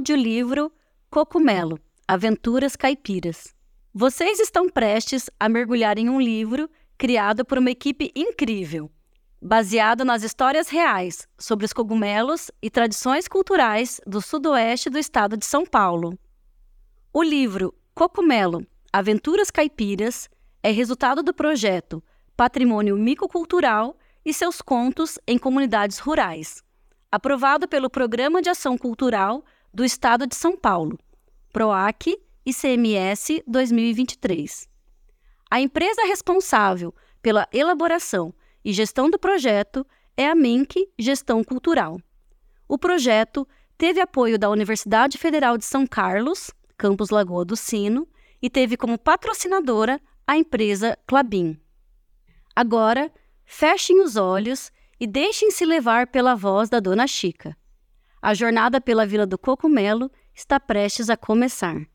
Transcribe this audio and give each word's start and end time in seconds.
audiolivro 0.00 0.72
Cocumelo 1.10 1.78
Aventuras 2.08 2.74
Caipiras. 2.74 3.54
Vocês 3.92 4.40
estão 4.40 4.66
prestes 4.66 5.28
a 5.38 5.46
mergulhar 5.46 5.98
em 5.98 6.08
um 6.08 6.18
livro 6.18 6.70
criado 6.96 7.44
por 7.44 7.58
uma 7.58 7.70
equipe 7.70 8.10
incrível, 8.16 8.90
baseado 9.42 10.02
nas 10.02 10.22
histórias 10.22 10.70
reais 10.70 11.28
sobre 11.38 11.66
os 11.66 11.74
cogumelos 11.74 12.50
e 12.62 12.70
tradições 12.70 13.28
culturais 13.28 14.00
do 14.06 14.22
sudoeste 14.22 14.88
do 14.88 14.98
estado 14.98 15.36
de 15.36 15.44
São 15.44 15.66
Paulo. 15.66 16.18
O 17.12 17.22
livro 17.22 17.74
Cocumelo 17.94 18.66
Aventuras 18.90 19.50
Caipiras 19.50 20.30
é 20.62 20.70
resultado 20.70 21.22
do 21.22 21.34
projeto 21.34 22.02
Patrimônio 22.34 22.96
Micocultural 22.96 23.98
e 24.24 24.32
seus 24.32 24.62
contos 24.62 25.18
em 25.26 25.36
comunidades 25.36 25.98
rurais, 25.98 26.62
aprovado 27.12 27.68
pelo 27.68 27.90
Programa 27.90 28.40
de 28.40 28.48
Ação 28.48 28.78
Cultural 28.78 29.44
do 29.72 29.84
Estado 29.84 30.26
de 30.26 30.34
São 30.34 30.56
Paulo, 30.56 30.98
PROAC 31.52 32.18
ICMS 32.44 33.42
2023. 33.46 34.68
A 35.50 35.60
empresa 35.60 36.02
responsável 36.06 36.94
pela 37.22 37.46
elaboração 37.52 38.34
e 38.64 38.72
gestão 38.72 39.10
do 39.10 39.18
projeto 39.18 39.86
é 40.16 40.28
a 40.28 40.34
MINC 40.34 40.88
Gestão 40.98 41.42
Cultural. 41.44 42.00
O 42.68 42.78
projeto 42.78 43.46
teve 43.76 44.00
apoio 44.00 44.38
da 44.38 44.50
Universidade 44.50 45.18
Federal 45.18 45.56
de 45.56 45.64
São 45.64 45.86
Carlos, 45.86 46.50
campus 46.76 47.10
Lagoa 47.10 47.44
do 47.44 47.56
Sino, 47.56 48.06
e 48.42 48.48
teve 48.48 48.76
como 48.76 48.98
patrocinadora 48.98 50.00
a 50.26 50.36
empresa 50.36 50.98
Clabin. 51.06 51.58
Agora, 52.54 53.12
fechem 53.44 54.02
os 54.02 54.16
olhos 54.16 54.70
e 54.98 55.06
deixem-se 55.06 55.64
levar 55.64 56.06
pela 56.08 56.34
voz 56.34 56.68
da 56.68 56.80
Dona 56.80 57.06
Chica. 57.06 57.56
A 58.22 58.34
jornada 58.34 58.82
pela 58.82 59.06
Vila 59.06 59.26
do 59.26 59.38
Cocumelo 59.38 60.10
está 60.34 60.60
prestes 60.60 61.08
a 61.08 61.16
começar. 61.16 61.86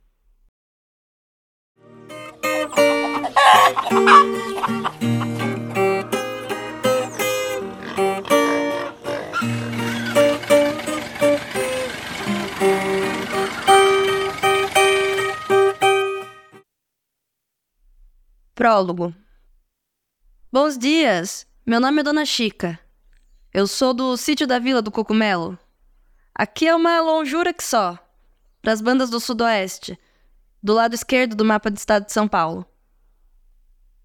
Prólogo. 18.56 19.14
Bons 20.52 20.76
dias! 20.76 21.46
Meu 21.64 21.80
nome 21.80 22.00
é 22.00 22.04
Dona 22.04 22.26
Chica. 22.26 22.80
Eu 23.54 23.68
sou 23.68 23.94
do 23.94 24.18
sítio 24.18 24.48
da 24.48 24.58
Vila 24.58 24.82
do 24.82 24.92
Cocumelo. 24.92 25.60
Aqui 26.38 26.68
é 26.68 26.76
uma 26.76 27.00
longura 27.00 27.54
que 27.54 27.64
só, 27.64 27.98
para 28.62 28.74
as 28.74 28.82
bandas 28.82 29.10
do 29.10 29.22
Sudoeste, 29.22 29.98
do 30.62 30.74
lado 30.74 30.94
esquerdo 30.94 31.34
do 31.34 31.46
mapa 31.46 31.72
do 31.72 31.78
estado 31.78 32.06
de 32.06 32.12
São 32.12 32.28
Paulo. 32.28 32.66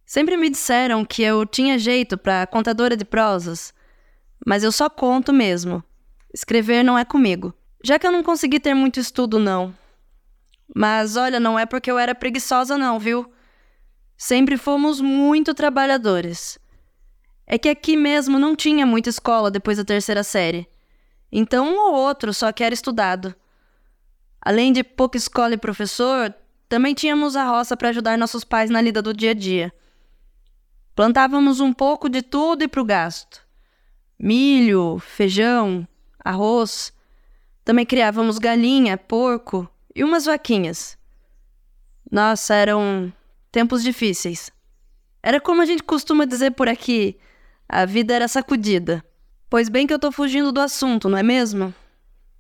Sempre 0.07 0.37
me 0.37 0.49
disseram 0.49 1.05
que 1.05 1.25
eu 1.25 1.45
tinha 1.45 1.77
jeito 1.77 2.17
para 2.17 2.47
contadora 2.47 2.97
de 2.97 3.05
prosas, 3.05 3.75
mas 4.47 4.63
eu 4.63 4.71
só 4.71 4.89
conto 4.89 5.33
mesmo. 5.33 5.83
Escrever 6.33 6.85
não 6.85 6.97
é 6.97 7.05
comigo. 7.05 7.53
Já 7.83 7.99
que 7.99 8.07
eu 8.07 8.13
não 8.13 8.23
consegui 8.23 8.61
ter 8.61 8.75
muito 8.75 9.01
estudo, 9.01 9.41
não. 9.41 9.75
Mas 10.73 11.17
olha, 11.17 11.41
não 11.41 11.59
é 11.59 11.67
porque 11.67 11.91
eu 11.91 11.99
era 11.99 12.15
preguiçosa, 12.15 12.79
não, 12.79 13.01
viu? 13.01 13.29
Sempre 14.17 14.57
fomos 14.57 15.01
muito 15.01 15.53
trabalhadores. 15.53 16.61
É 17.45 17.59
que 17.59 17.69
aqui 17.69 17.97
mesmo 17.97 18.39
não 18.39 18.55
tinha 18.55 18.87
muita 18.87 19.11
escola 19.11 19.51
depois 19.51 19.79
da 19.79 19.85
terceira 19.85 20.23
série. 20.23 20.70
Então 21.33 21.67
um 21.67 21.79
ou 21.79 21.95
outro 21.95 22.35
só 22.35 22.53
que 22.53 22.65
era 22.65 22.75
estudado. 22.75 23.35
Além 24.41 24.73
de 24.73 24.83
pouca 24.83 25.17
escola 25.17 25.55
e 25.55 25.59
professor, 25.59 26.35
também 26.69 26.95
tínhamos 26.95 27.37
a 27.37 27.45
roça 27.45 27.77
para 27.77 27.91
ajudar 27.91 28.17
nossos 28.17 28.45
pais 28.45 28.71
na 28.71 28.81
lida 28.81 29.03
do 29.03 29.13
dia 29.13 29.33
a 29.33 29.35
dia. 29.35 29.73
Plantávamos 30.95 31.61
um 31.61 31.73
pouco 31.73 32.09
de 32.09 32.23
tudo 32.23 32.63
e 32.63 32.69
para 32.69 32.81
o 32.81 32.85
gasto: 32.85 33.47
milho, 34.19 34.99
feijão, 34.99 35.87
arroz. 36.25 36.93
Também 37.65 37.85
criávamos 37.85 38.39
galinha, 38.39 38.97
porco 38.97 39.69
e 39.95 40.03
umas 40.03 40.25
vaquinhas. 40.25 40.99
Nossa, 42.11 42.55
eram 42.55 43.13
tempos 43.53 43.83
difíceis. 43.83 44.51
Era 45.23 45.41
como 45.41 45.63
a 45.63 45.67
gente 45.67 45.83
costuma 45.83 46.25
dizer 46.25 46.53
por 46.53 46.69
aqui: 46.69 47.19
a 47.69 47.85
vida 47.85 48.15
era 48.15 48.27
sacudida. 48.27 49.05
Pois 49.51 49.69
bem 49.69 49.85
que 49.85 49.93
eu 49.93 49.99
tô 49.99 50.13
fugindo 50.13 50.53
do 50.53 50.61
assunto, 50.61 51.09
não 51.09 51.19
é 51.19 51.25
mesmo? 51.25 51.75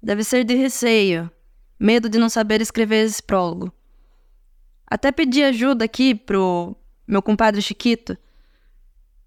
Deve 0.00 0.22
ser 0.22 0.44
de 0.44 0.54
receio, 0.54 1.28
medo 1.76 2.09
de 2.09 2.19
não 2.19 2.28
saber 2.28 2.60
escrever 2.60 3.04
esse 3.04 3.21
prólogo. 3.21 3.72
Até 4.87 5.10
pedi 5.10 5.43
ajuda 5.43 5.84
aqui 5.84 6.15
pro 6.15 6.76
meu 7.09 7.21
compadre 7.21 7.60
Chiquito. 7.60 8.16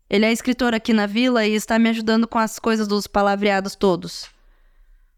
Ele 0.10 0.26
é 0.26 0.32
escritor 0.32 0.74
aqui 0.74 0.94
na 0.94 1.06
vila 1.06 1.46
e 1.46 1.56
está 1.56 1.78
me 1.78 1.90
ajudando 1.90 2.26
com 2.26 2.40
as 2.40 2.58
coisas 2.58 2.88
dos 2.88 3.06
palavreados 3.06 3.76
todos. 3.76 4.30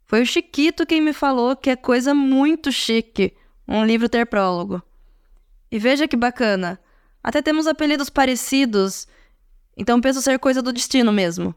Foi 0.07 0.23
o 0.23 0.25
Chiquito 0.25 0.87
quem 0.87 0.99
me 1.01 1.13
falou 1.13 1.55
que 1.55 1.69
é 1.69 1.75
coisa 1.75 2.15
muito 2.15 2.71
chique 2.71 3.37
um 3.67 3.85
livro 3.85 4.09
ter 4.09 4.25
prólogo. 4.25 4.81
E 5.71 5.77
veja 5.77 6.07
que 6.07 6.17
bacana, 6.17 6.79
até 7.23 7.43
temos 7.43 7.67
apelidos 7.67 8.09
parecidos, 8.09 9.07
então 9.77 10.01
penso 10.01 10.19
ser 10.19 10.39
coisa 10.39 10.63
do 10.63 10.73
destino 10.73 11.11
mesmo. 11.11 11.53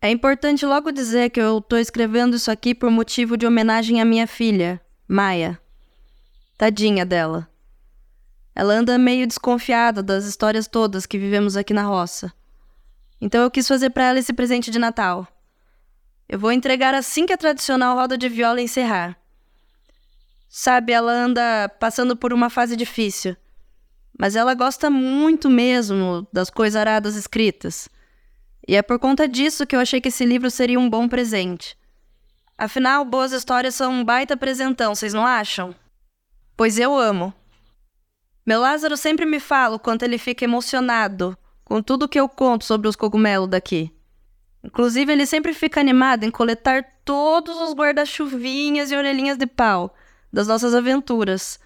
É 0.00 0.10
importante 0.10 0.64
logo 0.64 0.92
dizer 0.92 1.30
que 1.30 1.40
eu 1.40 1.58
estou 1.58 1.76
escrevendo 1.76 2.36
isso 2.36 2.52
aqui 2.52 2.72
por 2.72 2.88
motivo 2.88 3.36
de 3.36 3.44
homenagem 3.44 4.00
à 4.00 4.04
minha 4.04 4.28
filha, 4.28 4.80
Maia. 5.08 5.60
Tadinha 6.56 7.04
dela. 7.04 7.48
Ela 8.54 8.74
anda 8.74 8.96
meio 8.96 9.26
desconfiada 9.26 10.00
das 10.00 10.24
histórias 10.24 10.68
todas 10.68 11.04
que 11.04 11.18
vivemos 11.18 11.56
aqui 11.56 11.74
na 11.74 11.82
roça. 11.82 12.32
Então 13.20 13.42
eu 13.42 13.50
quis 13.50 13.66
fazer 13.66 13.90
para 13.90 14.04
ela 14.04 14.18
esse 14.20 14.32
presente 14.32 14.70
de 14.70 14.78
Natal. 14.78 15.26
Eu 16.28 16.38
vou 16.38 16.52
entregar 16.52 16.94
assim 16.94 17.26
que 17.26 17.32
a 17.32 17.38
tradicional 17.38 17.96
roda 17.96 18.16
de 18.16 18.28
viola 18.28 18.60
encerrar. 18.60 19.18
Sabe, 20.48 20.92
ela 20.92 21.12
anda 21.12 21.68
passando 21.80 22.16
por 22.16 22.32
uma 22.32 22.48
fase 22.48 22.76
difícil, 22.76 23.36
mas 24.16 24.36
ela 24.36 24.54
gosta 24.54 24.88
muito 24.88 25.50
mesmo 25.50 26.26
das 26.32 26.50
coisas 26.50 26.76
aradas 26.76 27.16
escritas. 27.16 27.88
E 28.68 28.76
é 28.76 28.82
por 28.82 28.98
conta 28.98 29.26
disso 29.26 29.66
que 29.66 29.74
eu 29.74 29.80
achei 29.80 29.98
que 29.98 30.08
esse 30.08 30.26
livro 30.26 30.50
seria 30.50 30.78
um 30.78 30.90
bom 30.90 31.08
presente. 31.08 31.74
Afinal, 32.56 33.02
boas 33.02 33.32
histórias 33.32 33.74
são 33.74 33.90
um 33.90 34.04
baita 34.04 34.36
presentão, 34.36 34.94
vocês 34.94 35.14
não 35.14 35.24
acham? 35.24 35.74
Pois 36.54 36.78
eu 36.78 36.94
amo. 36.94 37.32
Meu 38.44 38.60
Lázaro 38.60 38.94
sempre 38.94 39.24
me 39.24 39.40
fala 39.40 39.76
o 39.76 39.78
quanto 39.78 40.02
ele 40.02 40.18
fica 40.18 40.44
emocionado 40.44 41.34
com 41.64 41.82
tudo 41.82 42.08
que 42.08 42.20
eu 42.20 42.28
conto 42.28 42.66
sobre 42.66 42.88
os 42.88 42.96
cogumelos 42.96 43.48
daqui. 43.48 43.90
Inclusive, 44.62 45.12
ele 45.12 45.24
sempre 45.24 45.54
fica 45.54 45.80
animado 45.80 46.24
em 46.24 46.30
coletar 46.30 46.84
todos 47.06 47.56
os 47.62 47.72
guarda-chuvinhas 47.72 48.90
e 48.90 48.96
orelhinhas 48.96 49.38
de 49.38 49.46
pau 49.46 49.94
das 50.30 50.46
nossas 50.46 50.74
aventuras. 50.74 51.58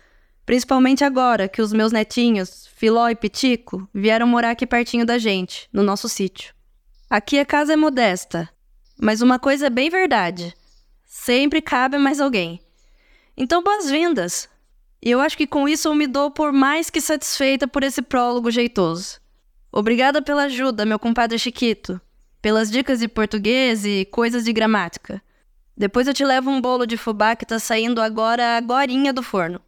Principalmente 0.46 1.02
agora 1.02 1.48
que 1.48 1.62
os 1.62 1.72
meus 1.72 1.90
netinhos, 1.90 2.68
Filó 2.76 3.08
e 3.08 3.16
Pitico, 3.16 3.88
vieram 3.92 4.26
morar 4.26 4.50
aqui 4.50 4.66
pertinho 4.66 5.06
da 5.06 5.18
gente, 5.18 5.68
no 5.72 5.82
nosso 5.82 6.08
sítio. 6.08 6.54
Aqui 7.14 7.38
a 7.38 7.44
casa 7.44 7.74
é 7.74 7.76
modesta, 7.76 8.48
mas 8.98 9.20
uma 9.20 9.38
coisa 9.38 9.66
é 9.66 9.68
bem 9.68 9.90
verdade: 9.90 10.54
sempre 11.04 11.60
cabe 11.60 11.98
mais 11.98 12.18
alguém. 12.18 12.58
Então, 13.36 13.62
boas-vindas! 13.62 14.48
E 15.02 15.10
eu 15.10 15.20
acho 15.20 15.36
que 15.36 15.46
com 15.46 15.68
isso 15.68 15.88
eu 15.88 15.94
me 15.94 16.06
dou 16.06 16.30
por 16.30 16.54
mais 16.54 16.88
que 16.88 17.02
satisfeita 17.02 17.68
por 17.68 17.82
esse 17.84 18.00
prólogo 18.00 18.50
jeitoso. 18.50 19.20
Obrigada 19.70 20.22
pela 20.22 20.44
ajuda, 20.44 20.86
meu 20.86 20.98
compadre 20.98 21.38
Chiquito, 21.38 22.00
pelas 22.40 22.70
dicas 22.70 23.00
de 23.00 23.08
português 23.08 23.84
e 23.84 24.06
coisas 24.06 24.44
de 24.46 24.52
gramática. 24.54 25.22
Depois 25.76 26.08
eu 26.08 26.14
te 26.14 26.24
levo 26.24 26.48
um 26.48 26.62
bolo 26.62 26.86
de 26.86 26.96
fubá 26.96 27.36
que 27.36 27.44
tá 27.44 27.58
saindo 27.58 28.00
agora 28.00 28.56
agorinha 28.56 29.12
do 29.12 29.22
forno. 29.22 29.60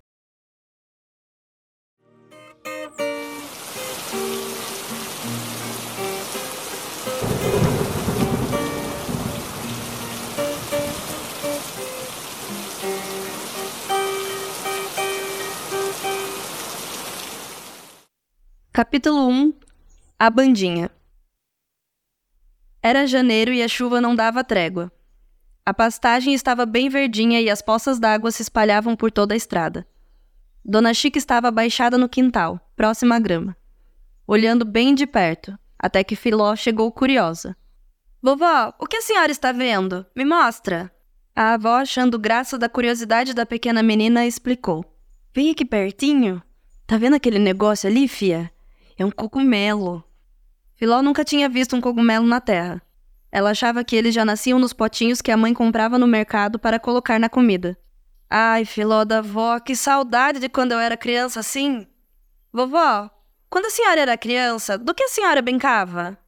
Capítulo 18.94 19.26
1 19.29 19.52
A 20.17 20.31
Bandinha 20.31 20.88
Era 22.81 23.08
janeiro 23.08 23.52
e 23.52 23.61
a 23.61 23.67
chuva 23.67 24.00
não 24.00 24.14
dava 24.14 24.44
trégua. 24.44 24.93
A 25.67 25.75
pastagem 25.75 26.32
estava 26.32 26.64
bem 26.64 26.88
verdinha 26.88 27.41
e 27.41 27.50
as 27.50 27.61
poças 27.61 27.99
d'água 27.99 28.31
se 28.31 28.43
espalhavam 28.43 28.94
por 28.94 29.11
toda 29.11 29.35
a 29.35 29.37
estrada. 29.37 29.85
Dona 30.64 30.94
Chica 30.94 31.19
estava 31.19 31.49
abaixada 31.49 31.99
no 31.99 32.08
quintal, 32.08 32.70
próxima 32.76 33.17
à 33.17 33.19
grama, 33.19 33.56
olhando 34.29 34.64
bem 34.64 34.94
de 34.94 35.08
perto, 35.08 35.58
até 35.76 36.05
que 36.05 36.14
Filó 36.14 36.55
chegou 36.55 36.93
curiosa. 36.93 37.56
Vovó, 38.23 38.73
o 38.79 38.87
que 38.87 38.99
a 38.99 39.02
senhora 39.02 39.32
está 39.32 39.50
vendo? 39.50 40.06
Me 40.14 40.25
mostra! 40.25 40.88
A 41.35 41.55
avó, 41.55 41.79
achando 41.79 42.17
graça 42.17 42.56
da 42.56 42.69
curiosidade 42.69 43.35
da 43.35 43.44
pequena 43.44 43.82
menina, 43.82 44.25
explicou. 44.25 44.85
Vem 45.35 45.50
aqui 45.50 45.64
pertinho. 45.64 46.41
Tá 46.87 46.96
vendo 46.96 47.17
aquele 47.17 47.41
negócio 47.41 47.91
ali, 47.91 48.06
fia? 48.06 48.54
É 48.96 49.05
um 49.05 49.11
cogumelo. 49.11 50.05
Filó 50.76 51.02
nunca 51.02 51.25
tinha 51.25 51.49
visto 51.49 51.75
um 51.75 51.81
cogumelo 51.81 52.26
na 52.26 52.41
terra. 52.41 52.82
Ela 53.31 53.50
achava 53.50 53.82
que 53.82 53.96
eles 53.96 54.14
já 54.14 54.25
nasciam 54.25 54.58
nos 54.58 54.73
potinhos 54.73 55.20
que 55.20 55.31
a 55.31 55.37
mãe 55.37 55.52
comprava 55.52 55.99
no 55.99 56.06
mercado 56.06 56.58
para 56.58 56.79
colocar 56.79 57.19
na 57.19 57.29
comida. 57.29 57.76
Ai, 58.31 58.64
Filó 58.64 59.05
da 59.05 59.20
vó, 59.20 59.58
que 59.58 59.75
saudade 59.75 60.38
de 60.38 60.49
quando 60.49 60.73
eu 60.73 60.79
era 60.79 60.96
criança 60.96 61.41
assim. 61.41 61.87
Vovó, 62.52 63.11
quando 63.50 63.67
a 63.67 63.70
senhora 63.70 64.00
era 64.00 64.17
criança, 64.17 64.79
do 64.79 64.94
que 64.94 65.05
a 65.05 65.08
senhora 65.08 65.43
brincava? 65.43 66.19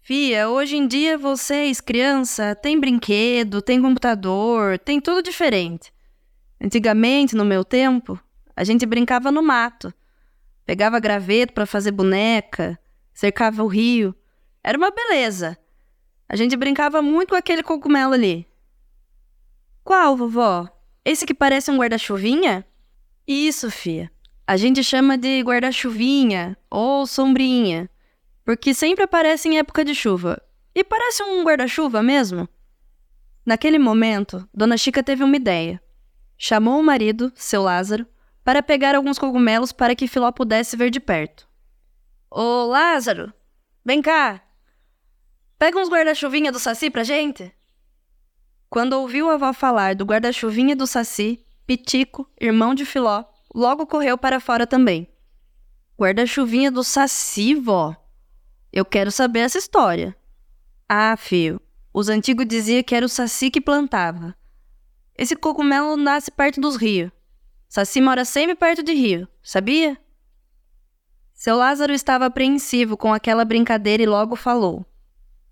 Fia, 0.00 0.48
hoje 0.48 0.76
em 0.76 0.86
dia 0.86 1.16
vocês, 1.16 1.80
criança, 1.80 2.54
tem 2.54 2.78
brinquedo, 2.78 3.62
tem 3.62 3.80
computador, 3.80 4.78
tem 4.78 5.00
tudo 5.00 5.22
diferente. 5.22 5.92
Antigamente, 6.60 7.34
no 7.34 7.44
meu 7.44 7.64
tempo, 7.64 8.20
a 8.54 8.64
gente 8.64 8.84
brincava 8.84 9.32
no 9.32 9.42
mato. 9.42 9.92
Pegava 10.66 10.98
graveto 10.98 11.52
para 11.52 11.66
fazer 11.66 11.90
boneca, 11.90 12.78
cercava 13.12 13.62
o 13.62 13.66
rio. 13.66 14.14
Era 14.62 14.78
uma 14.78 14.90
beleza. 14.90 15.58
A 16.28 16.36
gente 16.36 16.56
brincava 16.56 17.02
muito 17.02 17.30
com 17.30 17.36
aquele 17.36 17.62
cogumelo 17.62 18.14
ali. 18.14 18.46
Qual, 19.82 20.16
vovó? 20.16 20.68
Esse 21.04 21.26
que 21.26 21.34
parece 21.34 21.70
um 21.70 21.76
guarda-chuvinha? 21.76 22.66
Isso, 23.26 23.70
fia. 23.70 24.10
A 24.46 24.56
gente 24.56 24.82
chama 24.82 25.18
de 25.18 25.42
guarda-chuvinha 25.42 26.56
ou 26.70 27.06
sombrinha, 27.06 27.90
porque 28.44 28.72
sempre 28.72 29.04
aparece 29.04 29.48
em 29.48 29.58
época 29.58 29.84
de 29.84 29.94
chuva. 29.94 30.42
E 30.74 30.82
parece 30.82 31.22
um 31.22 31.44
guarda-chuva 31.44 32.02
mesmo. 32.02 32.48
Naquele 33.44 33.78
momento, 33.78 34.48
Dona 34.52 34.76
Chica 34.78 35.02
teve 35.02 35.22
uma 35.22 35.36
ideia. 35.36 35.80
Chamou 36.36 36.80
o 36.80 36.82
marido, 36.82 37.30
seu 37.34 37.62
Lázaro, 37.62 38.06
para 38.44 38.62
pegar 38.62 38.94
alguns 38.94 39.18
cogumelos 39.18 39.72
para 39.72 39.94
que 39.94 40.06
Filó 40.06 40.30
pudesse 40.30 40.76
ver 40.76 40.90
de 40.90 41.00
perto. 41.00 41.48
Ô 42.30 42.66
Lázaro, 42.66 43.32
vem 43.84 44.02
cá, 44.02 44.44
Pega 45.64 45.78
uns 45.78 45.88
guarda-chuvinha 45.88 46.52
do 46.52 46.58
Saci 46.58 46.90
pra 46.90 47.04
gente? 47.04 47.50
Quando 48.68 48.94
ouviu 48.94 49.30
a 49.30 49.34
avó 49.34 49.52
falar 49.52 49.94
do 49.94 50.04
guarda-chuvinha 50.04 50.74
do 50.74 50.86
Saci, 50.86 51.44
Pitico, 51.66 52.28
irmão 52.38 52.74
de 52.74 52.84
Filó, 52.84 53.24
logo 53.54 53.86
correu 53.86 54.18
para 54.18 54.40
fora 54.40 54.66
também. 54.66 55.08
Guarda-chuvinha 55.98 56.70
do 56.70 56.84
Saci, 56.84 57.54
vó? 57.54 57.96
Eu 58.72 58.84
quero 58.84 59.10
saber 59.10 59.40
essa 59.40 59.56
história. 59.56 60.14
Ah, 60.88 61.16
filho, 61.16 61.60
os 61.94 62.08
antigos 62.10 62.46
diziam 62.46 62.82
que 62.82 62.94
era 62.94 63.06
o 63.06 63.08
Saci 63.08 63.50
que 63.50 63.60
plantava. 63.60 64.34
Esse 65.16 65.34
cogumelo 65.34 65.96
nasce 65.96 66.30
perto 66.30 66.60
dos 66.60 66.76
rios. 66.76 67.12
Saci 67.74 68.00
mora 68.00 68.24
sempre 68.24 68.54
perto 68.54 68.84
de 68.84 68.94
rio, 68.94 69.26
sabia? 69.42 69.98
Seu 71.32 71.56
Lázaro 71.56 71.92
estava 71.92 72.26
apreensivo 72.26 72.96
com 72.96 73.12
aquela 73.12 73.44
brincadeira 73.44 74.00
e 74.00 74.06
logo 74.06 74.36
falou. 74.36 74.86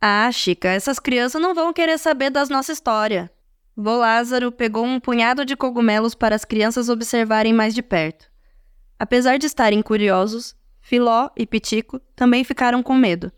Ah, 0.00 0.30
Chica, 0.30 0.68
essas 0.68 1.00
crianças 1.00 1.42
não 1.42 1.52
vão 1.52 1.72
querer 1.72 1.98
saber 1.98 2.30
das 2.30 2.48
nossa 2.48 2.70
história. 2.70 3.28
Vô 3.76 3.96
Lázaro 3.96 4.52
pegou 4.52 4.84
um 4.84 5.00
punhado 5.00 5.44
de 5.44 5.56
cogumelos 5.56 6.14
para 6.14 6.36
as 6.36 6.44
crianças 6.44 6.88
observarem 6.88 7.52
mais 7.52 7.74
de 7.74 7.82
perto. 7.82 8.30
Apesar 8.96 9.36
de 9.36 9.46
estarem 9.46 9.82
curiosos, 9.82 10.54
Filó 10.80 11.28
e 11.36 11.44
Pitico 11.44 11.98
também 12.14 12.44
ficaram 12.44 12.84
com 12.84 12.94
medo. 12.94 13.32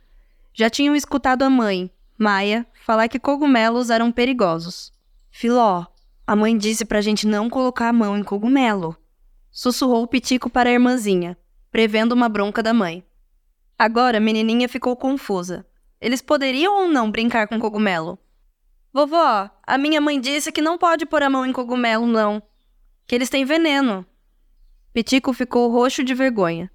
Já 0.52 0.69
tinham 0.69 0.94
escutado 0.94 1.40
a 1.42 1.48
mãe, 1.48 1.90
Maia, 2.19 2.66
falar 2.84 3.08
que 3.08 3.19
cogumelos 3.19 3.88
eram 3.88 4.12
perigosos. 4.12 4.92
Filó, 5.30 5.87
a 6.26 6.35
mãe 6.35 6.56
disse 6.56 6.85
pra 6.87 7.03
gente 7.03 7.26
não 7.26 7.50
colocar 7.50 7.88
a 7.88 7.93
mão 7.93 8.17
em 8.17 8.23
cogumelo. 8.23 8.97
Sussurrou 9.50 10.03
o 10.03 10.06
Pitico 10.06 10.49
para 10.49 10.71
a 10.71 10.73
irmãzinha, 10.73 11.37
prevendo 11.71 12.12
uma 12.12 12.29
bronca 12.29 12.62
da 12.62 12.73
mãe. 12.73 13.05
Agora 13.79 14.17
a 14.17 14.21
menininha 14.21 14.69
ficou 14.69 14.97
confusa. 14.97 15.67
Eles 16.00 16.23
poderiam 16.23 16.82
ou 16.82 16.88
não 16.88 17.11
brincar 17.11 17.47
com 17.47 17.61
cogumelo? 17.61 18.19
Vovó, 18.93 19.50
a 19.67 19.76
minha 19.76 20.00
mãe 20.00 20.21
disse 20.21 20.50
que 20.50 20.62
não 20.62 20.79
pode 20.79 21.05
pôr 21.05 21.23
a 21.23 21.29
mão 21.29 21.44
em 21.44 21.53
cogumelo, 21.53 22.06
não. 22.06 22.43
Que 23.06 23.15
eles 23.15 23.29
têm 23.29 23.44
veneno. 23.44 24.06
Pitico 24.93 25.32
ficou 25.32 25.71
roxo 25.71 26.03
de 26.03 26.15
vergonha. 26.15 26.71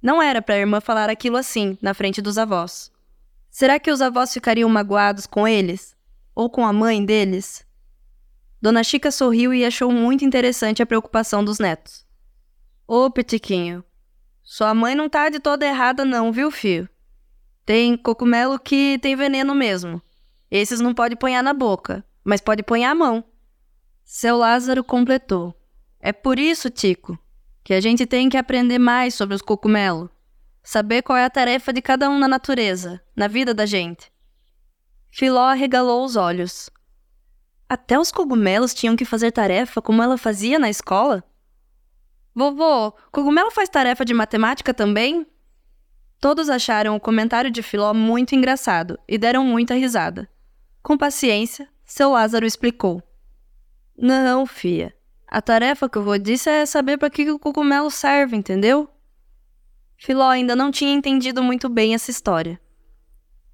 Não 0.00 0.22
era 0.22 0.40
para 0.40 0.54
a 0.54 0.58
irmã 0.58 0.80
falar 0.80 1.10
aquilo 1.10 1.36
assim, 1.36 1.76
na 1.82 1.92
frente 1.92 2.22
dos 2.22 2.38
avós. 2.38 2.92
Será 3.50 3.78
que 3.78 3.90
os 3.90 4.00
avós 4.00 4.32
ficariam 4.32 4.68
magoados 4.68 5.26
com 5.26 5.46
eles? 5.46 5.96
Ou 6.34 6.48
com 6.48 6.64
a 6.64 6.72
mãe 6.72 7.04
deles? 7.04 7.66
Dona 8.64 8.82
Chica 8.82 9.10
sorriu 9.10 9.52
e 9.52 9.62
achou 9.62 9.92
muito 9.92 10.24
interessante 10.24 10.82
a 10.82 10.86
preocupação 10.86 11.44
dos 11.44 11.58
netos. 11.58 12.06
Ô, 12.88 13.10
Pitiquinho, 13.10 13.84
sua 14.42 14.72
mãe 14.72 14.94
não 14.94 15.06
tá 15.06 15.28
de 15.28 15.38
toda 15.38 15.66
errada 15.66 16.02
não, 16.02 16.32
viu, 16.32 16.50
filho? 16.50 16.88
Tem 17.66 17.94
cogumelo 17.94 18.58
que 18.58 18.98
tem 19.02 19.14
veneno 19.14 19.54
mesmo. 19.54 20.00
Esses 20.50 20.80
não 20.80 20.94
pode 20.94 21.14
ponhar 21.14 21.42
na 21.42 21.52
boca, 21.52 22.02
mas 22.24 22.40
pode 22.40 22.62
ponhar 22.62 22.92
a 22.92 22.94
mão. 22.94 23.22
Seu 24.02 24.38
Lázaro 24.38 24.82
completou. 24.82 25.54
É 26.00 26.10
por 26.10 26.38
isso, 26.38 26.70
Tico, 26.70 27.18
que 27.62 27.74
a 27.74 27.82
gente 27.82 28.06
tem 28.06 28.30
que 28.30 28.38
aprender 28.38 28.78
mais 28.78 29.14
sobre 29.14 29.34
os 29.34 29.42
cogumelos. 29.42 30.08
Saber 30.62 31.02
qual 31.02 31.18
é 31.18 31.26
a 31.26 31.28
tarefa 31.28 31.70
de 31.70 31.82
cada 31.82 32.08
um 32.08 32.18
na 32.18 32.26
natureza, 32.26 32.98
na 33.14 33.28
vida 33.28 33.52
da 33.52 33.66
gente. 33.66 34.10
Filó 35.10 35.48
arregalou 35.48 36.02
os 36.02 36.16
olhos. 36.16 36.70
Até 37.68 37.98
os 37.98 38.12
cogumelos 38.12 38.74
tinham 38.74 38.96
que 38.96 39.04
fazer 39.04 39.32
tarefa 39.32 39.80
como 39.80 40.02
ela 40.02 40.18
fazia 40.18 40.58
na 40.58 40.68
escola? 40.68 41.24
Vovô, 42.34 42.92
cogumelo 43.12 43.50
faz 43.50 43.68
tarefa 43.68 44.04
de 44.04 44.12
matemática 44.12 44.74
também? 44.74 45.26
Todos 46.20 46.48
acharam 46.48 46.96
o 46.96 47.00
comentário 47.00 47.50
de 47.50 47.62
Filó 47.62 47.92
muito 47.94 48.34
engraçado 48.34 48.98
e 49.08 49.16
deram 49.16 49.44
muita 49.44 49.74
risada. 49.74 50.28
Com 50.82 50.96
paciência, 50.98 51.68
seu 51.84 52.10
Lázaro 52.10 52.46
explicou. 52.46 53.02
Não, 53.96 54.46
fia. 54.46 54.94
A 55.26 55.40
tarefa 55.40 55.88
que 55.88 55.98
eu 55.98 56.02
vou 56.02 56.18
disse 56.18 56.50
é 56.50 56.66
saber 56.66 56.98
para 56.98 57.10
que 57.10 57.30
o 57.30 57.38
cogumelo 57.38 57.90
serve, 57.90 58.36
entendeu? 58.36 58.88
Filó 59.96 60.28
ainda 60.28 60.54
não 60.54 60.70
tinha 60.70 60.92
entendido 60.92 61.42
muito 61.42 61.68
bem 61.68 61.94
essa 61.94 62.10
história. 62.10 62.60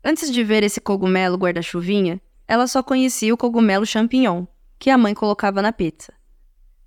Antes 0.02 0.32
de 0.32 0.42
ver 0.42 0.62
esse 0.62 0.80
cogumelo 0.80 1.36
guarda-chuvinha, 1.36 2.20
ela 2.50 2.66
só 2.66 2.82
conhecia 2.82 3.32
o 3.32 3.36
cogumelo 3.36 3.86
champignon, 3.86 4.44
que 4.76 4.90
a 4.90 4.98
mãe 4.98 5.14
colocava 5.14 5.62
na 5.62 5.72
pizza. 5.72 6.12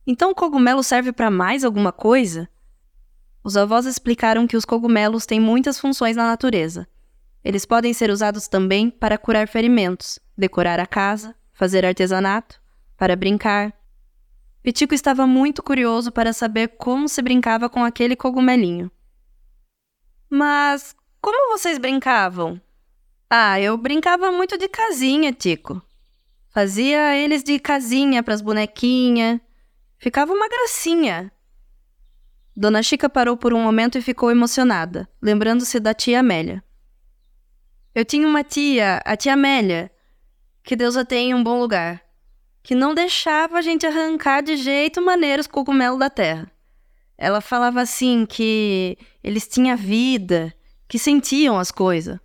Então 0.06 0.32
o 0.32 0.36
cogumelo 0.36 0.84
serve 0.84 1.14
para 1.14 1.32
mais 1.32 1.64
alguma 1.64 1.94
coisa? 1.94 2.50
Os 3.42 3.56
avós 3.56 3.86
explicaram 3.86 4.46
que 4.46 4.58
os 4.58 4.66
cogumelos 4.66 5.26
têm 5.26 5.40
muitas 5.40 5.80
funções 5.80 6.18
na 6.18 6.28
natureza. 6.28 6.86
Eles 7.42 7.66
podem 7.66 7.94
ser 7.94 8.10
usados 8.10 8.50
também 8.50 8.90
para 8.90 9.18
curar 9.18 9.48
ferimentos, 9.48 10.20
decorar 10.38 10.82
a 10.82 10.86
casa, 10.86 11.34
fazer 11.54 11.86
artesanato, 11.86 12.62
para 12.98 13.16
brincar. 13.16 13.74
Pitico 14.62 14.94
estava 14.94 15.26
muito 15.26 15.64
curioso 15.64 16.12
para 16.12 16.34
saber 16.34 16.76
como 16.78 17.08
se 17.08 17.22
brincava 17.22 17.70
com 17.70 17.86
aquele 17.86 18.18
cogumelinho. 18.18 18.92
Mas 20.30 20.94
como 21.22 21.58
vocês 21.58 21.78
brincavam? 21.78 22.60
Ah, 23.30 23.60
eu 23.60 23.78
brincava 23.78 24.32
muito 24.32 24.58
de 24.58 24.68
casinha, 24.68 25.34
Tico. 25.34 25.82
Fazia 26.50 27.18
eles 27.18 27.44
de 27.44 27.60
casinha 27.60 28.22
para 28.22 28.34
as 28.34 28.42
bonequinhas. 28.42 29.40
Ficava 29.98 30.32
uma 30.32 30.48
gracinha. 30.48 31.32
Dona 32.56 32.84
Chica 32.84 33.10
parou 33.10 33.36
por 33.36 33.54
um 33.54 33.64
momento 33.64 33.98
e 33.98 34.02
ficou 34.02 34.30
emocionada, 34.30 35.10
lembrando-se 35.20 35.80
da 35.80 35.94
tia 35.94 36.20
Amélia. 36.20 36.64
Eu 37.96 38.06
tinha 38.06 38.28
uma 38.28 38.44
tia, 38.44 39.02
a 39.04 39.18
tia 39.18 39.34
Amélia, 39.34 39.92
que 40.64 40.76
Deus 40.76 40.96
a 40.96 41.04
tenha 41.04 41.32
em 41.32 41.34
um 41.34 41.44
bom 41.44 41.60
lugar, 41.60 42.04
que 42.62 42.76
não 42.76 42.94
deixava 42.94 43.58
a 43.58 43.62
gente 43.62 43.88
arrancar 43.88 44.42
de 44.42 44.56
jeito 44.56 45.02
maneiro 45.02 45.42
os 45.42 45.48
cogumelos 45.48 46.00
da 46.00 46.10
terra. 46.10 46.52
Ela 47.18 47.42
falava 47.42 47.82
assim 47.82 48.26
que 48.26 48.98
eles 49.24 49.48
tinham 49.48 49.76
vida, 49.76 50.54
que 50.88 51.00
sentiam 51.00 51.58
as 51.58 51.72
coisas. 51.72 52.20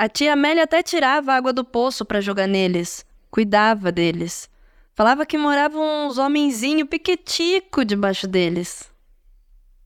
A 0.00 0.08
tia 0.08 0.32
Amélia 0.32 0.62
até 0.64 0.82
tirava 0.82 1.34
água 1.34 1.52
do 1.52 1.62
poço 1.62 2.06
para 2.06 2.22
jogar 2.22 2.46
neles, 2.46 3.04
cuidava 3.30 3.92
deles. 3.92 4.48
Falava 4.94 5.26
que 5.26 5.36
moravam 5.36 6.06
uns 6.06 6.16
homenzinho 6.16 6.86
piquetico 6.86 7.84
debaixo 7.84 8.26
deles. 8.26 8.90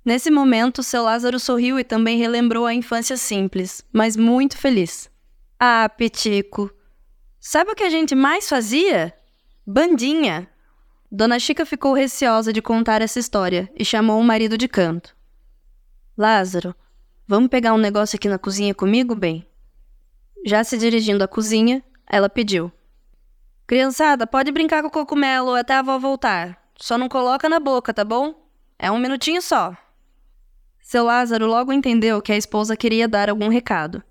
Nesse 0.05 0.31
momento, 0.31 0.85
seu 0.85 1.03
Lázaro 1.03 1.41
sorriu 1.41 1.81
e 1.81 1.83
também 1.83 2.17
relembrou 2.17 2.65
a 2.65 2.73
infância 2.73 3.17
simples, 3.17 3.85
mas 3.93 4.17
muito 4.17 4.57
feliz. 4.57 5.11
Ah, 5.59 5.89
Pitico, 5.89 6.71
sabe 7.41 7.73
o 7.73 7.75
que 7.75 7.83
a 7.83 7.91
gente 7.91 8.15
mais 8.15 8.49
fazia? 8.49 9.13
Bandinha. 9.67 10.49
Dona 11.11 11.41
Chica 11.41 11.67
ficou 11.67 11.93
receosa 11.93 12.53
de 12.53 12.63
contar 12.63 13.03
essa 13.03 13.19
história 13.19 13.69
e 13.77 13.85
chamou 13.85 14.21
o 14.21 14.25
marido 14.25 14.57
de 14.57 14.69
canto. 14.69 15.13
Lázaro, 16.17 16.73
vamos 17.27 17.49
pegar 17.49 17.75
um 17.75 17.79
negócio 17.79 18.15
aqui 18.15 18.29
na 18.29 18.39
cozinha 18.39 18.73
comigo, 18.77 19.17
bem? 19.17 19.45
Já 20.45 20.63
se 20.63 20.77
dirigindo 20.77 21.25
à 21.25 21.29
cozinha, 21.29 21.83
ela 22.07 22.29
pediu: 22.29 22.71
Criançada, 23.67 24.27
pode 24.27 24.53
brincar 24.53 24.83
com 24.83 24.89
o 24.89 24.91
cogumelo 24.91 25.55
até 25.55 25.73
a 25.75 25.79
avó 25.79 25.99
voltar. 25.99 26.63
Só 26.77 26.99
não 26.99 27.09
coloca 27.09 27.49
na 27.49 27.59
boca, 27.59 27.95
tá 27.95 28.05
bom? 28.05 28.35
É 28.79 28.91
um 28.91 28.99
minutinho 28.99 29.41
só. 29.41 29.75
Seu 30.83 31.05
Lázaro 31.05 31.47
logo 31.47 31.73
entendeu 31.73 32.21
que 32.21 32.31
a 32.31 32.37
esposa 32.37 32.77
queria 32.77 33.09
dar 33.09 33.31
algum 33.31 33.49
recado. 33.49 34.03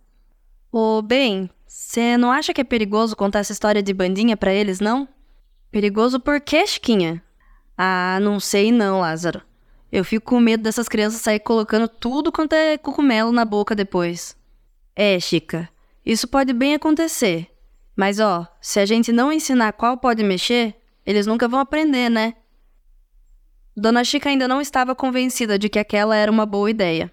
Ô, 0.71 1.03
bem, 1.03 1.47
você 1.67 2.17
não 2.17 2.31
acha 2.31 2.51
que 2.51 2.61
é 2.61 2.63
perigoso 2.63 3.15
contar 3.15 3.39
essa 3.39 3.51
história 3.51 3.83
de 3.83 3.93
bandinha 3.93 4.35
para 4.35 4.51
eles, 4.51 4.79
não? 4.79 5.07
Perigoso 5.69 6.19
por 6.19 6.41
quê, 6.41 6.65
Chiquinha? 6.65 7.21
Ah, 7.77 8.17
não 8.19 8.39
sei 8.39 8.71
não, 8.71 9.01
Lázaro. 9.01 9.43
Eu 9.91 10.03
fico 10.03 10.31
com 10.31 10.39
medo 10.39 10.63
dessas 10.63 10.87
crianças 10.87 11.21
sair 11.21 11.39
colocando 11.39 11.87
tudo 11.87 12.31
quanto 12.31 12.53
é 12.53 12.75
cogumelo 12.75 13.31
na 13.31 13.45
boca 13.45 13.75
depois. 13.75 14.35
É, 14.95 15.19
Chica, 15.19 15.69
isso 16.05 16.27
pode 16.27 16.53
bem 16.53 16.73
acontecer. 16.73 17.47
Mas 17.95 18.19
ó, 18.19 18.47
se 18.59 18.79
a 18.79 18.85
gente 18.85 19.11
não 19.11 19.31
ensinar 19.31 19.73
qual 19.73 19.97
pode 19.97 20.23
mexer, 20.23 20.75
eles 21.05 21.27
nunca 21.27 21.47
vão 21.47 21.59
aprender, 21.59 22.09
né? 22.09 22.33
Dona 23.75 24.03
Chica 24.03 24.29
ainda 24.29 24.47
não 24.47 24.61
estava 24.61 24.93
convencida 24.93 25.57
de 25.57 25.69
que 25.69 25.79
aquela 25.79 26.15
era 26.15 26.31
uma 26.31 26.45
boa 26.45 26.69
ideia. 26.69 27.11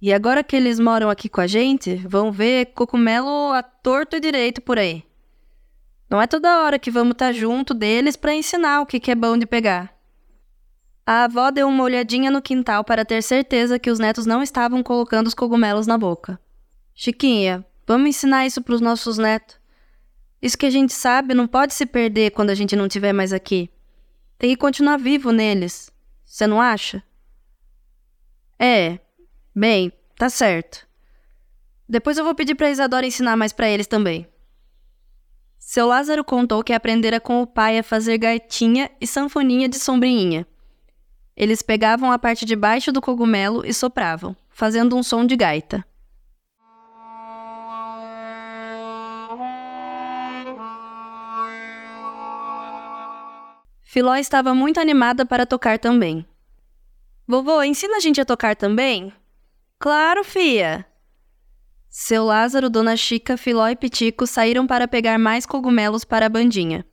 E 0.00 0.12
agora 0.12 0.42
que 0.42 0.56
eles 0.56 0.80
moram 0.80 1.08
aqui 1.08 1.28
com 1.28 1.40
a 1.40 1.46
gente, 1.46 1.94
vão 1.94 2.32
ver 2.32 2.72
cogumelo 2.74 3.52
a 3.52 3.62
torto 3.62 4.16
e 4.16 4.20
direito 4.20 4.60
por 4.60 4.78
aí. 4.78 5.04
Não 6.10 6.20
é 6.20 6.26
toda 6.26 6.62
hora 6.62 6.78
que 6.78 6.90
vamos 6.90 7.12
estar 7.12 7.26
tá 7.26 7.32
junto 7.32 7.72
deles 7.72 8.16
para 8.16 8.34
ensinar 8.34 8.80
o 8.80 8.86
que, 8.86 9.00
que 9.00 9.10
é 9.10 9.14
bom 9.14 9.38
de 9.38 9.46
pegar. 9.46 9.94
A 11.06 11.24
avó 11.24 11.50
deu 11.50 11.66
uma 11.68 11.84
olhadinha 11.84 12.30
no 12.30 12.42
quintal 12.42 12.84
para 12.84 13.04
ter 13.04 13.22
certeza 13.22 13.78
que 13.78 13.90
os 13.90 13.98
netos 13.98 14.26
não 14.26 14.42
estavam 14.42 14.82
colocando 14.82 15.28
os 15.28 15.34
cogumelos 15.34 15.86
na 15.86 15.96
boca. 15.96 16.38
Chiquinha, 17.04 17.66
vamos 17.84 18.10
ensinar 18.10 18.46
isso 18.46 18.62
para 18.62 18.76
os 18.76 18.80
nossos 18.80 19.18
netos. 19.18 19.58
Isso 20.40 20.56
que 20.56 20.66
a 20.66 20.70
gente 20.70 20.92
sabe 20.92 21.34
não 21.34 21.48
pode 21.48 21.74
se 21.74 21.84
perder 21.84 22.30
quando 22.30 22.50
a 22.50 22.54
gente 22.54 22.76
não 22.76 22.86
estiver 22.86 23.12
mais 23.12 23.32
aqui. 23.32 23.68
Tem 24.38 24.50
que 24.50 24.56
continuar 24.56 24.98
vivo 24.98 25.32
neles. 25.32 25.90
Você 26.24 26.46
não 26.46 26.60
acha? 26.60 27.02
É. 28.56 29.00
Bem, 29.52 29.92
tá 30.16 30.30
certo. 30.30 30.86
Depois 31.88 32.18
eu 32.18 32.24
vou 32.24 32.36
pedir 32.36 32.54
pra 32.54 32.70
Isadora 32.70 33.04
ensinar 33.04 33.36
mais 33.36 33.52
para 33.52 33.68
eles 33.68 33.88
também. 33.88 34.24
Seu 35.58 35.88
Lázaro 35.88 36.22
contou 36.22 36.62
que 36.62 36.72
aprendera 36.72 37.18
com 37.18 37.42
o 37.42 37.46
pai 37.48 37.80
a 37.80 37.82
fazer 37.82 38.16
gaitinha 38.16 38.88
e 39.00 39.08
sanfoninha 39.08 39.68
de 39.68 39.76
sombrinha. 39.76 40.46
Eles 41.36 41.62
pegavam 41.62 42.12
a 42.12 42.18
parte 42.18 42.44
de 42.44 42.54
baixo 42.54 42.92
do 42.92 43.00
cogumelo 43.00 43.66
e 43.66 43.74
sopravam, 43.74 44.36
fazendo 44.48 44.94
um 44.94 45.02
som 45.02 45.26
de 45.26 45.34
gaita. 45.34 45.84
Filó 53.92 54.14
estava 54.16 54.54
muito 54.54 54.80
animada 54.80 55.26
para 55.26 55.44
tocar 55.44 55.78
também. 55.78 56.24
Vovô, 57.28 57.62
ensina 57.62 57.98
a 57.98 58.00
gente 58.00 58.22
a 58.22 58.24
tocar 58.24 58.56
também? 58.56 59.12
Claro, 59.78 60.24
fia! 60.24 60.86
Seu 61.90 62.24
Lázaro, 62.24 62.70
Dona 62.70 62.96
Chica, 62.96 63.36
Filó 63.36 63.68
e 63.68 63.76
Pitico 63.76 64.26
saíram 64.26 64.66
para 64.66 64.88
pegar 64.88 65.18
mais 65.18 65.44
cogumelos 65.44 66.06
para 66.06 66.24
a 66.24 66.28
bandinha. 66.30 66.86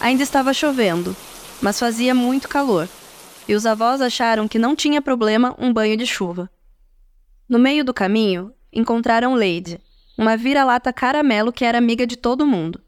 Ainda 0.00 0.22
estava 0.22 0.54
chovendo, 0.54 1.14
mas 1.60 1.78
fazia 1.78 2.14
muito 2.14 2.48
calor, 2.48 2.88
e 3.46 3.54
os 3.54 3.66
avós 3.66 4.00
acharam 4.00 4.48
que 4.48 4.58
não 4.58 4.74
tinha 4.74 5.02
problema 5.02 5.54
um 5.58 5.70
banho 5.70 5.98
de 5.98 6.06
chuva. 6.06 6.48
No 7.46 7.58
meio 7.58 7.84
do 7.84 7.92
caminho, 7.92 8.54
encontraram 8.72 9.34
Lady, 9.34 9.78
uma 10.18 10.36
vira-lata 10.36 10.92
caramelo 10.92 11.52
que 11.52 11.64
era 11.64 11.78
amiga 11.78 12.04
de 12.04 12.16
todo 12.16 12.44
mundo. 12.44 12.82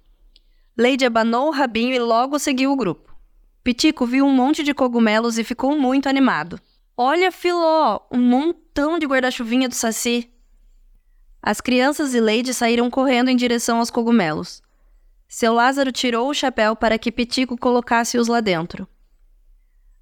Lady 0.77 1.07
abanou 1.07 1.47
o 1.47 1.53
rabinho 1.53 1.95
e 1.95 1.99
logo 2.01 2.41
seguiu 2.41 2.73
o 2.73 2.77
grupo. 2.77 3.15
Pitico 3.63 4.05
viu 4.05 4.27
um 4.27 4.33
monte 4.33 4.65
de 4.65 4.75
cogumelos 4.75 5.39
e 5.39 5.45
ficou 5.45 5.79
muito 5.79 6.09
animado. 6.09 6.61
Olha, 6.97 7.31
Filó, 7.31 8.01
um 8.11 8.19
montão 8.19 8.99
de 8.99 9.07
guarda-chuvinha 9.07 9.69
do 9.69 9.75
Saci. 9.77 10.29
As 11.41 11.61
crianças 11.61 12.15
e 12.15 12.21
Lady 12.21 12.53
saíram 12.53 12.91
correndo 12.91 13.29
em 13.29 13.37
direção 13.37 13.79
aos 13.79 13.91
cogumelos. 13.91 14.61
Seu 15.29 15.55
Lázaro 15.55 15.93
tirou 15.93 16.29
o 16.29 16.35
chapéu 16.35 16.75
para 16.75 16.99
que 16.99 17.13
Pitico 17.13 17.57
colocasse-os 17.57 18.27
lá 18.27 18.41
dentro. 18.41 18.89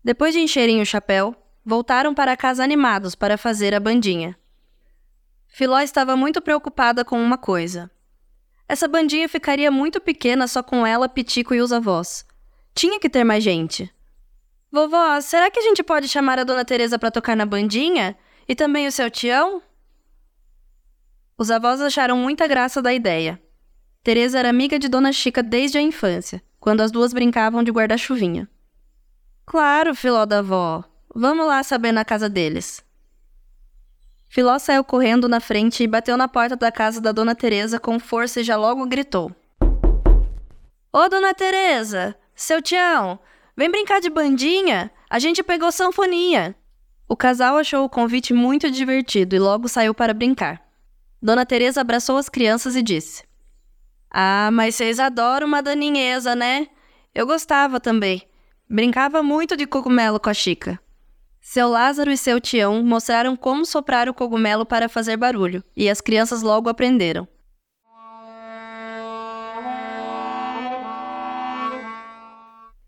Depois 0.03 0.33
de 0.33 0.41
encherem 0.41 0.81
o 0.81 0.87
chapéu, 0.87 1.37
voltaram 1.63 2.15
para 2.15 2.37
casa 2.37 2.65
animados 2.65 3.15
para 3.15 3.37
fazer 3.37 3.75
a 3.75 3.81
bandinha. 3.81 4.35
Filó 5.49 5.78
estava 5.81 6.17
muito 6.17 6.40
preocupada 6.40 7.05
com 7.05 7.21
uma 7.21 7.37
coisa. 7.37 7.90
Essa 8.69 8.87
bandinha 8.87 9.28
ficaria 9.28 9.71
muito 9.71 10.00
pequena 10.00 10.47
só 10.47 10.62
com 10.62 10.87
ela, 10.87 11.09
Pitico 11.09 11.55
e 11.55 11.61
os 11.61 11.73
avós. 11.73 12.25
Tinha 12.75 13.00
que 13.00 13.09
ter 13.09 13.25
mais 13.25 13.43
gente. 13.43 13.93
Vovó, 14.71 15.21
será 15.21 15.50
que 15.50 15.59
a 15.59 15.62
gente 15.62 15.83
pode 15.83 16.07
chamar 16.07 16.38
a 16.38 16.45
dona 16.45 16.64
Teresa 16.64 16.99
para 16.99 17.11
tocar 17.11 17.35
na 17.35 17.47
bandinha? 17.47 18.17
E 18.47 18.55
também 18.55 18.87
o 18.87 18.93
seu 18.93 19.11
tião? 19.11 19.62
Os 21.37 21.50
avós 21.50 21.81
acharam 21.81 22.17
muita 22.19 22.47
graça 22.47 22.83
da 22.83 22.93
ideia. 22.93 23.40
Teresa 24.02 24.38
era 24.38 24.50
amiga 24.50 24.78
de 24.78 24.88
Dona 24.88 25.12
Chica 25.12 25.43
desde 25.43 25.78
a 25.78 25.83
infância, 25.83 26.43
quando 26.61 26.81
as 26.83 26.90
duas 26.90 27.12
brincavam 27.12 27.62
de 27.62 27.71
guarda-chuvinha. 27.71 28.49
Claro, 29.47 29.95
filó 29.95 30.26
da 30.26 30.40
avó. 30.40 30.85
Vamos 31.14 31.47
lá 31.47 31.62
saber 31.62 31.93
na 31.93 32.05
casa 32.05 32.28
deles. 32.28 32.85
Filó 34.29 34.59
saiu 34.59 34.85
correndo 34.85 35.29
na 35.29 35.41
frente 35.41 35.83
e 35.83 35.87
bateu 35.87 36.17
na 36.17 36.29
porta 36.29 36.55
da 36.55 36.71
casa 36.71 37.01
da 37.01 37.13
Dona 37.13 37.35
Teresa 37.35 37.81
com 37.81 37.99
força 37.99 38.41
e 38.41 38.45
já 38.45 38.57
logo 38.57 38.87
gritou. 38.87 39.35
Ô, 40.93 41.09
Dona 41.09 41.33
Teresa! 41.33 42.15
Seu 42.35 42.61
Tião! 42.61 43.19
Vem 43.57 43.71
brincar 43.71 44.01
de 44.01 44.11
bandinha? 44.11 44.91
A 45.09 45.19
gente 45.19 45.43
pegou 45.43 45.73
sanfoninha! 45.73 46.55
O 47.09 47.17
casal 47.17 47.57
achou 47.57 47.85
o 47.85 47.89
convite 47.89 48.35
muito 48.35 48.71
divertido 48.71 49.35
e 49.35 49.39
logo 49.39 49.67
saiu 49.67 49.95
para 49.95 50.13
brincar. 50.13 50.63
Dona 51.23 51.47
Teresa 51.47 51.81
abraçou 51.81 52.19
as 52.19 52.29
crianças 52.29 52.77
e 52.77 52.83
disse: 52.83 53.25
Ah, 54.11 54.51
mas 54.53 54.75
vocês 54.75 55.01
adoram 55.01 55.47
uma 55.47 55.63
daninhesa, 55.63 56.37
né? 56.37 56.69
Eu 57.15 57.27
gostava 57.27 57.81
também. 57.81 58.23
Brincava 58.69 59.23
muito 59.23 59.57
de 59.57 59.67
cogumelo 59.67 60.21
com 60.21 60.29
a 60.29 60.35
Chica. 60.35 60.79
Seu 61.50 61.67
Lázaro 61.67 62.11
e 62.11 62.17
seu 62.19 62.38
Tião 62.38 62.83
mostraram 62.85 63.35
como 63.35 63.64
soprar 63.64 64.07
o 64.07 64.12
cogumelo 64.12 64.67
para 64.67 64.87
fazer 64.87 65.17
barulho, 65.17 65.64
e 65.75 65.88
as 65.88 65.99
crianças 65.99 66.43
logo 66.43 66.69
aprenderam. 66.69 67.26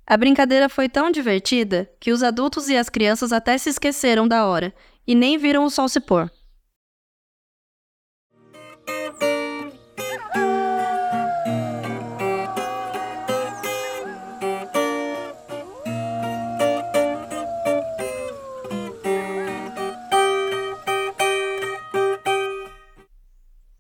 A 0.07 0.15
brincadeira 0.15 0.69
foi 0.69 0.91
tão 0.91 1.11
divertida 1.11 1.91
que 1.99 2.13
os 2.13 2.23
adultos 2.23 2.69
e 2.69 2.77
as 2.77 2.91
crianças 2.91 3.33
até 3.33 3.57
se 3.57 3.71
esqueceram 3.71 4.29
da 4.29 4.45
hora 4.45 4.75
e 5.07 5.15
nem 5.15 5.39
viram 5.39 5.65
o 5.65 5.71
sol 5.71 5.89
se 5.89 5.99
pôr. 5.99 6.31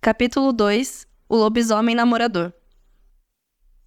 Capítulo 0.03 0.51
2 0.51 1.07
O 1.29 1.37
lobisomem 1.37 1.95
namorador. 1.95 2.55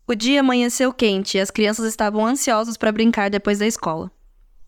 O 0.06 0.14
dia 0.14 0.42
amanheceu 0.42 0.94
quente 0.94 1.40
e 1.40 1.42
as 1.42 1.50
crianças 1.50 1.88
estavam 1.88 2.24
ansiosas 2.24 2.78
para 2.78 2.92
brincar 2.92 3.32
depois 3.32 3.58
da 3.58 3.66
escola. 3.66 4.12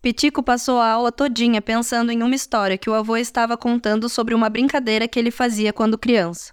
Pitico 0.02 0.42
passou 0.42 0.80
a 0.80 0.90
aula 0.90 1.12
todinha 1.12 1.62
pensando 1.62 2.10
em 2.10 2.20
uma 2.20 2.34
história 2.34 2.76
que 2.76 2.90
o 2.90 2.94
avô 2.94 3.16
estava 3.16 3.56
contando 3.56 4.08
sobre 4.08 4.34
uma 4.34 4.50
brincadeira 4.50 5.06
que 5.06 5.20
ele 5.20 5.30
fazia 5.30 5.72
quando 5.72 5.96
criança. 5.96 6.52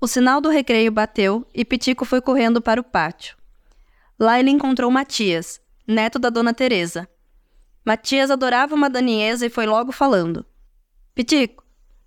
O 0.00 0.06
sinal 0.06 0.40
do 0.40 0.48
recreio 0.48 0.90
bateu 0.90 1.46
e 1.52 1.66
Pitico 1.66 2.06
foi 2.06 2.22
correndo 2.22 2.62
para 2.62 2.80
o 2.80 2.84
pátio. 2.84 3.36
Lá 4.18 4.40
ele 4.40 4.48
encontrou 4.48 4.90
Matias, 4.90 5.60
neto 5.86 6.18
da 6.18 6.30
dona 6.30 6.54
Teresa, 6.54 7.06
Matias 7.84 8.30
adorava 8.30 8.74
uma 8.74 8.88
daniesa 8.88 9.44
e 9.44 9.50
foi 9.50 9.66
logo 9.66 9.92
falando. 9.92 10.46
Pitico, 11.14 11.62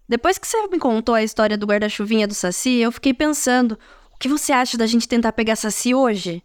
depois 0.10 0.38
que 0.38 0.48
você 0.48 0.68
me 0.68 0.80
contou 0.80 1.14
a 1.14 1.22
história 1.22 1.58
do 1.58 1.68
guarda-chuvinha 1.68 2.28
do 2.28 2.34
Saci, 2.34 2.78
eu 2.78 2.92
fiquei 2.92 3.14
pensando, 3.14 3.78
o 4.14 4.18
que 4.18 4.28
você 4.28 4.52
acha 4.52 4.78
da 4.78 4.88
gente 4.88 5.08
tentar 5.08 5.34
pegar 5.34 5.56
Saci 5.56 5.94
hoje? 5.94 6.42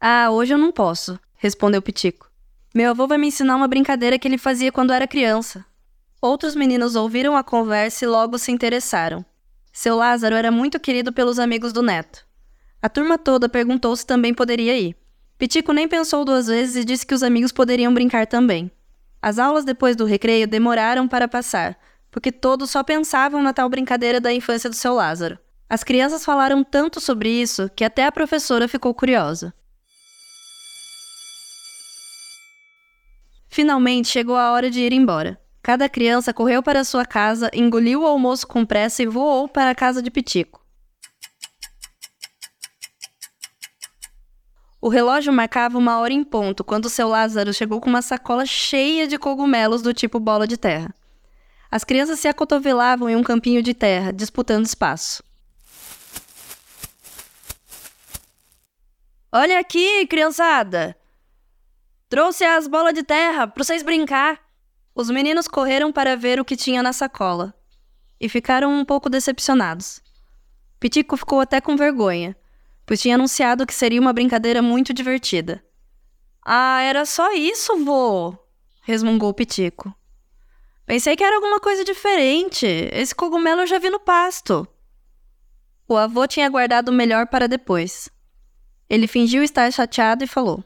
Ah, 0.00 0.30
hoje 0.30 0.52
eu 0.52 0.58
não 0.58 0.70
posso, 0.70 1.18
respondeu 1.36 1.80
Pitico. 1.80 2.30
Meu 2.74 2.90
avô 2.90 3.06
vai 3.06 3.16
me 3.16 3.28
ensinar 3.28 3.56
uma 3.56 3.66
brincadeira 3.66 4.18
que 4.18 4.28
ele 4.28 4.36
fazia 4.36 4.70
quando 4.70 4.92
era 4.92 5.08
criança. 5.08 5.64
Outros 6.20 6.54
meninos 6.54 6.94
ouviram 6.94 7.36
a 7.36 7.42
conversa 7.42 8.04
e 8.04 8.08
logo 8.08 8.36
se 8.36 8.52
interessaram. 8.52 9.24
Seu 9.72 9.96
Lázaro 9.96 10.34
era 10.34 10.50
muito 10.50 10.78
querido 10.78 11.12
pelos 11.12 11.38
amigos 11.38 11.72
do 11.72 11.82
neto. 11.82 12.26
A 12.82 12.88
turma 12.88 13.16
toda 13.16 13.48
perguntou 13.48 13.96
se 13.96 14.04
também 14.04 14.34
poderia 14.34 14.76
ir. 14.78 14.96
Pitico 15.38 15.72
nem 15.72 15.86
pensou 15.86 16.24
duas 16.24 16.48
vezes 16.48 16.74
e 16.74 16.84
disse 16.84 17.06
que 17.06 17.14
os 17.14 17.22
amigos 17.22 17.52
poderiam 17.52 17.94
brincar 17.94 18.26
também. 18.26 18.68
As 19.22 19.38
aulas 19.38 19.64
depois 19.64 19.94
do 19.94 20.04
recreio 20.04 20.48
demoraram 20.48 21.06
para 21.06 21.28
passar, 21.28 21.78
porque 22.10 22.32
todos 22.32 22.70
só 22.70 22.82
pensavam 22.82 23.40
na 23.40 23.52
tal 23.52 23.68
brincadeira 23.68 24.20
da 24.20 24.32
infância 24.32 24.68
do 24.68 24.74
seu 24.74 24.94
Lázaro. 24.94 25.38
As 25.70 25.84
crianças 25.84 26.24
falaram 26.24 26.64
tanto 26.64 27.00
sobre 27.00 27.28
isso 27.30 27.70
que 27.76 27.84
até 27.84 28.04
a 28.04 28.10
professora 28.10 28.66
ficou 28.66 28.92
curiosa. 28.92 29.54
Finalmente 33.48 34.08
chegou 34.08 34.36
a 34.36 34.50
hora 34.50 34.68
de 34.68 34.80
ir 34.80 34.92
embora. 34.92 35.40
Cada 35.62 35.88
criança 35.88 36.34
correu 36.34 36.62
para 36.64 36.82
sua 36.82 37.04
casa, 37.04 37.48
engoliu 37.54 38.02
o 38.02 38.06
almoço 38.06 38.46
com 38.46 38.66
pressa 38.66 39.04
e 39.04 39.06
voou 39.06 39.46
para 39.46 39.70
a 39.70 39.74
casa 39.74 40.02
de 40.02 40.10
Pitico. 40.10 40.67
O 44.80 44.88
relógio 44.88 45.32
marcava 45.32 45.76
uma 45.76 45.98
hora 45.98 46.12
em 46.12 46.22
ponto 46.22 46.62
quando 46.62 46.88
seu 46.88 47.08
Lázaro 47.08 47.52
chegou 47.52 47.80
com 47.80 47.90
uma 47.90 48.02
sacola 48.02 48.46
cheia 48.46 49.08
de 49.08 49.18
cogumelos 49.18 49.82
do 49.82 49.92
tipo 49.92 50.20
bola 50.20 50.46
de 50.46 50.56
terra. 50.56 50.94
As 51.70 51.82
crianças 51.82 52.20
se 52.20 52.28
acotovelavam 52.28 53.10
em 53.10 53.16
um 53.16 53.22
campinho 53.22 53.62
de 53.62 53.74
terra, 53.74 54.12
disputando 54.12 54.64
espaço. 54.64 55.22
Olha 59.32 59.58
aqui, 59.58 60.06
criançada! 60.06 60.96
Trouxe 62.08 62.44
as 62.44 62.66
bolas 62.66 62.94
de 62.94 63.02
terra 63.02 63.46
para 63.46 63.62
vocês 63.62 63.82
brincar. 63.82 64.40
Os 64.94 65.10
meninos 65.10 65.46
correram 65.46 65.92
para 65.92 66.16
ver 66.16 66.40
o 66.40 66.44
que 66.44 66.56
tinha 66.56 66.82
na 66.82 66.92
sacola 66.92 67.52
e 68.18 68.28
ficaram 68.28 68.72
um 68.72 68.84
pouco 68.84 69.10
decepcionados. 69.10 70.00
Pitico 70.80 71.16
ficou 71.16 71.40
até 71.40 71.60
com 71.60 71.76
vergonha, 71.76 72.34
pois 72.88 73.02
tinha 73.02 73.16
anunciado 73.16 73.66
que 73.66 73.74
seria 73.74 74.00
uma 74.00 74.14
brincadeira 74.14 74.62
muito 74.62 74.94
divertida. 74.94 75.62
Ah, 76.42 76.80
era 76.80 77.04
só 77.04 77.34
isso, 77.34 77.84
vô! 77.84 78.34
resmungou 78.80 79.34
Pitico. 79.34 79.94
Pensei 80.86 81.14
que 81.14 81.22
era 81.22 81.36
alguma 81.36 81.60
coisa 81.60 81.84
diferente. 81.84 82.66
Esse 82.90 83.14
cogumelo 83.14 83.60
eu 83.60 83.66
já 83.66 83.78
vi 83.78 83.90
no 83.90 84.00
pasto. 84.00 84.66
O 85.86 85.98
avô 85.98 86.26
tinha 86.26 86.48
guardado 86.48 86.88
o 86.88 86.92
melhor 86.92 87.26
para 87.26 87.46
depois. 87.46 88.08
Ele 88.88 89.06
fingiu 89.06 89.42
estar 89.42 89.70
chateado 89.70 90.24
e 90.24 90.26
falou: 90.26 90.64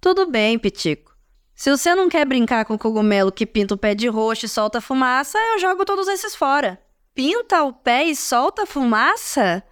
tudo 0.00 0.24
bem, 0.30 0.58
Pitico. 0.58 1.14
Se 1.54 1.70
você 1.70 1.94
não 1.94 2.08
quer 2.08 2.24
brincar 2.24 2.64
com 2.64 2.72
o 2.72 2.78
cogumelo 2.78 3.30
que 3.30 3.44
pinta 3.44 3.74
o 3.74 3.78
pé 3.78 3.94
de 3.94 4.08
roxo 4.08 4.46
e 4.46 4.48
solta 4.48 4.80
fumaça, 4.80 5.36
eu 5.36 5.58
jogo 5.58 5.84
todos 5.84 6.08
esses 6.08 6.34
fora. 6.34 6.80
Pinta 7.14 7.62
o 7.64 7.74
pé 7.74 8.04
e 8.04 8.16
solta 8.16 8.64
fumaça? 8.64 9.62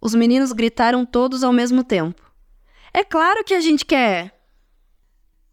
Os 0.00 0.14
meninos 0.14 0.52
gritaram 0.52 1.04
todos 1.04 1.42
ao 1.42 1.52
mesmo 1.52 1.82
tempo. 1.82 2.22
É 2.92 3.04
claro 3.04 3.44
que 3.44 3.54
a 3.54 3.60
gente 3.60 3.84
quer! 3.84 4.38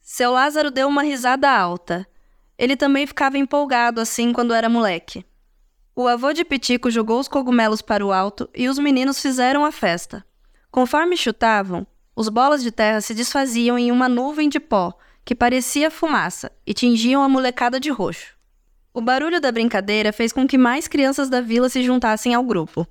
Seu 0.02 0.32
Lázaro 0.32 0.70
deu 0.70 0.88
uma 0.88 1.02
risada 1.02 1.50
alta. 1.50 2.08
Ele 2.58 2.78
também 2.78 3.08
ficava 3.08 3.38
empolgado 3.38 4.00
assim 4.00 4.32
quando 4.32 4.54
era 4.54 4.70
moleque. 4.70 5.26
O 5.96 6.08
avô 6.08 6.32
de 6.32 6.46
Pitico 6.46 6.92
jogou 6.92 7.20
os 7.20 7.28
cogumelos 7.28 7.82
para 7.82 8.06
o 8.06 8.12
alto 8.12 8.50
e 8.54 8.68
os 8.68 8.78
meninos 8.78 9.22
fizeram 9.22 9.66
a 9.66 9.72
festa. 9.72 10.26
Conforme 10.70 11.18
chutavam, 11.18 11.88
os 12.16 12.30
bolas 12.30 12.62
de 12.62 12.72
terra 12.72 13.02
se 13.02 13.14
desfaziam 13.14 13.80
em 13.80 13.92
uma 13.92 14.08
nuvem 14.08 14.48
de 14.48 14.60
pó, 14.60 14.94
que 15.24 15.34
parecia 15.34 15.90
fumaça, 15.90 16.52
e 16.68 16.74
tingiam 16.74 17.24
a 17.24 17.30
molecada 17.30 17.80
de 17.80 17.90
roxo. 17.90 18.36
O 18.94 19.02
barulho 19.02 19.42
da 19.42 19.52
brincadeira 19.52 20.14
fez 20.14 20.32
com 20.32 20.48
que 20.48 20.58
mais 20.58 20.88
crianças 20.88 21.30
da 21.30 21.42
vila 21.42 21.68
se 21.68 21.84
juntassem 21.84 22.34
ao 22.34 22.44
grupo. 22.44 22.88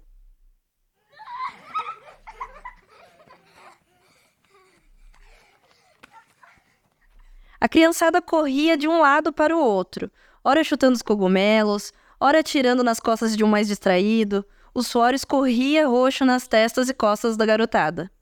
A 7.64 7.68
criançada 7.68 8.20
corria 8.20 8.76
de 8.76 8.86
um 8.86 9.00
lado 9.00 9.32
para 9.32 9.56
o 9.56 9.58
outro, 9.58 10.12
ora 10.44 10.62
chutando 10.62 10.96
os 10.96 11.00
cogumelos, 11.00 11.94
ora 12.20 12.42
tirando 12.42 12.84
nas 12.84 13.00
costas 13.00 13.34
de 13.34 13.42
um 13.42 13.48
mais 13.48 13.68
distraído. 13.68 14.44
O 14.74 14.82
suor 14.82 15.14
escorria 15.14 15.88
roxo 15.88 16.26
nas 16.26 16.46
testas 16.46 16.90
e 16.90 16.92
costas 16.92 17.38
da 17.38 17.46
garotada. 17.46 18.12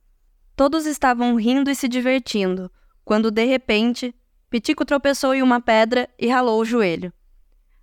Todos 0.55 0.87
estavam 0.87 1.35
rindo 1.35 1.68
e 1.72 1.74
se 1.74 1.88
divertindo, 1.88 2.70
quando 3.05 3.33
de 3.33 3.44
repente, 3.44 4.14
Pitico 4.48 4.85
tropeçou 4.85 5.35
em 5.35 5.42
uma 5.42 5.61
pedra 5.61 6.09
e 6.16 6.28
ralou 6.28 6.61
o 6.61 6.64
joelho. 6.64 7.12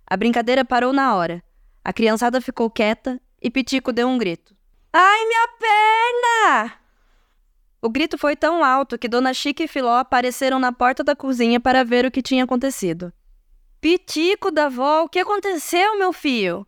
A 0.06 0.16
brincadeira 0.16 0.64
parou 0.64 0.94
na 0.94 1.14
hora. 1.14 1.44
A 1.84 1.92
criançada 1.92 2.40
ficou 2.40 2.70
quieta 2.70 3.20
e 3.38 3.50
Pitico 3.50 3.92
deu 3.92 4.08
um 4.08 4.16
grito. 4.16 4.56
Ai, 4.94 5.26
minha 5.26 5.48
perna! 5.58 6.79
O 7.82 7.88
grito 7.88 8.18
foi 8.18 8.36
tão 8.36 8.62
alto 8.62 8.98
que 8.98 9.08
Dona 9.08 9.32
Chica 9.32 9.62
e 9.62 9.68
Filó 9.68 9.96
apareceram 9.96 10.58
na 10.58 10.70
porta 10.70 11.02
da 11.02 11.16
cozinha 11.16 11.58
para 11.58 11.82
ver 11.82 12.04
o 12.04 12.10
que 12.10 12.20
tinha 12.20 12.44
acontecido. 12.44 13.12
Pitico 13.80 14.50
da 14.50 14.68
vó, 14.68 15.04
o 15.04 15.08
que 15.08 15.18
aconteceu, 15.18 15.98
meu 15.98 16.12
filho? 16.12 16.66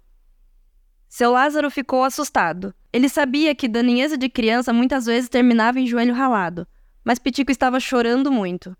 Seu 1.06 1.32
Lázaro 1.32 1.70
ficou 1.70 2.04
assustado. 2.04 2.74
Ele 2.90 3.08
sabia 3.08 3.54
que 3.54 3.68
daninheza 3.68 4.16
de 4.16 4.30
criança 4.30 4.72
muitas 4.72 5.04
vezes 5.04 5.28
terminava 5.28 5.78
em 5.78 5.86
joelho 5.86 6.14
ralado, 6.14 6.66
mas 7.04 7.18
Pitico 7.18 7.52
estava 7.52 7.78
chorando 7.78 8.32
muito. 8.32 8.74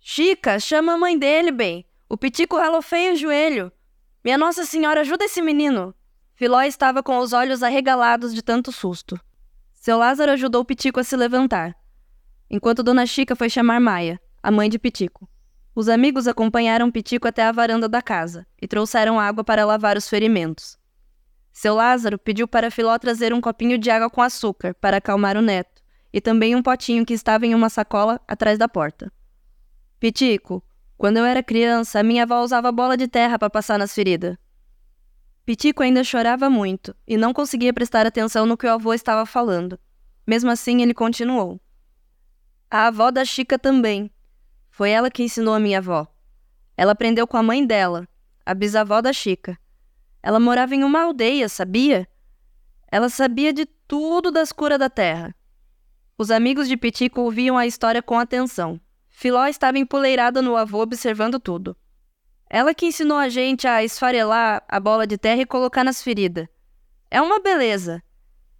Chica, 0.00 0.58
chama 0.58 0.94
a 0.94 0.98
mãe 0.98 1.18
dele, 1.18 1.52
bem. 1.52 1.84
O 2.08 2.16
Pitico 2.16 2.56
ralou 2.56 2.80
feio 2.80 3.12
o 3.12 3.16
joelho. 3.16 3.70
Minha 4.24 4.38
Nossa 4.38 4.64
Senhora, 4.64 5.02
ajuda 5.02 5.26
esse 5.26 5.42
menino. 5.42 5.94
Filó 6.34 6.62
estava 6.62 7.02
com 7.02 7.18
os 7.18 7.34
olhos 7.34 7.62
arregalados 7.62 8.34
de 8.34 8.40
tanto 8.40 8.72
susto. 8.72 9.20
Seu 9.80 9.96
Lázaro 9.96 10.32
ajudou 10.32 10.62
Pitico 10.62 11.00
a 11.00 11.02
se 11.02 11.16
levantar, 11.16 11.74
enquanto 12.50 12.82
Dona 12.82 13.06
Chica 13.06 13.34
foi 13.34 13.48
chamar 13.48 13.80
Maia, 13.80 14.20
a 14.42 14.50
mãe 14.50 14.68
de 14.68 14.78
Pitico. 14.78 15.26
Os 15.74 15.88
amigos 15.88 16.28
acompanharam 16.28 16.90
Pitico 16.90 17.26
até 17.26 17.44
a 17.44 17.50
varanda 17.50 17.88
da 17.88 18.02
casa 18.02 18.46
e 18.60 18.68
trouxeram 18.68 19.18
água 19.18 19.42
para 19.42 19.64
lavar 19.64 19.96
os 19.96 20.06
ferimentos. 20.06 20.78
Seu 21.50 21.74
Lázaro 21.74 22.18
pediu 22.18 22.46
para 22.46 22.70
Filó 22.70 22.98
trazer 22.98 23.32
um 23.32 23.40
copinho 23.40 23.78
de 23.78 23.90
água 23.90 24.10
com 24.10 24.20
açúcar 24.20 24.74
para 24.74 24.98
acalmar 24.98 25.38
o 25.38 25.40
neto, 25.40 25.80
e 26.12 26.20
também 26.20 26.54
um 26.54 26.62
potinho 26.62 27.06
que 27.06 27.14
estava 27.14 27.46
em 27.46 27.54
uma 27.54 27.70
sacola 27.70 28.20
atrás 28.28 28.58
da 28.58 28.68
porta. 28.68 29.10
Pitico, 29.98 30.62
quando 30.98 31.16
eu 31.16 31.24
era 31.24 31.42
criança, 31.42 32.02
minha 32.02 32.24
avó 32.24 32.42
usava 32.42 32.70
bola 32.70 32.98
de 32.98 33.08
terra 33.08 33.38
para 33.38 33.48
passar 33.48 33.78
nas 33.78 33.94
feridas. 33.94 34.36
Pitico 35.50 35.82
ainda 35.82 36.04
chorava 36.04 36.48
muito 36.48 36.94
e 37.04 37.16
não 37.16 37.32
conseguia 37.32 37.74
prestar 37.74 38.06
atenção 38.06 38.46
no 38.46 38.56
que 38.56 38.68
o 38.68 38.70
avô 38.70 38.94
estava 38.94 39.26
falando. 39.26 39.80
Mesmo 40.24 40.48
assim, 40.48 40.80
ele 40.80 40.94
continuou. 40.94 41.60
A 42.70 42.86
avó 42.86 43.10
da 43.10 43.24
Chica 43.24 43.58
também. 43.58 44.12
Foi 44.70 44.90
ela 44.90 45.10
que 45.10 45.24
ensinou 45.24 45.52
a 45.52 45.58
minha 45.58 45.78
avó. 45.78 46.06
Ela 46.76 46.92
aprendeu 46.92 47.26
com 47.26 47.36
a 47.36 47.42
mãe 47.42 47.66
dela, 47.66 48.06
a 48.46 48.54
bisavó 48.54 49.00
da 49.00 49.12
Chica. 49.12 49.58
Ela 50.22 50.38
morava 50.38 50.76
em 50.76 50.84
uma 50.84 51.02
aldeia, 51.02 51.48
sabia? 51.48 52.06
Ela 52.86 53.08
sabia 53.08 53.52
de 53.52 53.66
tudo 53.66 54.30
das 54.30 54.52
curas 54.52 54.78
da 54.78 54.88
terra. 54.88 55.34
Os 56.16 56.30
amigos 56.30 56.68
de 56.68 56.76
Pitico 56.76 57.22
ouviam 57.22 57.58
a 57.58 57.66
história 57.66 58.00
com 58.00 58.16
atenção. 58.16 58.80
Filó 59.08 59.44
estava 59.46 59.80
empoleirada 59.80 60.40
no 60.40 60.56
avô 60.56 60.80
observando 60.80 61.40
tudo. 61.40 61.76
Ela 62.52 62.74
que 62.74 62.86
ensinou 62.86 63.16
a 63.16 63.28
gente 63.28 63.68
a 63.68 63.84
esfarelar 63.84 64.64
a 64.68 64.80
bola 64.80 65.06
de 65.06 65.16
terra 65.16 65.40
e 65.40 65.46
colocar 65.46 65.84
nas 65.84 66.02
feridas. 66.02 66.48
É 67.08 67.22
uma 67.22 67.38
beleza. 67.38 68.02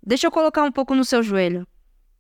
Deixa 0.01 0.29
eu 0.29 0.31
colocar 0.31 0.63
um 0.63 0.71
pouco 0.71 0.95
no 0.95 1.05
seu 1.05 1.25
joelho. 1.25 1.67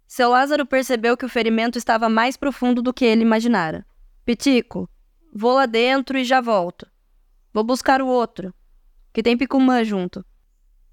Seu 0.05 0.29
Lázaro 0.31 0.67
percebeu 0.67 1.17
que 1.17 1.25
o 1.25 1.29
ferimento 1.29 1.79
estava 1.79 2.09
mais 2.09 2.37
profundo 2.37 2.83
do 2.83 2.93
que 2.93 3.05
ele 3.05 3.23
imaginara. 3.23 3.87
Pitico, 4.25 4.91
vou 5.33 5.55
lá 5.55 5.65
dentro 5.65 6.19
e 6.19 6.25
já 6.25 6.41
volto. 6.41 6.91
Vou 7.55 7.63
buscar 7.63 8.03
o 8.03 8.09
outro 8.09 8.53
que 9.13 9.23
tem 9.23 9.37
picumã 9.37 9.85
junto. 9.85 10.25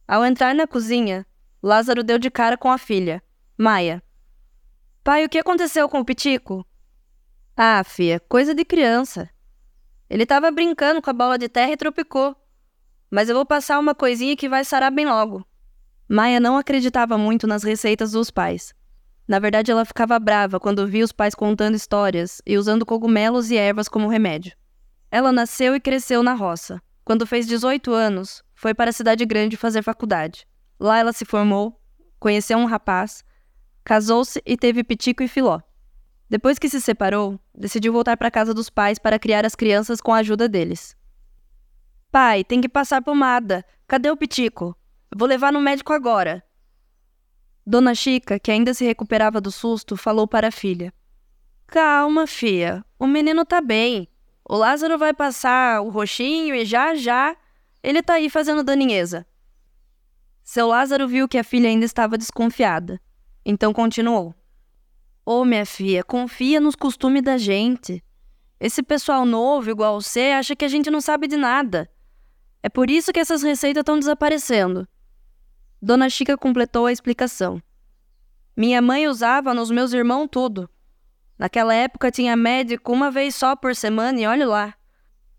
Ao 0.08 0.24
entrar 0.24 0.54
na 0.54 0.68
cozinha, 0.68 1.26
Lázaro 1.62 2.04
deu 2.04 2.18
de 2.18 2.30
cara 2.30 2.58
com 2.58 2.72
a 2.72 2.78
filha, 2.78 3.22
Maia. 3.58 4.02
Pai, 5.04 5.26
o 5.26 5.30
que 5.30 5.40
aconteceu 5.40 5.90
com 5.90 6.00
o 6.00 6.06
Pitico? 6.06 6.66
Ah, 7.56 7.84
filha, 7.84 8.20
coisa 8.20 8.54
de 8.54 8.64
criança. 8.64 9.30
Ele 10.10 10.24
estava 10.24 10.52
brincando 10.52 11.02
com 11.02 11.10
a 11.10 11.14
bola 11.14 11.38
de 11.38 11.50
terra 11.50 11.72
e 11.72 11.78
tropicou. 11.78 12.36
Mas 13.10 13.30
eu 13.30 13.36
vou 13.36 13.46
passar 13.46 13.80
uma 13.80 13.96
coisinha 13.96 14.36
que 14.36 14.50
vai 14.50 14.64
sarar 14.64 14.92
bem 14.92 15.06
logo. 15.06 15.46
Maia 16.10 16.40
não 16.40 16.58
acreditava 16.58 17.18
muito 17.18 17.46
nas 17.46 17.64
receitas 17.64 18.12
dos 18.12 18.32
pais. 18.32 18.74
Na 19.28 19.40
verdade, 19.40 19.72
ela 19.72 19.84
ficava 19.84 20.18
brava 20.18 20.60
quando 20.60 20.88
via 20.88 21.04
os 21.04 21.12
pais 21.12 21.36
contando 21.36 21.76
histórias 21.76 22.42
e 22.46 22.58
usando 22.58 22.86
cogumelos 22.86 23.52
e 23.52 23.58
ervas 23.58 23.90
como 23.90 24.08
remédio. 24.08 24.56
Ela 25.12 25.34
nasceu 25.34 25.76
e 25.76 25.82
cresceu 25.82 26.24
na 26.24 26.34
roça. 26.34 26.82
Quando 27.04 27.28
fez 27.28 27.46
18 27.46 27.92
anos, 27.92 28.42
foi 28.56 28.74
para 28.74 28.90
a 28.90 28.94
cidade 28.94 29.26
grande 29.26 29.58
fazer 29.58 29.82
faculdade. 29.82 30.48
Lá 30.80 30.98
ela 30.98 31.12
se 31.12 31.26
formou, 31.26 31.80
conheceu 32.20 32.58
um 32.58 32.66
rapaz, 32.66 33.24
casou-se 33.84 34.42
e 34.46 34.56
teve 34.56 34.84
Pitico 34.84 35.24
e 35.24 35.28
Filó. 35.28 35.60
Depois 36.30 36.60
que 36.60 36.70
se 36.70 36.82
separou, 36.82 37.40
decidiu 37.56 37.94
voltar 37.94 38.18
para 38.18 38.32
casa 38.32 38.54
dos 38.54 38.70
pais 38.70 39.00
para 39.00 39.20
criar 39.20 39.46
as 39.46 39.56
crianças 39.56 40.02
com 40.02 40.14
a 40.14 40.18
ajuda 40.18 40.50
deles. 40.50 40.96
Pai, 42.12 42.44
tem 42.44 42.60
que 42.60 42.68
passar 42.68 43.02
pomada. 43.02 43.66
Cadê 43.88 44.10
o 44.10 44.18
Pitico? 44.18 44.76
Vou 45.16 45.28
levar 45.28 45.54
no 45.54 45.62
médico 45.62 45.94
agora. 45.94 46.44
Dona 47.66 47.94
Chica, 47.96 48.40
que 48.40 48.52
ainda 48.52 48.74
se 48.74 48.86
recuperava 48.86 49.40
do 49.40 49.52
susto, 49.52 49.96
falou 49.96 50.28
para 50.28 50.50
a 50.50 50.52
filha: 50.52 50.94
Calma, 51.66 52.28
filha, 52.28 52.84
o 52.98 53.06
menino 53.06 53.46
tá 53.46 53.62
bem. 53.62 54.08
O 54.50 54.56
Lázaro 54.56 54.98
vai 54.98 55.14
passar 55.14 55.82
o 55.82 55.90
roxinho 55.90 56.56
e 56.56 56.64
já 56.66 56.96
já 56.96 57.36
ele 57.84 58.02
tá 58.02 58.14
aí 58.14 58.30
fazendo 58.30 58.64
daninheza. 58.64 59.26
Seu 60.44 60.68
Lázaro 60.68 61.08
viu 61.08 61.28
que 61.28 61.38
a 61.38 61.44
filha 61.44 61.70
ainda 61.70 61.86
estava 61.86 62.18
desconfiada, 62.18 63.02
então 63.46 63.74
continuou: 63.74 64.34
Ô, 65.30 65.42
oh, 65.42 65.44
minha 65.44 65.66
filha, 65.66 66.06
confia 66.06 66.58
nos 66.58 66.74
costumes 66.74 67.22
da 67.22 67.38
gente. 67.38 68.02
Esse 68.62 68.82
pessoal 68.82 69.26
novo, 69.26 69.70
igual 69.70 70.00
você, 70.00 70.32
acha 70.32 70.56
que 70.56 70.64
a 70.64 70.70
gente 70.70 70.90
não 70.90 71.02
sabe 71.02 71.28
de 71.28 71.36
nada. 71.36 71.92
É 72.64 72.70
por 72.70 72.90
isso 72.90 73.12
que 73.12 73.20
essas 73.20 73.44
receitas 73.44 73.82
estão 73.82 74.00
desaparecendo. 74.00 74.88
Dona 75.82 76.10
Chica 76.10 76.38
completou 76.38 76.86
a 76.86 76.94
explicação. 76.94 77.62
Minha 78.56 78.82
mãe 78.82 79.06
usava 79.06 79.54
nos 79.54 79.70
meus 79.70 79.92
irmãos 79.92 80.30
tudo. 80.32 80.70
Naquela 81.38 81.74
época 81.74 82.10
tinha 82.10 82.38
médico 82.38 82.94
uma 82.94 83.12
vez 83.12 83.36
só 83.36 83.54
por 83.54 83.76
semana 83.76 84.18
e 84.22 84.26
olhe 84.26 84.46
lá. 84.46 84.76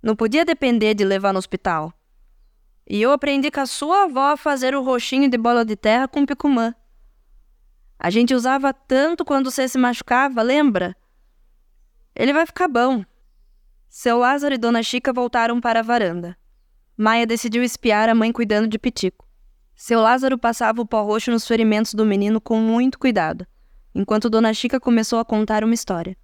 Não 0.02 0.14
podia 0.14 0.44
depender 0.44 0.92
de 0.92 1.02
levar 1.02 1.32
no 1.32 1.38
hospital. 1.38 1.94
E 2.86 3.00
eu 3.00 3.10
aprendi 3.10 3.50
com 3.50 3.60
a 3.60 3.64
sua 3.64 4.04
avó 4.04 4.32
a 4.32 4.36
fazer 4.36 4.74
o 4.74 4.82
roxinho 4.82 5.30
de 5.30 5.38
bola 5.38 5.64
de 5.64 5.76
terra 5.76 6.06
com 6.06 6.26
picumã. 6.26 6.74
A 7.98 8.10
gente 8.10 8.34
usava 8.34 8.72
tanto 8.72 9.24
quando 9.24 9.50
você 9.50 9.66
se 9.68 9.76
machucava, 9.76 10.40
lembra? 10.42 10.96
Ele 12.14 12.32
vai 12.32 12.46
ficar 12.46 12.68
bom. 12.68 13.04
Seu 13.88 14.18
Lázaro 14.18 14.54
e 14.54 14.58
Dona 14.58 14.82
Chica 14.82 15.12
voltaram 15.12 15.60
para 15.60 15.80
a 15.80 15.82
varanda. 15.82 16.36
Maia 16.96 17.26
decidiu 17.26 17.62
espiar 17.62 18.08
a 18.08 18.14
mãe 18.14 18.32
cuidando 18.32 18.68
de 18.68 18.78
Pitico. 18.78 19.26
Seu 19.74 20.00
Lázaro 20.00 20.38
passava 20.38 20.80
o 20.82 20.86
pó 20.86 21.02
roxo 21.02 21.30
nos 21.30 21.46
ferimentos 21.46 21.94
do 21.94 22.04
menino 22.04 22.40
com 22.40 22.60
muito 22.60 22.98
cuidado, 22.98 23.46
enquanto 23.94 24.28
Dona 24.28 24.52
Chica 24.52 24.78
começou 24.78 25.18
a 25.18 25.24
contar 25.24 25.64
uma 25.64 25.74
história. 25.74 26.16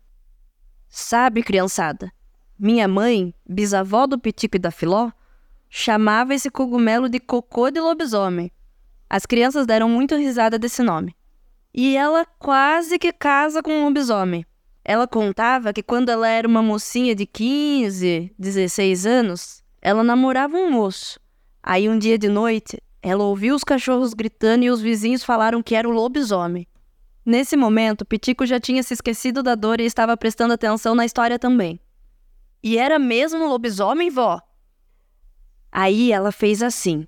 Sabe, 0.89 1.43
criançada, 1.43 2.13
minha 2.59 2.87
mãe, 2.87 3.35
bisavó 3.45 4.07
do 4.07 4.19
Pitico 4.19 4.57
e 4.57 4.61
da 4.61 4.71
Filó, 4.71 5.11
chamava 5.69 6.35
esse 6.35 6.51
cogumelo 6.51 7.09
de 7.09 7.19
cocô 7.19 7.71
de 7.71 7.81
lobisomem. 7.81 8.51
As 9.11 9.27
crianças 9.27 9.67
deram 9.67 9.89
muito 9.89 10.15
risada 10.17 10.59
desse 10.59 10.83
nome. 10.83 11.17
E 11.75 11.97
ela 11.97 12.25
quase 12.39 13.01
que 13.01 13.13
casa 13.13 13.61
com 13.61 13.73
um 13.73 13.85
lobisomem. 13.87 14.47
Ela 14.85 15.09
contava 15.09 15.73
que 15.73 15.83
quando 15.83 16.09
ela 16.09 16.29
era 16.29 16.47
uma 16.47 16.63
mocinha 16.63 17.17
de 17.17 17.27
15, 17.27 18.33
16 18.39 19.05
anos, 19.05 19.65
ela 19.83 20.05
namorava 20.05 20.57
um 20.57 20.71
moço. 20.71 21.19
Aí 21.61 21.89
um 21.89 21.99
dia 21.99 22.17
de 22.17 22.29
noite, 22.29 22.81
ela 23.03 23.25
ouviu 23.25 23.57
os 23.57 23.65
cachorros 23.65 24.15
gritando 24.15 24.65
e 24.65 24.71
os 24.71 24.81
vizinhos 24.81 25.25
falaram 25.25 25.63
que 25.63 25.75
era 25.75 25.89
o 25.89 25.93
lobisomem. 25.93 26.69
Nesse 27.27 27.57
momento, 27.57 28.05
Pitico 28.05 28.47
já 28.47 28.61
tinha 28.61 28.83
se 28.83 28.95
esquecido 28.95 29.43
da 29.43 29.57
dor 29.57 29.81
e 29.81 29.85
estava 29.85 30.17
prestando 30.17 30.55
atenção 30.55 30.95
na 30.95 31.05
história 31.05 31.39
também. 31.39 31.81
E 32.63 32.79
era 32.79 32.99
mesmo 33.01 33.49
lobisomem, 33.49 34.11
vó? 34.11 34.41
Aí 35.73 36.13
ela 36.13 36.31
fez 36.31 36.63
assim. 36.63 37.07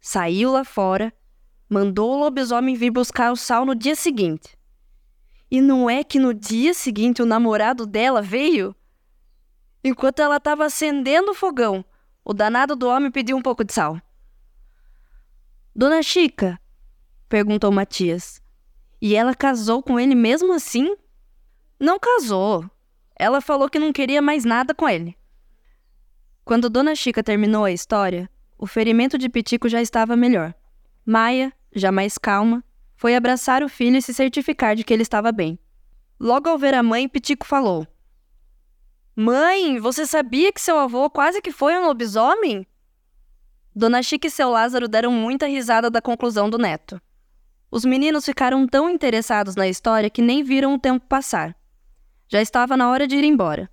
Saiu 0.00 0.52
lá 0.52 0.64
fora, 0.64 1.12
mandou 1.68 2.12
o 2.14 2.18
lobisomem 2.18 2.74
vir 2.74 2.90
buscar 2.90 3.30
o 3.30 3.36
sal 3.36 3.64
no 3.64 3.74
dia 3.74 3.94
seguinte. 3.94 4.56
E 5.50 5.60
não 5.60 5.88
é 5.88 6.02
que 6.04 6.18
no 6.18 6.32
dia 6.32 6.74
seguinte 6.74 7.22
o 7.22 7.26
namorado 7.26 7.86
dela 7.86 8.22
veio? 8.22 8.74
Enquanto 9.82 10.20
ela 10.20 10.36
estava 10.36 10.64
acendendo 10.64 11.30
o 11.30 11.34
fogão, 11.34 11.84
o 12.24 12.34
danado 12.34 12.74
do 12.74 12.88
homem 12.88 13.10
pediu 13.10 13.36
um 13.36 13.42
pouco 13.42 13.64
de 13.64 13.72
sal. 13.72 14.00
Dona 15.74 16.02
Chica? 16.02 16.60
perguntou 17.28 17.70
Matias. 17.70 18.42
E 19.00 19.14
ela 19.14 19.34
casou 19.34 19.82
com 19.82 19.98
ele 19.98 20.14
mesmo 20.14 20.52
assim? 20.52 20.96
Não 21.78 21.98
casou. 21.98 22.68
Ela 23.16 23.40
falou 23.40 23.68
que 23.68 23.78
não 23.78 23.92
queria 23.92 24.20
mais 24.20 24.44
nada 24.44 24.74
com 24.74 24.88
ele. 24.88 25.16
Quando 26.44 26.70
Dona 26.70 26.94
Chica 26.94 27.22
terminou 27.22 27.64
a 27.64 27.72
história, 27.72 28.28
o 28.58 28.66
ferimento 28.66 29.16
de 29.16 29.28
Pitico 29.28 29.68
já 29.68 29.80
estava 29.80 30.16
melhor. 30.16 30.54
Maia, 31.06 31.52
já 31.78 31.92
mais 31.92 32.18
calma, 32.18 32.64
foi 32.96 33.14
abraçar 33.14 33.62
o 33.62 33.68
filho 33.68 33.96
e 33.96 34.02
se 34.02 34.12
certificar 34.12 34.74
de 34.74 34.84
que 34.84 34.92
ele 34.92 35.02
estava 35.02 35.30
bem. 35.30 35.58
Logo 36.18 36.48
ao 36.48 36.58
ver 36.58 36.74
a 36.74 36.82
mãe, 36.82 37.08
Pitico 37.08 37.46
falou: 37.46 37.86
Mãe, 39.14 39.78
você 39.78 40.06
sabia 40.06 40.52
que 40.52 40.60
seu 40.60 40.78
avô 40.78 41.08
quase 41.08 41.40
que 41.40 41.52
foi 41.52 41.76
um 41.76 41.86
lobisomem? 41.86 42.66
Dona 43.74 44.02
Chica 44.02 44.26
e 44.26 44.30
seu 44.30 44.50
Lázaro 44.50 44.88
deram 44.88 45.12
muita 45.12 45.46
risada 45.46 45.88
da 45.88 46.02
conclusão 46.02 46.50
do 46.50 46.58
neto. 46.58 47.00
Os 47.70 47.84
meninos 47.84 48.24
ficaram 48.24 48.66
tão 48.66 48.90
interessados 48.90 49.54
na 49.54 49.68
história 49.68 50.10
que 50.10 50.22
nem 50.22 50.42
viram 50.42 50.74
o 50.74 50.78
tempo 50.78 51.06
passar. 51.06 51.54
Já 52.28 52.42
estava 52.42 52.76
na 52.76 52.90
hora 52.90 53.06
de 53.06 53.16
ir 53.16 53.24
embora. 53.24 53.70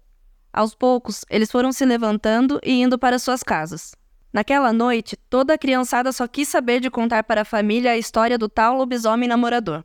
Aos 0.54 0.76
poucos, 0.76 1.26
eles 1.30 1.52
foram 1.52 1.72
se 1.72 1.86
levantando 1.86 2.60
e 2.64 2.82
indo 2.82 3.00
para 3.00 3.18
suas 3.18 3.42
casas. 3.42 3.96
Naquela 4.36 4.74
noite, 4.74 5.16
toda 5.16 5.54
a 5.54 5.58
criançada 5.58 6.12
só 6.12 6.28
quis 6.28 6.50
saber 6.50 6.82
de 6.82 6.92
contar 6.92 7.24
para 7.24 7.44
a 7.44 7.46
família 7.46 7.92
a 7.92 7.98
história 7.98 8.38
do 8.38 8.50
tal 8.50 8.76
lobisomem 8.76 9.30
namorador. 9.30 9.82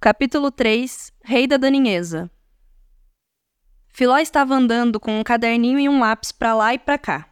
Capítulo 0.00 0.52
3 0.52 1.12
Rei 1.24 1.48
da 1.48 1.56
Daninheza 1.56 2.30
Filó 3.96 4.18
estava 4.18 4.56
andando 4.56 4.98
com 4.98 5.20
um 5.20 5.22
caderninho 5.22 5.78
e 5.78 5.88
um 5.88 6.00
lápis 6.00 6.32
para 6.32 6.52
lá 6.52 6.74
e 6.74 6.78
para 6.80 6.98
cá. 6.98 7.28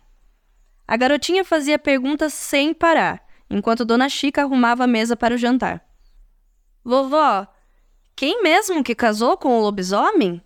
A 0.87 0.96
garotinha 0.96 1.44
fazia 1.44 1.77
perguntas 1.77 2.33
sem 2.33 2.72
parar, 2.72 3.20
enquanto 3.51 3.85
Dona 3.85 4.09
Chica 4.09 4.42
arrumava 4.42 4.85
a 4.85 4.87
mesa 4.87 5.16
para 5.16 5.35
o 5.35 5.37
jantar. 5.37 5.85
Vovó, 6.85 7.48
quem 8.14 8.44
mesmo 8.44 8.85
que 8.85 8.94
casou 8.94 9.37
com 9.37 9.59
o 9.59 9.61
lobisomem? 9.61 10.40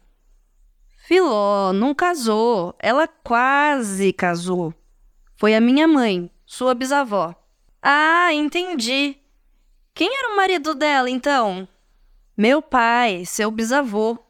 Filó, 1.07 1.75
não 1.75 1.95
casou. 1.95 2.75
Ela 2.79 3.07
quase 3.07 4.11
casou. 4.11 4.73
Foi 5.35 5.55
a 5.55 5.61
minha 5.61 5.87
mãe, 5.87 6.31
sua 6.47 6.73
bisavó. 6.73 7.35
Ah, 7.83 8.33
entendi. 8.33 9.19
Quem 9.93 10.19
era 10.19 10.33
o 10.33 10.37
marido 10.37 10.75
dela, 10.75 11.11
então? 11.11 11.69
Meu 12.35 12.63
pai, 12.63 13.27
seu 13.27 13.51
bisavô. 13.51 14.26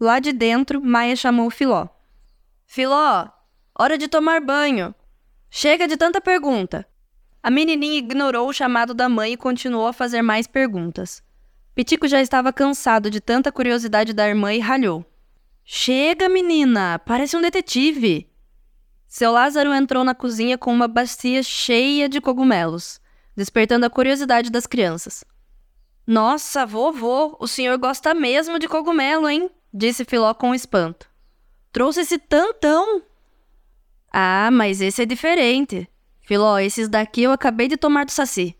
Lá 0.00 0.20
de 0.20 0.32
dentro, 0.32 0.80
Maia 0.80 1.16
chamou 1.16 1.50
Filó. 1.50 1.88
Filó, 2.66 3.28
hora 3.76 3.98
de 3.98 4.06
tomar 4.06 4.40
banho. 4.40 4.94
Chega 5.50 5.88
de 5.88 5.96
tanta 5.96 6.20
pergunta. 6.20 6.86
A 7.42 7.50
menininha 7.50 7.98
ignorou 7.98 8.48
o 8.48 8.52
chamado 8.52 8.94
da 8.94 9.08
mãe 9.08 9.32
e 9.32 9.36
continuou 9.36 9.86
a 9.86 9.92
fazer 9.92 10.22
mais 10.22 10.46
perguntas. 10.46 11.22
Pitico 11.74 12.06
já 12.06 12.20
estava 12.20 12.52
cansado 12.52 13.10
de 13.10 13.20
tanta 13.20 13.50
curiosidade 13.50 14.12
da 14.12 14.28
irmã 14.28 14.52
e 14.52 14.58
ralhou. 14.58 15.04
Chega, 15.64 16.28
menina, 16.28 16.98
parece 16.98 17.36
um 17.36 17.40
detetive. 17.40 18.28
Seu 19.06 19.32
Lázaro 19.32 19.72
entrou 19.72 20.04
na 20.04 20.14
cozinha 20.14 20.58
com 20.58 20.72
uma 20.72 20.86
bacia 20.86 21.42
cheia 21.42 22.08
de 22.08 22.20
cogumelos, 22.20 23.00
despertando 23.36 23.86
a 23.86 23.90
curiosidade 23.90 24.50
das 24.50 24.66
crianças. 24.66 25.24
Nossa, 26.06 26.66
vovô, 26.66 27.36
o 27.40 27.46
senhor 27.46 27.78
gosta 27.78 28.14
mesmo 28.14 28.58
de 28.58 28.68
cogumelo, 28.68 29.28
hein? 29.28 29.50
Disse 29.72 30.04
Filó 30.04 30.32
com 30.34 30.54
espanto. 30.54 31.08
Trouxe 31.72 32.00
esse 32.00 32.18
tantão. 32.18 33.02
Ah, 34.10 34.50
mas 34.50 34.80
esse 34.80 35.02
é 35.02 35.06
diferente. 35.06 35.88
Filó, 36.22 36.58
esses 36.58 36.88
daqui 36.88 37.22
eu 37.22 37.32
acabei 37.32 37.68
de 37.68 37.76
tomar 37.76 38.04
do 38.04 38.10
saci. 38.10 38.56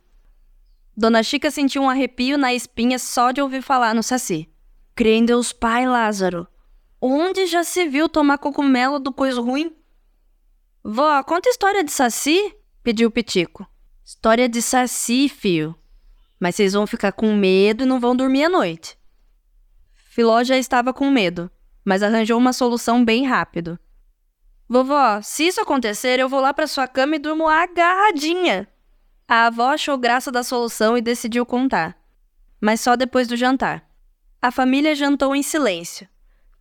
Dona 0.97 1.23
Chica 1.23 1.51
sentiu 1.51 1.83
um 1.83 1.89
arrepio 1.89 2.37
na 2.37 2.53
espinha 2.53 2.99
só 2.99 3.31
de 3.31 3.41
ouvir 3.41 3.63
falar 3.63 3.95
no 3.95 4.03
saci. 4.03 4.49
Crê 4.95 5.15
em 5.15 5.25
Deus 5.25 5.53
Pai, 5.53 5.87
Lázaro. 5.87 6.47
Onde 7.01 7.47
já 7.47 7.63
se 7.63 7.89
viu 7.89 8.09
tomar 8.09 8.39
cogumelo 8.39 8.99
do 8.99 9.13
coisa 9.13 9.41
ruim? 9.41 9.73
Vó, 10.83 11.23
conta 11.23 11.49
história 11.49 11.85
de 11.85 11.93
saci? 11.93 12.53
Pediu 12.83 13.11
Pitico. 13.11 13.65
História 14.05 14.49
de 14.49 14.61
saci, 14.61 15.29
fio. 15.29 15.75
Mas 16.41 16.57
vocês 16.57 16.73
vão 16.73 16.87
ficar 16.87 17.13
com 17.13 17.33
medo 17.33 17.85
e 17.85 17.87
não 17.87 18.01
vão 18.01 18.17
dormir 18.17 18.45
à 18.45 18.49
noite. 18.49 18.98
Filó 20.19 20.43
já 20.43 20.59
estava 20.59 20.93
com 20.93 21.09
medo, 21.13 21.49
mas 21.85 22.03
arranjou 22.03 22.37
uma 22.37 22.53
solução 22.53 23.05
bem 23.05 23.25
rápido. 23.25 23.79
Vovó, 24.69 25.23
se 25.23 25.47
isso 25.47 25.61
acontecer, 25.61 26.19
eu 26.19 26.29
vou 26.29 26.41
lá 26.41 26.53
para 26.53 26.67
sua 26.67 26.89
cama 26.89 27.15
e 27.15 27.21
durmo 27.21 27.47
agarradinha. 27.47 28.67
A 29.29 29.47
avó 29.47 29.69
achou 29.69 29.97
graça 29.97 30.33
da 30.33 30.43
solução 30.43 30.99
e 30.99 31.01
decidiu 31.01 31.47
contar, 31.47 31.97
mas 32.61 32.81
só 32.81 32.97
depois 32.97 33.29
do 33.29 33.37
jantar. 33.37 33.89
A 34.43 34.51
família 34.51 34.93
jantou 34.93 35.37
em 35.37 35.43
silêncio. 35.45 36.09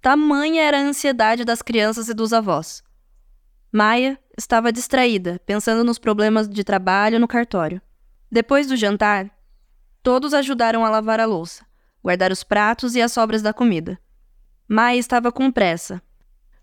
Tamanha 0.04 0.62
era 0.62 0.78
a 0.78 0.84
ansiedade 0.84 1.44
das 1.44 1.64
crianças 1.64 2.10
e 2.10 2.14
dos 2.14 2.34
avós. 2.34 2.84
Maia 3.72 4.20
estava 4.38 4.72
distraída, 4.72 5.42
pensando 5.48 5.84
nos 5.84 5.98
problemas 5.98 6.48
de 6.48 6.64
trabalho 6.64 7.20
no 7.20 7.28
cartório. 7.28 7.82
Depois 8.32 8.68
do 8.68 8.76
jantar, 8.76 9.32
todos 10.04 10.36
ajudaram 10.36 10.86
a 10.86 10.92
lavar 10.92 11.20
a 11.20 11.26
louça, 11.26 11.66
guardar 12.04 12.32
os 12.32 12.44
pratos 12.44 12.96
e 12.96 13.02
as 13.02 13.12
sobras 13.12 13.42
da 13.42 13.54
comida. 13.54 14.00
Maia 14.68 14.98
estava 14.98 15.32
com 15.32 15.52
pressa, 15.52 16.02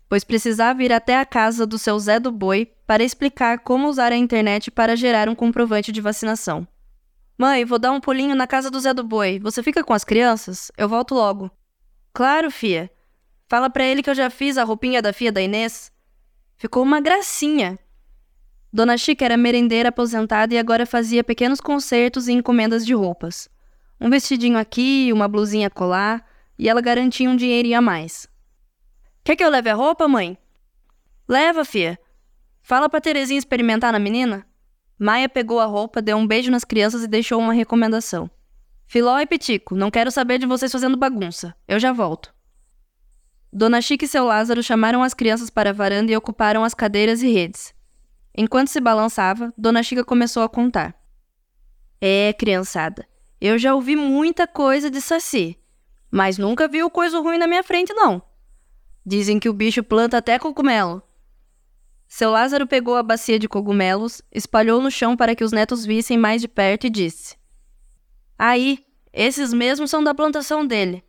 pois 0.07 0.23
precisava 0.23 0.83
ir 0.83 0.93
até 0.93 1.19
a 1.19 1.25
casa 1.25 1.65
do 1.65 1.77
seu 1.77 1.97
Zé 1.99 2.19
do 2.19 2.31
Boi 2.31 2.71
para 2.85 3.03
explicar 3.03 3.59
como 3.59 3.87
usar 3.87 4.11
a 4.11 4.17
internet 4.17 4.69
para 4.69 4.95
gerar 4.95 5.27
um 5.27 5.35
comprovante 5.35 5.91
de 5.91 6.01
vacinação. 6.01 6.67
Mãe, 7.37 7.65
vou 7.65 7.77
dar 7.77 7.91
um 7.91 7.99
pulinho 7.99 8.35
na 8.35 8.47
casa 8.47 8.71
do 8.71 8.79
Zé 8.79 8.93
do 8.93 9.03
Boi. 9.03 9.39
Você 9.39 9.61
fica 9.61 9.83
com 9.83 9.93
as 9.93 10.03
crianças? 10.03 10.71
Eu 10.77 10.87
volto 10.87 11.13
logo. 11.13 11.51
Claro, 12.13 12.49
fia. 12.49 12.89
Fala 13.47 13.69
para 13.69 13.83
ele 13.83 14.01
que 14.01 14.09
eu 14.09 14.15
já 14.15 14.29
fiz 14.29 14.57
a 14.57 14.63
roupinha 14.63 15.01
da 15.01 15.11
filha 15.11 15.31
da 15.31 15.41
Inês. 15.41 15.91
Ficou 16.57 16.81
uma 16.81 17.01
gracinha. 17.01 17.77
Dona 18.71 18.97
Chica 18.97 19.25
era 19.25 19.37
merendeira 19.37 19.89
aposentada 19.89 20.53
e 20.53 20.57
agora 20.57 20.85
fazia 20.85 21.23
pequenos 21.23 21.59
concertos 21.59 22.27
e 22.27 22.33
encomendas 22.33 22.85
de 22.85 22.93
roupas. 22.93 23.49
Um 23.99 24.09
vestidinho 24.09 24.57
aqui, 24.57 25.11
uma 25.13 25.27
blusinha 25.27 25.69
colar, 25.69 26.25
e 26.57 26.67
ela 26.69 26.81
garantia 26.81 27.29
um 27.29 27.35
dinheirinho 27.35 27.77
a 27.77 27.81
mais. 27.81 28.27
Quer 29.23 29.35
que 29.35 29.43
eu 29.43 29.49
leve 29.49 29.69
a 29.69 29.73
roupa, 29.73 30.07
mãe? 30.07 30.37
Leva, 31.27 31.65
fia. 31.65 31.97
Fala 32.61 32.89
pra 32.89 33.01
Terezinha 33.01 33.39
experimentar 33.39 33.91
na 33.91 33.99
menina. 33.99 34.45
Maia 34.97 35.27
pegou 35.27 35.59
a 35.59 35.65
roupa, 35.65 36.01
deu 36.01 36.17
um 36.17 36.27
beijo 36.27 36.51
nas 36.51 36.63
crianças 36.63 37.03
e 37.03 37.07
deixou 37.07 37.39
uma 37.39 37.53
recomendação. 37.53 38.29
Filó 38.87 39.19
e 39.19 39.25
Pitico, 39.25 39.75
não 39.75 39.89
quero 39.89 40.11
saber 40.11 40.37
de 40.37 40.45
vocês 40.45 40.71
fazendo 40.71 40.95
bagunça. 40.95 41.55
Eu 41.67 41.79
já 41.79 41.91
volto. 41.91 42.33
Dona 43.51 43.81
Chica 43.81 44.05
e 44.05 44.07
seu 44.07 44.25
Lázaro 44.25 44.61
chamaram 44.61 45.01
as 45.01 45.13
crianças 45.13 45.49
para 45.49 45.71
a 45.71 45.73
varanda 45.73 46.11
e 46.11 46.17
ocuparam 46.17 46.63
as 46.63 46.73
cadeiras 46.73 47.23
e 47.23 47.31
redes. 47.31 47.73
Enquanto 48.37 48.67
se 48.67 48.79
balançava, 48.79 49.53
Dona 49.57 49.81
Chica 49.81 50.03
começou 50.03 50.43
a 50.43 50.49
contar. 50.49 50.93
É, 51.99 52.33
criançada, 52.33 53.07
eu 53.45 53.57
já 53.57 53.75
ouvi 53.75 53.95
muita 53.95 54.47
coisa 54.47 54.89
de 54.89 55.01
Saci, 55.01 55.57
mas 56.09 56.37
nunca 56.37 56.67
vi 56.67 56.87
coisa 56.89 57.19
ruim 57.19 57.37
na 57.37 57.47
minha 57.47 57.63
frente, 57.63 57.93
não. 57.93 58.21
Dizem 59.05 59.39
que 59.39 59.49
o 59.49 59.53
bicho 59.53 59.83
planta 59.83 60.17
até 60.17 60.39
cogumelo. 60.39 61.03
Seu 62.07 62.31
Lázaro 62.31 62.65
pegou 62.65 62.95
a 62.95 63.03
bacia 63.03 63.37
de 63.37 63.47
cogumelos, 63.47 64.21
espalhou 64.31 64.81
no 64.81 64.89
chão 64.89 65.17
para 65.17 65.35
que 65.35 65.43
os 65.43 65.51
netos 65.51 65.85
vissem 65.85 66.17
mais 66.17 66.41
de 66.41 66.47
perto 66.47 66.87
e 66.87 66.89
disse: 66.89 67.35
Aí, 68.37 68.85
esses 69.11 69.53
mesmos 69.53 69.89
são 69.89 70.03
da 70.03 70.13
plantação 70.13 70.65
dele. 70.65 71.03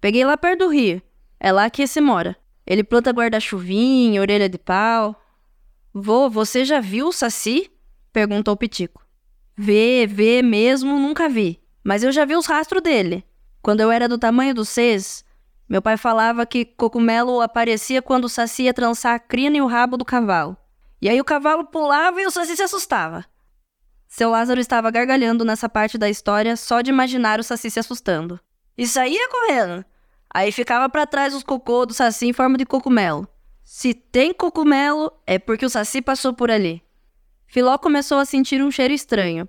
Peguei 0.00 0.24
lá 0.24 0.36
perto 0.36 0.60
do 0.60 0.68
rio. 0.68 1.02
É 1.38 1.50
lá 1.52 1.68
que 1.70 1.82
esse 1.82 2.00
mora. 2.00 2.36
Ele 2.66 2.84
planta 2.84 3.10
guarda-chuvinha, 3.10 4.20
orelha 4.20 4.48
de 4.48 4.58
pau. 4.58 5.20
Vô, 5.92 6.28
você 6.28 6.64
já 6.64 6.80
viu 6.80 7.08
o 7.08 7.12
Saci? 7.12 7.70
perguntou 8.12 8.56
Pitico. 8.56 9.04
Vê, 9.56 10.06
vê 10.06 10.42
mesmo, 10.42 10.98
nunca 10.98 11.28
vi. 11.28 11.60
Mas 11.82 12.02
eu 12.02 12.12
já 12.12 12.24
vi 12.24 12.36
os 12.36 12.46
rastros 12.46 12.82
dele. 12.82 13.24
Quando 13.62 13.80
eu 13.80 13.90
era 13.90 14.08
do 14.08 14.18
tamanho 14.18 14.54
do 14.54 14.64
Cês, 14.64 15.24
meu 15.68 15.80
pai 15.80 15.96
falava 15.96 16.44
que 16.44 16.64
cogumelo 16.64 17.40
aparecia 17.40 18.02
quando 18.02 18.24
o 18.24 18.28
saci 18.28 18.64
ia 18.64 18.74
trançar 18.74 19.14
a 19.14 19.18
crina 19.18 19.56
e 19.56 19.62
o 19.62 19.66
rabo 19.66 19.96
do 19.96 20.04
cavalo. 20.04 20.56
E 21.00 21.08
aí 21.08 21.20
o 21.20 21.24
cavalo 21.24 21.64
pulava 21.64 22.20
e 22.20 22.26
o 22.26 22.30
saci 22.30 22.56
se 22.56 22.62
assustava. 22.62 23.24
Seu 24.08 24.30
Lázaro 24.30 24.60
estava 24.60 24.90
gargalhando 24.90 25.44
nessa 25.44 25.68
parte 25.68 25.96
da 25.96 26.10
história 26.10 26.56
só 26.56 26.80
de 26.80 26.90
imaginar 26.90 27.38
o 27.38 27.44
saci 27.44 27.70
se 27.70 27.78
assustando. 27.78 28.40
E 28.76 28.86
saía 28.86 29.28
correndo. 29.28 29.84
Aí 30.32 30.50
ficava 30.50 30.88
para 30.88 31.06
trás 31.06 31.34
os 31.34 31.44
cocô 31.44 31.86
do 31.86 31.94
saci 31.94 32.26
em 32.26 32.32
forma 32.32 32.58
de 32.58 32.66
cogumelo. 32.66 33.28
Se 33.62 33.94
tem 33.94 34.34
cogumelo, 34.34 35.12
é 35.26 35.38
porque 35.38 35.64
o 35.64 35.70
saci 35.70 36.02
passou 36.02 36.34
por 36.34 36.50
ali. 36.50 36.82
Filó 37.46 37.78
começou 37.78 38.18
a 38.18 38.24
sentir 38.24 38.60
um 38.62 38.70
cheiro 38.70 38.92
estranho. 38.92 39.48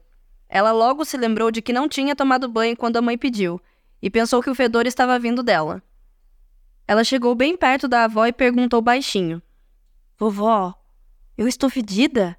Ela 0.53 0.73
logo 0.73 1.05
se 1.05 1.15
lembrou 1.15 1.49
de 1.49 1.61
que 1.61 1.71
não 1.71 1.87
tinha 1.87 2.13
tomado 2.13 2.49
banho 2.49 2.75
quando 2.75 2.97
a 2.97 3.01
mãe 3.01 3.17
pediu, 3.17 3.61
e 4.01 4.09
pensou 4.09 4.43
que 4.43 4.49
o 4.49 4.55
fedor 4.55 4.85
estava 4.85 5.17
vindo 5.17 5.41
dela. 5.41 5.81
Ela 6.85 7.05
chegou 7.05 7.33
bem 7.33 7.55
perto 7.55 7.87
da 7.87 8.03
avó 8.03 8.25
e 8.25 8.33
perguntou 8.33 8.81
baixinho: 8.81 9.41
Vovó, 10.19 10.75
eu 11.37 11.47
estou 11.47 11.69
fedida? 11.69 12.37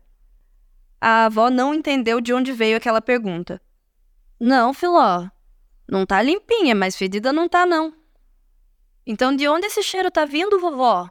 A 1.01 1.25
avó 1.25 1.49
não 1.49 1.73
entendeu 1.73 2.21
de 2.21 2.35
onde 2.35 2.53
veio 2.53 2.77
aquela 2.77 3.01
pergunta. 3.01 3.59
Não, 4.39 4.75
Filó. 4.75 5.27
Não 5.89 6.05
tá 6.05 6.21
limpinha, 6.21 6.75
mas 6.75 6.95
fedida 6.95 7.33
não 7.33 7.49
tá, 7.49 7.65
não. 7.65 7.95
Então 9.07 9.35
de 9.35 9.49
onde 9.49 9.67
esse 9.67 9.83
cheiro 9.83 10.11
tá 10.11 10.27
vindo, 10.27 10.61
vovó? 10.61 11.11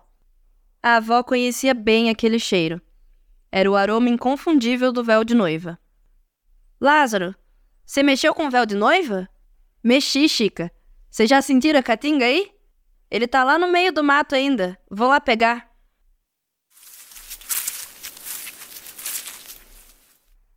A 0.84 0.98
avó 0.98 1.24
conhecia 1.24 1.74
bem 1.74 2.12
aquele 2.12 2.38
cheiro. 2.38 2.80
Era 3.52 3.70
o 3.70 3.76
aroma 3.76 4.08
inconfundível 4.08 4.92
do 4.92 5.04
véu 5.04 5.24
de 5.24 5.34
noiva. 5.34 5.81
Lázaro, 6.82 7.36
você 7.86 8.02
mexeu 8.02 8.34
com 8.34 8.48
o 8.48 8.50
véu 8.50 8.66
de 8.66 8.74
noiva? 8.74 9.30
Mexi, 9.84 10.28
Chica. 10.28 10.72
Você 11.12 11.28
já 11.28 11.40
sentiram 11.40 11.80
a 11.80 11.84
catinga 11.84 12.26
aí? 12.26 12.50
Ele 13.12 13.28
tá 13.28 13.44
lá 13.44 13.60
no 13.60 13.68
meio 13.68 13.94
do 13.94 14.04
mato 14.04 14.34
ainda. 14.34 14.76
Vou 14.90 15.08
lá 15.08 15.22
pegar. 15.22 15.70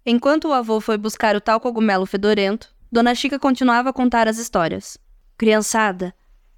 Enquanto 0.07 0.49
o 0.49 0.53
avô 0.55 0.81
foi 0.81 0.97
buscar 0.97 1.37
o 1.37 1.41
tal 1.43 1.61
cogumelo 1.61 2.07
fedorento, 2.07 2.75
Dona 2.91 3.15
Chica 3.15 3.39
continuava 3.39 3.91
a 3.91 3.93
contar 3.93 4.27
as 4.27 4.39
histórias. 4.39 4.97
Criançada, 5.37 6.15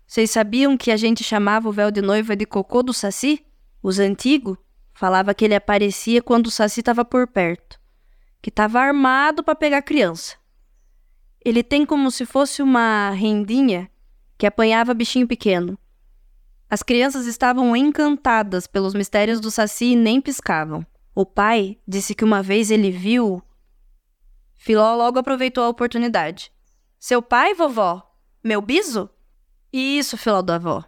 vocês 0.07 0.31
sabiam 0.31 0.77
que 0.77 0.93
a 0.93 0.97
gente 0.97 1.25
chamava 1.25 1.69
o 1.69 1.73
véu 1.73 1.91
de 1.91 2.01
noiva 2.01 2.37
de 2.37 2.47
cocô 2.47 2.85
do 2.85 2.93
saci? 2.93 3.45
Os 3.83 3.99
antigos 3.99 4.57
falava 4.95 5.35
que 5.35 5.45
ele 5.45 5.57
aparecia 5.57 6.23
quando 6.23 6.47
o 6.47 6.51
saci 6.53 6.81
estava 6.81 7.05
por 7.05 7.27
perto, 7.27 7.81
que 8.47 8.51
estava 8.51 8.79
armado 8.79 9.43
para 9.43 9.57
pegar 9.57 9.83
criança. 9.83 10.37
Ele 11.45 11.65
tem 11.65 11.85
como 11.85 12.13
se 12.13 12.25
fosse 12.25 12.63
uma 12.63 13.11
rendinha 13.11 13.91
que 14.39 14.47
apanhava 14.47 14.95
bichinho 14.95 15.27
pequeno. 15.27 15.77
As 16.71 16.81
crianças 16.81 17.27
estavam 17.27 17.75
encantadas 17.75 18.69
pelos 18.69 18.95
mistérios 18.95 19.41
do 19.41 19.51
Saci 19.51 19.87
e 19.87 19.97
nem 19.97 20.21
piscavam. 20.21 20.87
O 21.13 21.27
pai 21.27 21.77
disse 21.89 22.15
que 22.15 22.23
uma 22.23 22.41
vez 22.41 22.71
ele 22.71 22.89
viu. 22.89 23.43
Filó 24.55 24.95
logo 24.95 25.19
aproveitou 25.19 25.65
a 25.65 25.69
oportunidade. 25.69 26.53
Seu 27.01 27.21
pai, 27.21 27.53
vovó? 27.53 28.17
Meu 28.45 28.63
biso? 28.63 29.11
Isso, 29.73 30.17
Filó 30.17 30.41
da 30.41 30.55
avó. 30.55 30.85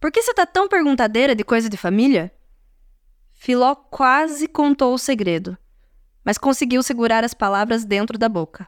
Por 0.00 0.10
que 0.10 0.22
você 0.22 0.32
tá 0.32 0.46
tão 0.46 0.68
perguntadeira 0.68 1.34
de 1.34 1.44
coisa 1.44 1.68
de 1.68 1.76
família? 1.76 2.34
Filó 3.34 3.74
quase 3.74 4.48
contou 4.48 4.94
o 4.94 4.98
segredo, 4.98 5.58
mas 6.24 6.38
conseguiu 6.38 6.82
segurar 6.82 7.22
as 7.22 7.34
palavras 7.34 7.84
dentro 7.84 8.18
da 8.18 8.28
boca. 8.28 8.66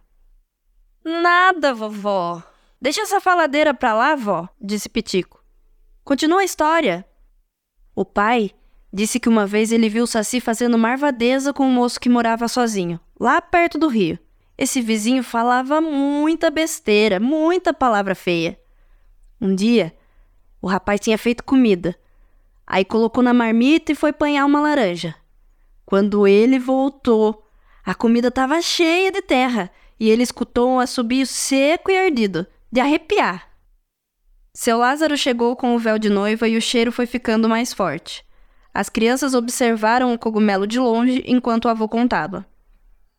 Nada, 1.04 1.72
vovó. 1.72 2.42
Deixa 2.80 3.00
essa 3.00 3.20
faladeira 3.20 3.72
pra 3.72 3.94
lá, 3.94 4.14
vó, 4.14 4.48
disse 4.60 4.88
Pitico. 4.88 5.42
Continua 6.04 6.40
a 6.40 6.44
história. 6.44 7.06
O 7.94 8.04
pai 8.04 8.50
disse 8.92 9.18
que 9.18 9.28
uma 9.28 9.46
vez 9.46 9.72
ele 9.72 9.88
viu 9.88 10.04
o 10.04 10.06
Saci 10.06 10.40
fazendo 10.40 10.76
marvadeza 10.76 11.52
com 11.52 11.66
um 11.66 11.72
moço 11.72 11.98
que 11.98 12.08
morava 12.08 12.46
sozinho, 12.48 13.00
lá 13.18 13.40
perto 13.40 13.78
do 13.78 13.88
rio. 13.88 14.18
Esse 14.58 14.80
vizinho 14.80 15.22
falava 15.22 15.80
muita 15.80 16.50
besteira, 16.50 17.20
muita 17.20 17.74
palavra 17.74 18.14
feia. 18.14 18.58
Um 19.40 19.54
dia, 19.54 19.94
o 20.62 20.66
rapaz 20.66 21.00
tinha 21.00 21.18
feito 21.18 21.44
comida. 21.44 21.94
Aí 22.66 22.84
colocou 22.84 23.22
na 23.22 23.34
marmita 23.34 23.92
e 23.92 23.94
foi 23.94 24.10
apanhar 24.10 24.44
uma 24.44 24.60
laranja. 24.60 25.14
Quando 25.84 26.26
ele 26.26 26.58
voltou, 26.58 27.45
a 27.87 27.94
comida 27.94 28.29
estava 28.29 28.61
cheia 28.61 29.12
de 29.12 29.22
terra 29.22 29.70
e 29.99 30.11
ele 30.11 30.25
escutou 30.25 30.68
um 30.68 30.81
assobio 30.81 31.25
seco 31.25 31.88
e 31.88 31.96
ardido, 31.96 32.44
de 32.70 32.81
arrepiar. 32.81 33.49
Seu 34.53 34.77
Lázaro 34.77 35.16
chegou 35.16 35.55
com 35.55 35.72
o 35.72 35.79
véu 35.79 35.96
de 35.96 36.11
noiva 36.11 36.49
e 36.49 36.57
o 36.57 36.61
cheiro 36.61 36.90
foi 36.90 37.07
ficando 37.07 37.49
mais 37.49 37.72
forte. 37.72 38.25
As 38.75 38.88
crianças 38.88 39.35
observaram 39.35 40.12
o 40.12 40.18
cogumelo 40.18 40.66
de 40.66 40.81
longe 40.81 41.22
enquanto 41.29 41.66
o 41.66 41.68
avô 41.68 41.88
contava. 41.88 42.44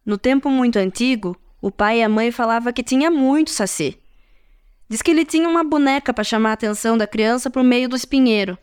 No 0.06 0.18
tempo 0.18 0.50
muito 0.50 0.78
antigo, 0.78 1.38
o 1.62 1.72
pai 1.72 2.00
e 2.00 2.04
a 2.04 2.10
mãe 2.10 2.30
falavam 2.30 2.74
que 2.74 2.84
tinha 2.84 3.10
muito 3.10 3.52
saci. 3.52 3.98
Diz 4.90 5.02
que 5.02 5.12
ele 5.12 5.24
tinha 5.24 5.48
uma 5.48 5.64
boneca 5.64 6.14
para 6.14 6.26
chamar 6.26 6.50
a 6.50 6.54
atenção 6.54 6.98
da 6.98 7.08
criança 7.08 7.50
por 7.50 7.64
meio 7.64 7.88
do 7.88 7.96
espinheiro. 7.96 8.58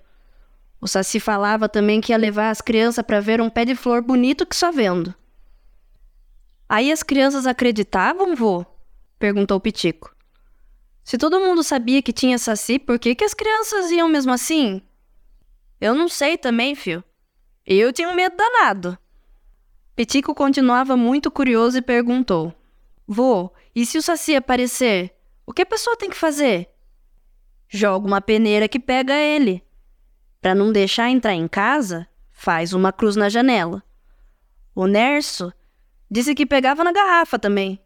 O 0.83 0.87
saci 0.87 1.19
falava 1.19 1.67
também 1.67 1.99
que 2.03 2.13
ia 2.13 2.19
levar 2.19 2.51
as 2.51 2.61
crianças 2.61 3.03
para 3.07 3.21
ver 3.21 3.41
um 3.41 3.49
pé 3.49 3.65
de 3.65 3.75
flor 3.75 4.03
bonito 4.03 4.45
que 4.45 4.55
só 4.55 4.71
vendo. 4.71 5.15
Aí 6.69 6.91
as 6.91 7.03
crianças 7.03 7.47
acreditavam, 7.47 8.35
vô? 8.35 8.65
perguntou 9.19 9.61
Pitico. 9.61 10.15
Se 11.03 11.19
todo 11.19 11.41
mundo 11.41 11.63
sabia 11.63 12.03
que 12.03 12.13
tinha 12.13 12.39
saci, 12.39 12.79
por 12.79 12.99
que, 12.99 13.15
que 13.15 13.25
as 13.25 13.35
crianças 13.35 13.91
iam 13.91 14.09
mesmo 14.09 14.33
assim? 14.33 14.83
Eu 15.81 15.95
não 15.95 16.09
sei 16.09 16.39
também, 16.39 16.75
fio. 16.75 17.05
Eu 17.67 17.93
tinha 17.93 18.09
um 18.09 18.15
medo 18.15 18.37
danado. 18.37 18.99
Petico 19.95 20.35
continuava 20.35 20.97
muito 20.97 21.31
curioso 21.31 21.79
e 21.79 21.83
perguntou: 21.83 22.55
Vô, 23.07 23.53
e 23.75 23.85
se 23.85 23.99
o 23.99 24.03
saci 24.03 24.35
aparecer, 24.35 25.15
o 25.47 25.53
que 25.53 25.63
a 25.63 25.67
pessoa 25.67 25.97
tem 25.97 26.09
que 26.09 26.17
fazer? 26.17 26.71
Joga 27.69 28.07
uma 28.07 28.21
peneira 28.21 28.67
que 28.69 28.81
pega 28.81 29.15
ele. 29.15 29.63
Para 30.41 30.55
não 30.55 30.73
deixar 30.73 31.11
entrar 31.11 31.35
em 31.35 31.47
casa, 31.47 32.09
faz 32.31 32.73
uma 32.73 32.93
cruz 32.93 33.15
na 33.15 33.29
janela. 33.29 33.83
O 34.75 34.87
Nerso 34.87 35.53
disse 36.15 36.33
que 36.33 36.47
pegava 36.47 36.85
na 36.85 36.93
garrafa 36.93 37.41
também. 37.41 37.85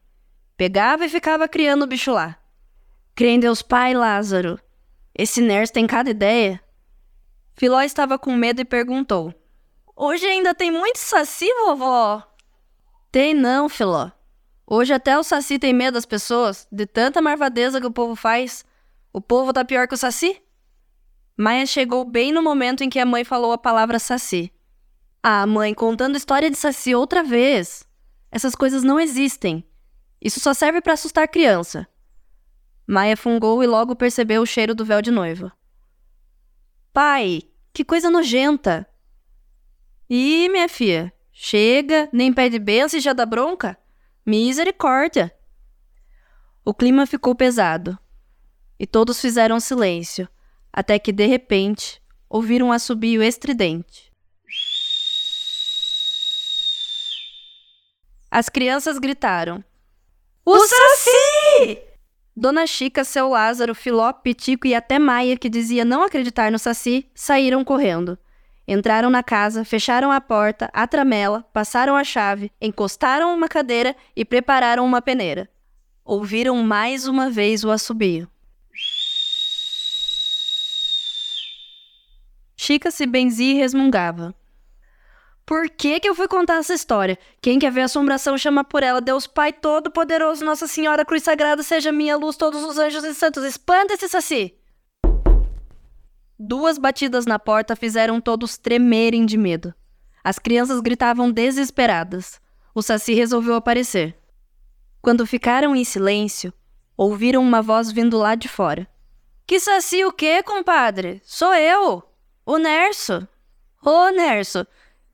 Pegava 0.54 1.06
e 1.06 1.08
ficava 1.08 1.48
criando 1.48 1.84
o 1.84 1.86
bicho 1.86 2.12
lá. 2.12 2.36
Crê 3.14 3.30
em 3.30 3.40
Deus 3.40 3.62
Pai, 3.62 3.94
Lázaro. 3.94 4.60
Esse 5.14 5.40
Ners 5.40 5.70
tem 5.70 5.86
cada 5.86 6.10
ideia. 6.10 6.62
Filó 7.54 7.80
estava 7.80 8.18
com 8.18 8.36
medo 8.36 8.60
e 8.60 8.66
perguntou: 8.66 9.32
Hoje 9.96 10.26
ainda 10.26 10.54
tem 10.54 10.70
muito 10.70 10.98
saci, 10.98 11.46
vovó? 11.64 12.22
Tem 13.10 13.32
não, 13.32 13.66
Filó. 13.66 14.10
Hoje 14.66 14.92
até 14.92 15.18
o 15.18 15.22
saci 15.22 15.58
tem 15.58 15.72
medo 15.72 15.94
das 15.94 16.04
pessoas, 16.04 16.68
de 16.70 16.84
tanta 16.84 17.22
marvadeza 17.22 17.80
que 17.80 17.86
o 17.86 17.90
povo 17.90 18.14
faz. 18.14 18.62
O 19.10 19.22
povo 19.22 19.54
tá 19.54 19.64
pior 19.64 19.88
que 19.88 19.94
o 19.94 19.98
saci? 19.98 20.38
Maia 21.34 21.64
chegou 21.64 22.04
bem 22.04 22.30
no 22.30 22.42
momento 22.42 22.84
em 22.84 22.90
que 22.90 22.98
a 22.98 23.06
mãe 23.06 23.24
falou 23.24 23.52
a 23.52 23.58
palavra 23.58 23.98
saci. 23.98 24.52
Ah, 25.22 25.46
mãe, 25.46 25.72
contando 25.72 26.18
história 26.18 26.50
de 26.50 26.58
saci 26.58 26.94
outra 26.94 27.22
vez. 27.24 27.87
Essas 28.30 28.54
coisas 28.54 28.82
não 28.82 29.00
existem. 29.00 29.64
Isso 30.20 30.40
só 30.40 30.52
serve 30.52 30.80
para 30.80 30.94
assustar 30.94 31.28
criança. 31.28 31.86
Maia 32.86 33.16
fungou 33.16 33.62
e 33.62 33.66
logo 33.66 33.94
percebeu 33.94 34.42
o 34.42 34.46
cheiro 34.46 34.74
do 34.74 34.84
véu 34.84 35.02
de 35.02 35.10
noiva. 35.10 35.52
Pai, 36.92 37.42
que 37.72 37.84
coisa 37.84 38.10
nojenta! 38.10 38.88
Ih, 40.08 40.48
minha 40.48 40.68
filha, 40.68 41.12
chega, 41.30 42.08
nem 42.12 42.32
pede 42.32 42.58
benção 42.58 42.98
e 42.98 43.02
já 43.02 43.12
dá 43.12 43.26
bronca? 43.26 43.78
Misericórdia! 44.24 45.34
O 46.64 46.74
clima 46.74 47.06
ficou 47.06 47.34
pesado 47.34 47.98
e 48.78 48.86
todos 48.86 49.20
fizeram 49.20 49.60
silêncio, 49.60 50.28
até 50.72 50.98
que 50.98 51.12
de 51.12 51.26
repente 51.26 52.02
ouviram 52.28 52.68
um 52.68 52.72
assobio 52.72 53.22
estridente. 53.22 54.07
As 58.30 58.48
crianças 58.48 58.98
gritaram: 58.98 59.64
O 60.44 60.58
Saci! 60.58 61.78
Dona 62.36 62.66
Chica, 62.66 63.02
seu 63.02 63.28
Lázaro, 63.30 63.74
Filó, 63.74 64.12
Pitico 64.12 64.66
e 64.66 64.74
até 64.74 64.98
Maia, 64.98 65.36
que 65.36 65.48
dizia 65.48 65.84
não 65.84 66.04
acreditar 66.04 66.52
no 66.52 66.58
Saci, 66.58 67.10
saíram 67.14 67.64
correndo. 67.64 68.18
Entraram 68.66 69.08
na 69.08 69.22
casa, 69.22 69.64
fecharam 69.64 70.12
a 70.12 70.20
porta, 70.20 70.70
a 70.74 70.86
tramela, 70.86 71.42
passaram 71.52 71.96
a 71.96 72.04
chave, 72.04 72.52
encostaram 72.60 73.34
uma 73.34 73.48
cadeira 73.48 73.96
e 74.14 74.24
prepararam 74.24 74.84
uma 74.84 75.00
peneira. 75.00 75.48
Ouviram 76.04 76.62
mais 76.62 77.08
uma 77.08 77.30
vez 77.30 77.64
o 77.64 77.70
assobio. 77.70 78.28
Chica 82.54 82.90
se 82.90 83.06
benzia 83.06 83.54
e 83.54 83.56
resmungava. 83.56 84.34
Por 85.48 85.70
que, 85.70 85.98
que 85.98 86.06
eu 86.06 86.14
fui 86.14 86.28
contar 86.28 86.56
essa 86.56 86.74
história? 86.74 87.18
Quem 87.40 87.58
quer 87.58 87.72
ver 87.72 87.80
assombração 87.80 88.36
chama 88.36 88.62
por 88.62 88.82
ela. 88.82 89.00
Deus 89.00 89.26
Pai 89.26 89.50
Todo-Poderoso, 89.50 90.44
Nossa 90.44 90.66
Senhora 90.66 91.06
Cruz 91.06 91.22
Sagrada, 91.22 91.62
seja 91.62 91.90
minha 91.90 92.18
luz, 92.18 92.36
todos 92.36 92.62
os 92.62 92.76
anjos 92.76 93.02
e 93.02 93.14
santos. 93.14 93.42
Espanta 93.44 93.94
esse 93.94 94.06
saci! 94.10 94.54
Duas 96.38 96.76
batidas 96.76 97.24
na 97.24 97.38
porta 97.38 97.74
fizeram 97.74 98.20
todos 98.20 98.58
tremerem 98.58 99.24
de 99.24 99.38
medo. 99.38 99.72
As 100.22 100.38
crianças 100.38 100.80
gritavam 100.80 101.30
desesperadas. 101.30 102.38
O 102.74 102.82
saci 102.82 103.14
resolveu 103.14 103.54
aparecer. 103.54 104.14
Quando 105.00 105.26
ficaram 105.26 105.74
em 105.74 105.82
silêncio, 105.82 106.52
ouviram 106.94 107.40
uma 107.40 107.62
voz 107.62 107.90
vindo 107.90 108.18
lá 108.18 108.34
de 108.34 108.48
fora. 108.48 108.86
Que 109.46 109.58
saci 109.58 110.04
o 110.04 110.12
quê, 110.12 110.42
compadre? 110.42 111.22
Sou 111.24 111.54
eu! 111.54 112.02
O 112.44 112.58
Nerso! 112.58 113.26
Ô, 113.82 114.10
Nerso! 114.10 114.66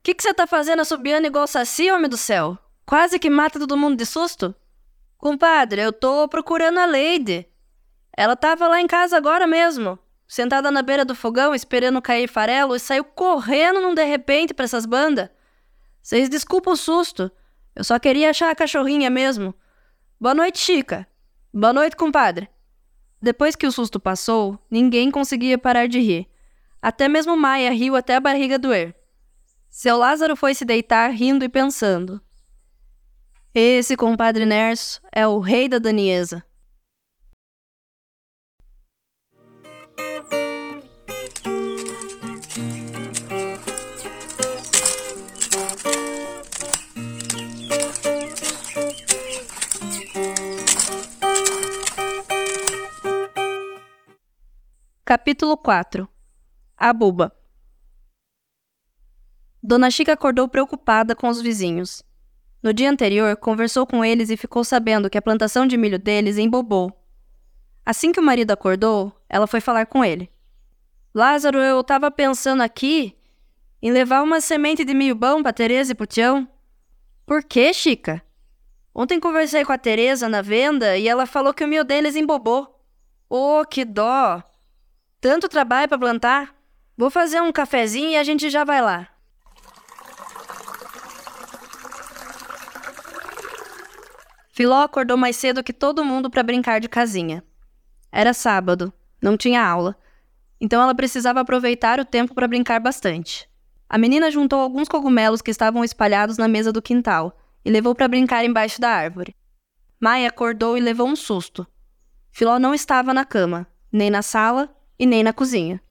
Que 0.05 0.13
que 0.13 0.21
você 0.21 0.35
tá 0.35 0.45
fazendo 0.45 0.81
assobiando 0.81 1.25
igual 1.25 1.47
saci, 1.47 1.89
homem 1.89 2.07
do 2.07 2.15
céu? 2.15 2.59
Quase 2.85 3.17
que 3.17 3.27
mata 3.27 3.57
todo 3.57 3.75
mundo 3.75 3.97
de 3.97 4.05
susto? 4.05 4.53
Compadre, 5.17 5.81
eu 5.81 5.91
tô 5.91 6.27
procurando 6.27 6.77
a 6.77 6.85
Lady. 6.85 7.47
Ela 8.15 8.35
tava 8.35 8.67
lá 8.67 8.79
em 8.79 8.85
casa 8.85 9.17
agora 9.17 9.47
mesmo, 9.47 9.97
sentada 10.27 10.69
na 10.69 10.83
beira 10.83 11.03
do 11.03 11.15
fogão 11.15 11.55
esperando 11.55 11.99
cair 12.03 12.27
farelo 12.27 12.75
e 12.75 12.79
saiu 12.79 13.03
correndo 13.03 13.81
num 13.81 13.95
de 13.95 14.03
repente 14.03 14.53
pra 14.53 14.65
essas 14.65 14.85
bandas. 14.85 15.27
Vocês 16.03 16.29
desculpam 16.29 16.73
o 16.73 16.77
susto. 16.77 17.31
Eu 17.75 17.83
só 17.83 17.97
queria 17.97 18.29
achar 18.29 18.51
a 18.51 18.55
cachorrinha 18.55 19.09
mesmo. 19.09 19.55
Boa 20.21 20.35
noite, 20.35 20.59
Chica. 20.59 21.07
Boa 21.51 21.73
noite, 21.73 21.95
compadre. 21.95 22.47
Depois 23.19 23.55
que 23.55 23.65
o 23.65 23.71
susto 23.71 23.99
passou, 23.99 24.59
ninguém 24.69 25.09
conseguia 25.09 25.57
parar 25.57 25.87
de 25.87 25.99
rir. 25.99 26.29
Até 26.79 27.07
mesmo 27.07 27.35
Maia 27.35 27.71
riu 27.71 27.95
até 27.95 28.15
a 28.15 28.19
barriga 28.19 28.59
doer. 28.59 28.95
Seu 29.77 29.97
Lázaro 29.97 30.37
foi 30.37 30.55
se 30.55 30.63
deitar 30.63 31.09
rindo 31.09 31.43
e 31.43 31.49
pensando. 31.49 32.21
Esse 33.53 33.97
compadre 33.97 34.45
Nerso 34.45 35.01
é 35.11 35.27
o 35.27 35.39
rei 35.39 35.67
da 35.67 35.79
Daniesa. 35.79 36.41
Capítulo 55.03 55.57
4 55.57 56.07
A 56.77 56.93
Buba 56.93 57.44
Dona 59.67 59.89
Chica 59.89 60.13
acordou 60.13 60.47
preocupada 60.47 61.15
com 61.15 61.27
os 61.27 61.41
vizinhos. 61.41 62.03
No 62.61 62.71
dia 62.71 62.87
anterior, 62.87 63.35
conversou 63.35 63.87
com 63.87 64.05
eles 64.05 64.29
e 64.29 64.37
ficou 64.37 64.63
sabendo 64.63 65.09
que 65.09 65.17
a 65.17 65.21
plantação 65.23 65.65
de 65.65 65.75
milho 65.75 65.97
deles 65.97 66.37
embobou. 66.37 66.95
Assim 67.83 68.11
que 68.11 68.19
o 68.19 68.23
marido 68.23 68.51
acordou, 68.51 69.11
ela 69.27 69.47
foi 69.47 69.59
falar 69.59 69.87
com 69.87 70.05
ele. 70.05 70.29
Lázaro, 71.15 71.57
eu 71.57 71.79
estava 71.79 72.11
pensando 72.11 72.61
aqui 72.61 73.17
em 73.81 73.91
levar 73.91 74.21
uma 74.21 74.39
semente 74.39 74.85
de 74.85 74.93
milho 74.93 75.15
bom 75.15 75.41
para 75.41 75.51
Tereza 75.51 75.93
e 75.93 75.95
pro 75.95 76.05
Tião. 76.05 76.47
Por 77.25 77.43
quê, 77.43 77.73
Chica? 77.73 78.21
Ontem 78.93 79.19
conversei 79.19 79.65
com 79.65 79.73
a 79.73 79.79
Tereza 79.79 80.29
na 80.29 80.43
venda 80.43 80.95
e 80.95 81.07
ela 81.07 81.25
falou 81.25 81.55
que 81.55 81.63
o 81.63 81.67
milho 81.67 81.83
deles 81.83 82.15
embobou. 82.15 82.79
Oh, 83.27 83.65
que 83.67 83.83
dó! 83.83 84.43
Tanto 85.19 85.49
trabalho 85.49 85.89
para 85.89 85.97
plantar. 85.97 86.55
Vou 86.95 87.09
fazer 87.09 87.41
um 87.41 87.51
cafezinho 87.51 88.11
e 88.11 88.15
a 88.15 88.23
gente 88.23 88.47
já 88.51 88.63
vai 88.63 88.79
lá. 88.79 89.14
Filó 94.55 94.83
acordou 94.83 95.17
mais 95.17 95.35
cedo 95.35 95.61
que 95.61 95.73
todo 95.73 96.05
mundo 96.05 96.29
para 96.29 96.41
brincar 96.41 96.79
de 96.79 96.87
casinha. 96.87 97.43
Era 98.09 98.33
sábado, 98.33 98.93
não 99.21 99.35
tinha 99.35 99.61
aula, 99.61 99.97
então 100.61 100.81
ela 100.81 100.95
precisava 100.95 101.41
aproveitar 101.41 101.99
o 101.99 102.05
tempo 102.05 102.33
para 102.33 102.47
brincar 102.47 102.79
bastante. 102.79 103.49
A 103.89 103.97
menina 103.97 104.31
juntou 104.31 104.61
alguns 104.61 104.87
cogumelos 104.87 105.41
que 105.41 105.51
estavam 105.51 105.83
espalhados 105.83 106.37
na 106.37 106.47
mesa 106.47 106.71
do 106.71 106.81
quintal 106.81 107.37
e 107.65 107.69
levou 107.69 107.93
para 107.93 108.07
brincar 108.07 108.45
embaixo 108.45 108.79
da 108.79 108.89
árvore. 108.89 109.35
Maia 109.99 110.29
acordou 110.29 110.77
e 110.77 110.79
levou 110.79 111.05
um 111.05 111.17
susto. 111.17 111.67
Filó 112.31 112.57
não 112.57 112.73
estava 112.73 113.13
na 113.13 113.25
cama, 113.25 113.67
nem 113.91 114.09
na 114.09 114.21
sala 114.21 114.73
e 114.97 115.05
nem 115.05 115.21
na 115.21 115.33
cozinha. 115.33 115.81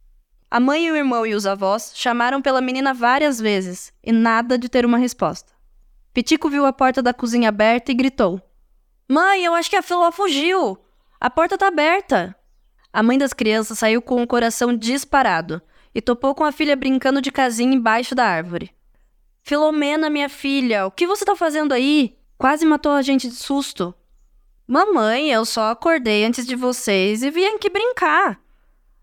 A 0.50 0.59
mãe, 0.59 0.90
o 0.90 0.96
irmão 0.96 1.27
e 1.27 1.35
os 1.35 1.44
avós 1.44 1.92
chamaram 1.94 2.40
pela 2.40 2.62
menina 2.62 2.94
várias 2.94 3.38
vezes 3.38 3.92
e 4.03 4.11
nada 4.11 4.57
de 4.57 4.70
ter 4.70 4.87
uma 4.87 4.96
resposta. 4.96 5.53
Pitico 6.14 6.48
viu 6.48 6.64
a 6.64 6.72
porta 6.72 7.03
da 7.03 7.12
cozinha 7.12 7.50
aberta 7.50 7.92
e 7.92 7.94
gritou: 7.94 8.40
Mãe, 9.08 9.44
eu 9.44 9.54
acho 9.54 9.68
que 9.68 9.76
a 9.76 9.82
Filó 9.82 10.10
fugiu. 10.10 10.79
A 11.20 11.29
porta 11.29 11.58
tá 11.58 11.68
aberta. 11.68 12.35
A 12.92 13.02
mãe 13.02 13.18
das 13.18 13.33
crianças 13.33 13.79
saiu 13.79 14.00
com 14.00 14.22
o 14.22 14.26
coração 14.26 14.76
disparado 14.76 15.60
e 15.94 16.00
topou 16.00 16.35
com 16.35 16.44
a 16.44 16.52
filha 16.52 16.76
brincando 16.76 17.20
de 17.20 17.31
casinha 17.31 17.74
embaixo 17.74 18.14
da 18.14 18.24
árvore. 18.24 18.70
Filomena, 19.42 20.08
minha 20.08 20.29
filha, 20.29 20.87
o 20.87 20.90
que 20.90 21.06
você 21.06 21.24
tá 21.24 21.37
fazendo 21.37 21.72
aí? 21.72 22.16
Quase 22.38 22.64
matou 22.64 22.92
a 22.92 23.02
gente 23.02 23.29
de 23.29 23.35
susto. 23.35 23.94
Mamãe, 24.66 25.31
eu 25.31 25.44
só 25.44 25.70
acordei 25.70 26.24
antes 26.24 26.46
de 26.46 26.56
vocês 26.56 27.22
e 27.22 27.31
vim 27.31 27.44
aqui 27.44 27.68
brincar. 27.68 28.40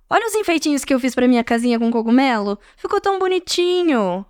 Olha 0.09 0.25
os 0.25 0.35
enfeitinhos 0.35 0.83
que 0.83 0.93
eu 0.93 0.99
fiz 0.99 1.13
para 1.13 1.27
minha 1.27 1.43
casinha 1.43 1.77
com 1.77 1.91
cogumelo. 1.91 2.59
Ficou 2.75 2.99
tão 2.99 3.19
bonitinho. 3.19 4.25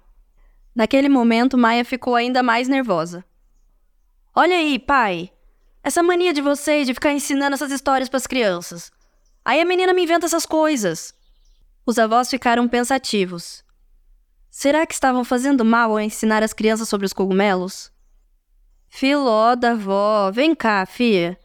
Naquele 0.76 1.08
momento, 1.10 1.58
Maia 1.58 1.86
ficou 1.86 2.16
ainda 2.16 2.44
mais 2.44 2.68
nervosa. 2.68 3.24
Olha 4.36 4.56
aí, 4.58 4.78
pai. 4.78 5.32
Essa 5.84 6.04
mania 6.04 6.32
de 6.34 6.42
vocês 6.42 6.86
de 6.86 6.94
ficar 6.94 7.12
ensinando 7.12 7.56
essas 7.56 7.72
histórias 7.72 8.08
para 8.08 8.18
as 8.18 8.28
crianças. 8.28 8.92
Aí 9.44 9.60
a 9.60 9.66
menina 9.66 9.94
me 9.94 10.04
inventa 10.04 10.28
essas 10.28 10.46
coisas. 10.46 11.14
Os 11.86 11.98
avós 11.98 12.30
ficaram 12.30 12.68
pensativos. 12.68 13.64
Será 14.50 14.86
que 14.86 14.94
estavam 14.94 15.24
fazendo 15.24 15.66
mal 15.66 15.92
ao 15.92 16.00
ensinar 16.00 16.44
as 16.44 16.54
crianças 16.54 16.88
sobre 16.88 17.06
os 17.06 17.14
cogumelos? 17.14 17.92
Filó 18.88 19.56
da 19.56 19.72
avó, 19.72 20.30
vem 20.32 20.54
cá, 20.54 20.86
filha. 20.86 21.40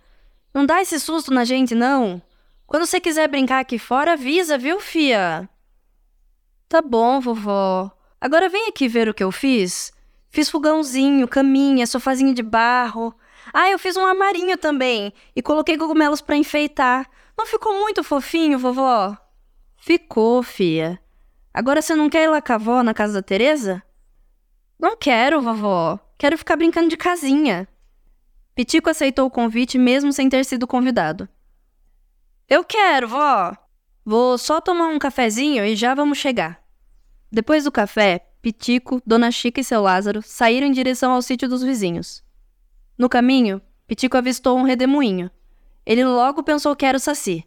Não 0.52 0.66
dá 0.66 0.82
esse 0.82 0.98
susto 1.00 1.32
na 1.32 1.44
gente, 1.44 1.74
não. 1.74 2.20
Quando 2.66 2.84
você 2.84 3.00
quiser 3.00 3.28
brincar 3.28 3.60
aqui 3.60 3.78
fora, 3.78 4.12
avisa, 4.14 4.58
viu, 4.58 4.80
fia? 4.80 5.48
Tá 6.68 6.82
bom, 6.82 7.20
vovó. 7.20 7.90
Agora 8.20 8.48
vem 8.48 8.68
aqui 8.68 8.88
ver 8.88 9.08
o 9.08 9.14
que 9.14 9.22
eu 9.22 9.30
fiz. 9.30 9.92
Fiz 10.28 10.50
fogãozinho, 10.50 11.28
caminha, 11.28 11.86
sofazinho 11.86 12.34
de 12.34 12.42
barro. 12.42 13.14
Ah, 13.52 13.70
eu 13.70 13.78
fiz 13.78 13.96
um 13.96 14.04
armarinho 14.04 14.56
também 14.56 15.12
e 15.34 15.42
coloquei 15.42 15.76
cogumelos 15.76 16.20
para 16.20 16.36
enfeitar. 16.36 17.08
Não 17.36 17.46
ficou 17.46 17.78
muito 17.78 18.02
fofinho, 18.02 18.58
vovó? 18.58 19.16
Ficou, 19.76 20.42
fia. 20.42 20.98
Agora 21.52 21.80
você 21.80 21.94
não 21.94 22.10
quer 22.10 22.24
ir 22.24 22.28
lá 22.28 22.42
com 22.42 22.52
a 22.52 22.56
avó 22.56 22.82
na 22.82 22.92
casa 22.92 23.14
da 23.14 23.22
Teresa? 23.22 23.82
Não 24.78 24.96
quero, 24.96 25.40
vovó. 25.40 25.98
Quero 26.18 26.36
ficar 26.36 26.56
brincando 26.56 26.88
de 26.88 26.96
casinha. 26.96 27.68
Pitico 28.54 28.90
aceitou 28.90 29.26
o 29.26 29.30
convite 29.30 29.78
mesmo 29.78 30.12
sem 30.12 30.28
ter 30.28 30.44
sido 30.44 30.66
convidado. 30.66 31.28
Eu 32.48 32.64
quero, 32.64 33.08
vó. 33.08 33.56
Vou 34.04 34.38
só 34.38 34.60
tomar 34.60 34.88
um 34.88 34.98
cafezinho 34.98 35.64
e 35.64 35.74
já 35.74 35.94
vamos 35.94 36.18
chegar. 36.18 36.62
Depois 37.30 37.64
do 37.64 37.72
café, 37.72 38.26
Pitico, 38.40 39.02
Dona 39.04 39.30
Chica 39.30 39.60
e 39.60 39.64
seu 39.64 39.82
Lázaro 39.82 40.22
saíram 40.22 40.66
em 40.66 40.72
direção 40.72 41.12
ao 41.12 41.22
sítio 41.22 41.48
dos 41.48 41.62
vizinhos. 41.62 42.22
No 42.98 43.08
caminho, 43.08 43.60
Pitico 43.86 44.16
avistou 44.16 44.56
um 44.56 44.62
redemoinho. 44.62 45.30
Ele 45.84 46.04
logo 46.04 46.42
pensou 46.42 46.74
que 46.74 46.86
era 46.86 46.96
o 46.96 47.00
Saci. 47.00 47.44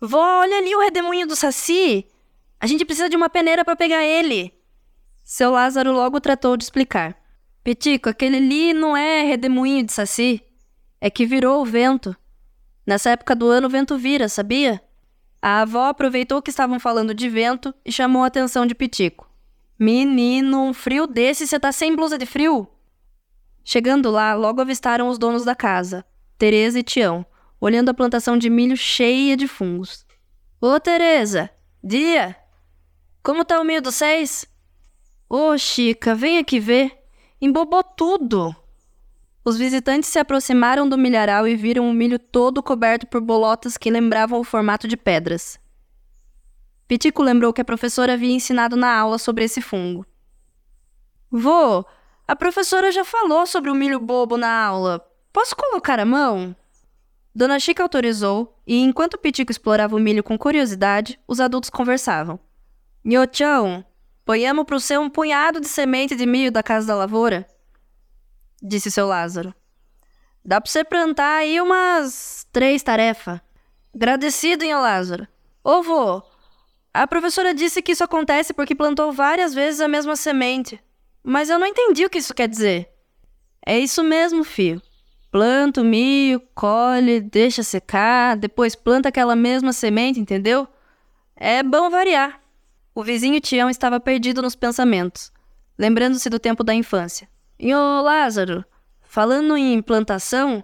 Vó, 0.00 0.40
olha 0.40 0.58
ali 0.58 0.74
o 0.76 0.80
redemoinho 0.80 1.26
do 1.26 1.34
Saci! 1.34 2.06
A 2.60 2.66
gente 2.66 2.84
precisa 2.84 3.08
de 3.08 3.16
uma 3.16 3.28
peneira 3.28 3.64
para 3.64 3.74
pegar 3.74 4.04
ele! 4.04 4.52
Seu 5.24 5.50
Lázaro 5.50 5.90
logo 5.92 6.20
tratou 6.20 6.56
de 6.56 6.62
explicar. 6.62 7.20
Pitico, 7.64 8.08
aquele 8.08 8.36
ali 8.36 8.72
não 8.72 8.96
é 8.96 9.22
redemoinho 9.22 9.84
de 9.84 9.92
Saci. 9.92 10.40
É 11.00 11.10
que 11.10 11.26
virou 11.26 11.60
o 11.60 11.64
vento. 11.64 12.16
Nessa 12.86 13.10
época 13.10 13.34
do 13.34 13.48
ano 13.48 13.66
o 13.66 13.70
vento 13.70 13.98
vira, 13.98 14.28
sabia? 14.28 14.80
A 15.48 15.60
avó 15.60 15.84
aproveitou 15.84 16.42
que 16.42 16.50
estavam 16.50 16.80
falando 16.80 17.14
de 17.14 17.28
vento 17.28 17.72
e 17.84 17.92
chamou 17.92 18.24
a 18.24 18.26
atenção 18.26 18.66
de 18.66 18.74
Pitico. 18.74 19.30
Menino, 19.78 20.60
um 20.64 20.74
frio 20.74 21.06
desse, 21.06 21.46
você 21.46 21.60
tá 21.60 21.70
sem 21.70 21.94
blusa 21.94 22.18
de 22.18 22.26
frio? 22.26 22.66
Chegando 23.64 24.10
lá, 24.10 24.34
logo 24.34 24.60
avistaram 24.60 25.08
os 25.08 25.18
donos 25.18 25.44
da 25.44 25.54
casa, 25.54 26.04
Teresa 26.36 26.80
e 26.80 26.82
Tião, 26.82 27.24
olhando 27.60 27.90
a 27.90 27.94
plantação 27.94 28.36
de 28.36 28.50
milho 28.50 28.76
cheia 28.76 29.36
de 29.36 29.46
fungos. 29.46 30.04
Ô, 30.60 30.80
Teresa! 30.80 31.48
Dia! 31.80 32.34
Como 33.22 33.44
tá 33.44 33.60
o 33.60 33.64
milho 33.64 33.82
dos 33.82 33.94
seis? 33.94 34.46
Ô, 35.30 35.56
Chica, 35.56 36.12
vem 36.12 36.38
aqui 36.38 36.58
ver. 36.58 36.92
Embobou 37.40 37.84
tudo! 37.84 38.52
Os 39.46 39.56
visitantes 39.56 40.10
se 40.10 40.18
aproximaram 40.18 40.88
do 40.88 40.98
milharal 40.98 41.46
e 41.46 41.54
viram 41.54 41.88
o 41.88 41.94
milho 41.94 42.18
todo 42.18 42.60
coberto 42.60 43.06
por 43.06 43.20
bolotas 43.20 43.76
que 43.76 43.88
lembravam 43.88 44.40
o 44.40 44.44
formato 44.44 44.88
de 44.88 44.96
pedras. 44.96 45.56
Pitico 46.88 47.22
lembrou 47.22 47.52
que 47.52 47.60
a 47.60 47.64
professora 47.64 48.14
havia 48.14 48.34
ensinado 48.34 48.74
na 48.74 48.92
aula 48.92 49.18
sobre 49.18 49.44
esse 49.44 49.60
fungo. 49.60 50.04
Vô, 51.30 51.84
a 52.26 52.34
professora 52.34 52.90
já 52.90 53.04
falou 53.04 53.46
sobre 53.46 53.70
o 53.70 53.74
milho 53.74 54.00
bobo 54.00 54.36
na 54.36 54.50
aula. 54.50 55.00
Posso 55.32 55.54
colocar 55.54 56.00
a 56.00 56.04
mão? 56.04 56.56
Dona 57.32 57.60
Chica 57.60 57.84
autorizou, 57.84 58.60
e 58.66 58.80
enquanto 58.80 59.16
Pitico 59.16 59.52
explorava 59.52 59.94
o 59.94 60.00
milho 60.00 60.24
com 60.24 60.36
curiosidade, 60.36 61.20
os 61.24 61.38
adultos 61.38 61.70
conversavam. 61.70 62.40
Nhochão, 63.04 63.84
ponhamos 64.24 64.64
pro 64.64 64.80
seu 64.80 65.00
um 65.00 65.08
punhado 65.08 65.60
de 65.60 65.68
semente 65.68 66.16
de 66.16 66.26
milho 66.26 66.50
da 66.50 66.64
casa 66.64 66.88
da 66.88 66.96
lavoura? 66.96 67.46
Disse 68.62 68.90
seu 68.90 69.06
Lázaro. 69.06 69.54
Dá 70.44 70.60
pra 70.60 70.70
você 70.70 70.84
plantar 70.84 71.38
aí 71.38 71.60
umas 71.60 72.46
três 72.52 72.82
tarefas. 72.82 73.40
Agradecido, 73.94 74.64
hein, 74.64 74.74
Lázaro. 74.74 75.26
Ô, 75.64 75.82
vô, 75.82 76.22
a 76.94 77.06
professora 77.06 77.52
disse 77.52 77.82
que 77.82 77.92
isso 77.92 78.04
acontece 78.04 78.54
porque 78.54 78.74
plantou 78.74 79.12
várias 79.12 79.52
vezes 79.52 79.80
a 79.80 79.88
mesma 79.88 80.16
semente. 80.16 80.80
Mas 81.22 81.50
eu 81.50 81.58
não 81.58 81.66
entendi 81.66 82.04
o 82.04 82.10
que 82.10 82.18
isso 82.18 82.32
quer 82.32 82.48
dizer. 82.48 82.88
É 83.66 83.78
isso 83.78 84.04
mesmo, 84.04 84.44
filho. 84.44 84.80
Planta 85.30 85.82
o 85.82 85.84
milho, 85.84 86.40
colhe, 86.54 87.20
deixa 87.20 87.62
secar, 87.62 88.36
depois 88.36 88.76
planta 88.76 89.08
aquela 89.08 89.34
mesma 89.34 89.72
semente, 89.72 90.20
entendeu? 90.20 90.68
É 91.34 91.62
bom 91.62 91.90
variar. 91.90 92.40
O 92.94 93.02
vizinho 93.02 93.40
Tião 93.40 93.68
estava 93.68 94.00
perdido 94.00 94.40
nos 94.40 94.54
pensamentos, 94.54 95.30
lembrando-se 95.76 96.30
do 96.30 96.38
tempo 96.38 96.64
da 96.64 96.72
infância. 96.72 97.28
E 97.58 97.74
ô 97.74 98.02
Lázaro, 98.02 98.64
falando 99.02 99.56
em 99.56 99.80
plantação, 99.80 100.62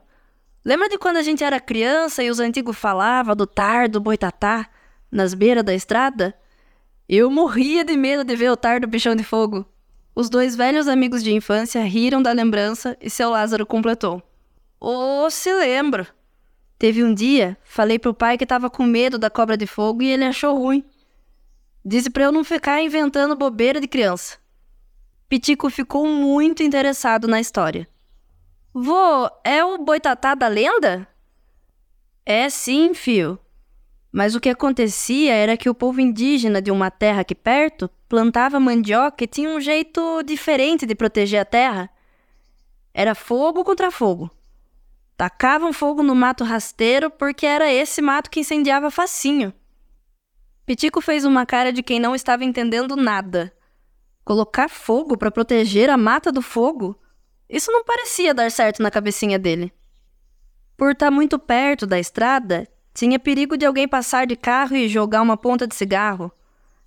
lembra 0.64 0.88
de 0.88 0.99
quando 0.99 1.16
a 1.16 1.22
gente 1.22 1.43
era 1.43 1.59
criança 1.59 2.22
e 2.22 2.30
os 2.30 2.38
antigos 2.38 2.76
falavam 2.76 3.34
do 3.34 3.47
tardo 3.47 4.01
boitatá 4.01 4.68
nas 5.11 5.32
beiras 5.32 5.64
da 5.64 5.74
estrada? 5.74 6.34
Eu 7.09 7.30
morria 7.30 7.84
de 7.84 7.97
medo 7.97 8.24
de 8.24 8.36
ver 8.36 8.51
o 8.51 8.57
tardo 8.57 8.86
bichão 8.86 9.16
de 9.16 9.24
fogo. 9.24 9.66
Os 10.14 10.28
dois 10.28 10.55
velhos 10.55 10.86
amigos 10.86 11.22
de 11.22 11.32
infância 11.32 11.82
riram 11.82 12.22
da 12.22 12.32
lembrança 12.32 12.97
e 13.01 13.09
seu 13.09 13.30
Lázaro 13.30 13.64
completou. 13.64 14.22
Oh, 14.78 15.30
se 15.30 15.53
lembro. 15.53 16.07
Teve 16.78 17.03
um 17.03 17.14
dia, 17.14 17.57
falei 17.64 17.99
pro 17.99 18.12
pai 18.12 18.36
que 18.36 18.45
tava 18.45 18.68
com 18.68 18.82
medo 18.82 19.16
da 19.18 19.30
cobra 19.30 19.57
de 19.57 19.66
fogo 19.66 20.03
e 20.03 20.09
ele 20.09 20.24
achou 20.24 20.59
ruim. 20.59 20.84
Disse 21.84 22.11
para 22.11 22.24
eu 22.24 22.32
não 22.32 22.45
ficar 22.45 22.82
inventando 22.82 23.36
bobeira 23.36 23.80
de 23.80 23.88
criança. 23.88 24.41
Pitico 25.33 25.70
ficou 25.70 26.07
muito 26.07 26.62
interessado 26.62 27.26
na 27.26 27.41
história. 27.41 27.89
Vô, 28.74 29.30
é 29.43 29.64
o 29.64 29.78
boitatá 29.78 30.35
da 30.35 30.47
lenda? 30.47 31.09
É 32.26 32.51
sim, 32.51 32.93
fio. 32.93 33.39
Mas 34.12 34.35
o 34.35 34.41
que 34.41 34.51
acontecia 34.51 35.33
era 35.33 35.57
que 35.57 35.70
o 35.70 35.74
povo 35.74 36.03
indígena 36.03 36.61
de 36.61 36.70
uma 36.70 36.91
terra 36.91 37.22
aqui 37.22 37.35
perto 37.35 37.89
plantava 38.11 38.61
mandioca 38.61 39.24
e 39.24 39.26
tinha 39.26 39.49
um 39.49 39.59
jeito 39.59 40.22
diferente 40.22 40.85
de 40.85 40.95
proteger 40.95 41.41
a 41.41 41.47
terra. 41.47 41.89
Era 42.93 43.14
fogo 43.14 43.64
contra 43.64 43.91
fogo. 43.91 44.30
Tacavam 45.16 45.72
fogo 45.72 46.03
no 46.03 46.14
mato 46.14 46.45
rasteiro 46.45 47.09
porque 47.11 47.47
era 47.47 47.72
esse 47.72 48.03
mato 48.03 48.28
que 48.28 48.41
incendiava 48.41 48.91
facinho. 48.91 49.51
Pitico 50.66 51.01
fez 51.01 51.24
uma 51.24 51.47
cara 51.47 51.72
de 51.72 51.83
quem 51.83 51.99
não 51.99 52.14
estava 52.14 52.45
entendendo 52.45 52.97
nada. 52.97 53.51
Colocar 54.25 54.68
fogo 54.68 55.16
para 55.16 55.31
proteger 55.31 55.91
a 55.91 55.97
mata 55.97 56.31
do 56.31 56.41
fogo? 56.41 56.99
Isso 57.49 57.70
não 57.70 57.85
parecia 57.85 58.33
dar 58.33 58.51
certo 58.51 58.83
na 58.83 58.91
cabecinha 58.91 59.39
dele. 59.39 59.73
Por 60.77 60.93
estar 60.93 61.07
tá 61.07 61.11
muito 61.11 61.39
perto 61.39 61.87
da 61.87 61.99
estrada, 61.99 62.68
tinha 62.95 63.18
perigo 63.18 63.57
de 63.57 63.66
alguém 63.66 63.89
passar 63.89 64.27
de 64.27 64.37
carro 64.37 64.77
e 64.77 64.89
jogar 64.89 65.23
uma 65.23 65.37
ponta 65.37 65.66
de 65.66 65.75
cigarro. 65.75 66.31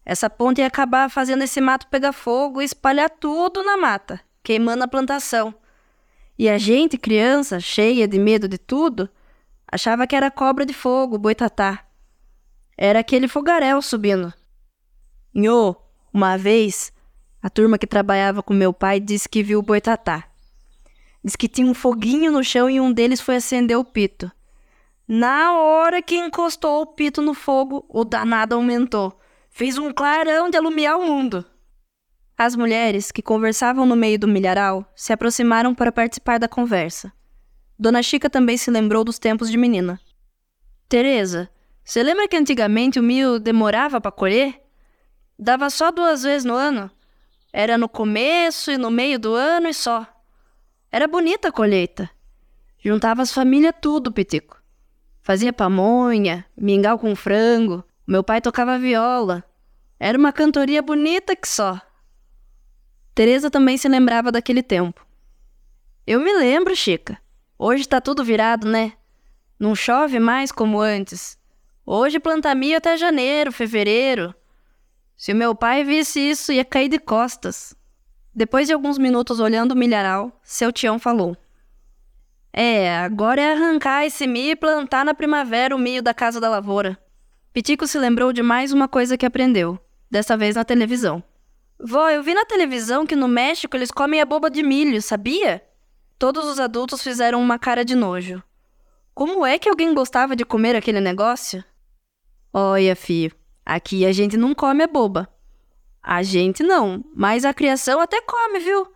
Essa 0.05 0.29
ponta 0.29 0.61
ia 0.61 0.67
acabar 0.67 1.09
fazendo 1.09 1.43
esse 1.43 1.59
mato 1.59 1.87
pegar 1.87 2.13
fogo 2.13 2.61
e 2.61 2.65
espalhar 2.65 3.09
tudo 3.09 3.63
na 3.63 3.75
mata, 3.75 4.21
queimando 4.43 4.83
a 4.83 4.87
plantação. 4.87 5.53
E 6.37 6.47
a 6.47 6.57
gente, 6.57 6.97
criança, 6.97 7.59
cheia 7.59 8.07
de 8.07 8.19
medo 8.19 8.47
de 8.47 8.57
tudo, 8.57 9.09
achava 9.67 10.05
que 10.05 10.15
era 10.15 10.29
cobra 10.29 10.65
de 10.65 10.73
fogo, 10.73 11.17
boitatá. 11.17 11.85
Era 12.77 12.99
aquele 12.99 13.27
fogaréu 13.27 13.81
subindo. 13.81 14.33
Nhô, 15.33 15.75
uma 16.13 16.37
vez, 16.37 16.91
a 17.45 17.49
turma 17.51 17.77
que 17.77 17.85
trabalhava 17.85 18.41
com 18.41 18.55
meu 18.55 18.73
pai 18.73 18.99
disse 18.99 19.29
que 19.29 19.43
viu 19.43 19.59
o 19.59 19.61
boitatá. 19.61 20.23
Diz 21.23 21.35
que 21.35 21.47
tinha 21.47 21.67
um 21.69 21.75
foguinho 21.75 22.31
no 22.31 22.43
chão 22.43 22.67
e 22.67 22.81
um 22.81 22.91
deles 22.91 23.21
foi 23.21 23.35
acender 23.35 23.77
o 23.77 23.85
pito. 23.85 24.31
Na 25.07 25.55
hora 25.55 26.01
que 26.01 26.15
encostou 26.15 26.81
o 26.81 26.87
pito 26.87 27.21
no 27.21 27.35
fogo, 27.35 27.85
o 27.87 28.03
danado 28.03 28.55
aumentou. 28.55 29.21
Fez 29.51 29.77
um 29.77 29.93
clarão 29.93 30.49
de 30.49 30.57
alumiar 30.57 30.97
o 30.97 31.05
mundo. 31.05 31.45
As 32.35 32.55
mulheres, 32.55 33.11
que 33.11 33.21
conversavam 33.21 33.85
no 33.85 33.95
meio 33.95 34.17
do 34.17 34.27
milharal, 34.27 34.83
se 34.95 35.13
aproximaram 35.13 35.75
para 35.75 35.91
participar 35.91 36.39
da 36.39 36.47
conversa. 36.47 37.13
Dona 37.77 38.01
Chica 38.01 38.27
também 38.27 38.57
se 38.57 38.71
lembrou 38.71 39.03
dos 39.03 39.19
tempos 39.19 39.51
de 39.51 39.57
menina. 39.57 40.01
Teresa, 40.89 41.47
você 41.83 42.01
lembra 42.01 42.27
que 42.27 42.37
antigamente 42.37 42.99
o 42.99 43.03
milho 43.03 43.39
demorava 43.39 44.01
para 44.01 44.11
colher? 44.11 44.59
Dava 45.37 45.69
só 45.69 45.91
duas 45.91 46.23
vezes 46.23 46.43
no 46.43 46.55
ano? 46.55 46.89
Era 47.57 47.77
no 47.77 47.87
começo 47.87 48.69
e 48.69 48.77
no 48.77 48.91
meio 48.91 49.17
do 49.17 49.33
ano 49.33 49.69
e 49.69 49.73
só. 49.73 50.05
Era 50.91 51.07
bonita 51.07 51.47
a 51.47 51.51
colheita. 51.53 52.09
Juntava 52.77 53.21
as 53.21 53.31
famílias 53.31 53.73
tudo, 53.81 54.11
Pitico. 54.11 54.61
Fazia 55.21 55.53
pamonha, 55.53 56.45
mingau 56.57 56.99
com 56.99 57.15
frango. 57.15 57.81
Meu 58.05 58.21
pai 58.25 58.41
tocava 58.41 58.77
viola. 58.77 59.41
Era 59.97 60.17
uma 60.17 60.33
cantoria 60.33 60.81
bonita 60.81 61.33
que 61.33 61.47
só. 61.47 61.79
Teresa 63.13 63.49
também 63.49 63.77
se 63.77 63.87
lembrava 63.87 64.33
daquele 64.33 64.61
tempo. 64.61 65.07
Eu 66.05 66.19
me 66.19 66.33
lembro, 66.33 66.75
Chica. 66.75 67.17
Hoje 67.57 67.87
tá 67.87 68.01
tudo 68.01 68.21
virado, 68.21 68.67
né? 68.67 68.91
Não 69.57 69.73
chove 69.73 70.19
mais 70.19 70.51
como 70.51 70.81
antes. 70.81 71.39
Hoje 71.85 72.19
planta 72.19 72.53
milho 72.53 72.75
até 72.75 72.97
janeiro, 72.97 73.49
fevereiro. 73.53 74.35
Se 75.17 75.33
meu 75.33 75.55
pai 75.55 75.83
visse 75.83 76.19
isso, 76.19 76.51
ia 76.51 76.65
cair 76.65 76.89
de 76.89 76.99
costas. 76.99 77.75
Depois 78.33 78.67
de 78.67 78.73
alguns 78.73 78.97
minutos 78.97 79.39
olhando 79.39 79.71
o 79.71 79.75
milharal, 79.75 80.39
seu 80.43 80.71
Tião 80.71 80.99
falou: 80.99 81.37
É, 82.51 82.97
agora 82.97 83.41
é 83.41 83.53
arrancar 83.53 84.05
esse 84.05 84.27
milho 84.27 84.51
e 84.51 84.55
plantar 84.55 85.05
na 85.05 85.13
primavera 85.13 85.75
o 85.75 85.79
milho 85.79 86.03
da 86.03 86.13
casa 86.13 86.39
da 86.39 86.49
lavoura. 86.49 86.97
Pitico 87.53 87.87
se 87.87 87.97
lembrou 87.97 88.33
de 88.33 88.43
mais 88.43 88.73
uma 88.73 88.89
coisa 88.89 89.17
que 89.17 89.25
aprendeu, 89.25 89.79
dessa 90.11 90.35
vez 90.35 90.55
na 90.55 90.65
televisão. 90.65 91.23
Vó, 91.79 92.09
eu 92.09 92.21
vi 92.21 92.33
na 92.33 92.43
televisão 92.43 93.05
que 93.05 93.15
no 93.15 93.27
México 93.27 93.77
eles 93.77 93.91
comem 93.91 94.19
a 94.19 94.25
boba 94.25 94.49
de 94.49 94.61
milho, 94.61 95.01
sabia? 95.01 95.63
Todos 96.19 96.45
os 96.45 96.59
adultos 96.59 97.01
fizeram 97.01 97.41
uma 97.41 97.57
cara 97.57 97.85
de 97.85 97.95
nojo. 97.95 98.43
Como 99.13 99.45
é 99.45 99.57
que 99.57 99.69
alguém 99.69 99.93
gostava 99.93 100.35
de 100.35 100.43
comer 100.43 100.75
aquele 100.75 100.99
negócio? 100.99 101.63
Olha, 102.51 102.95
filho, 102.95 103.33
aqui 103.65 104.05
a 104.05 104.11
gente 104.11 104.37
não 104.37 104.53
come 104.53 104.83
a 104.83 104.87
boba. 104.87 105.27
A 106.01 106.21
gente 106.21 106.61
não, 106.61 107.03
mas 107.15 107.43
a 107.43 107.53
criação 107.53 107.99
até 107.99 108.21
come, 108.21 108.59
viu? 108.59 108.87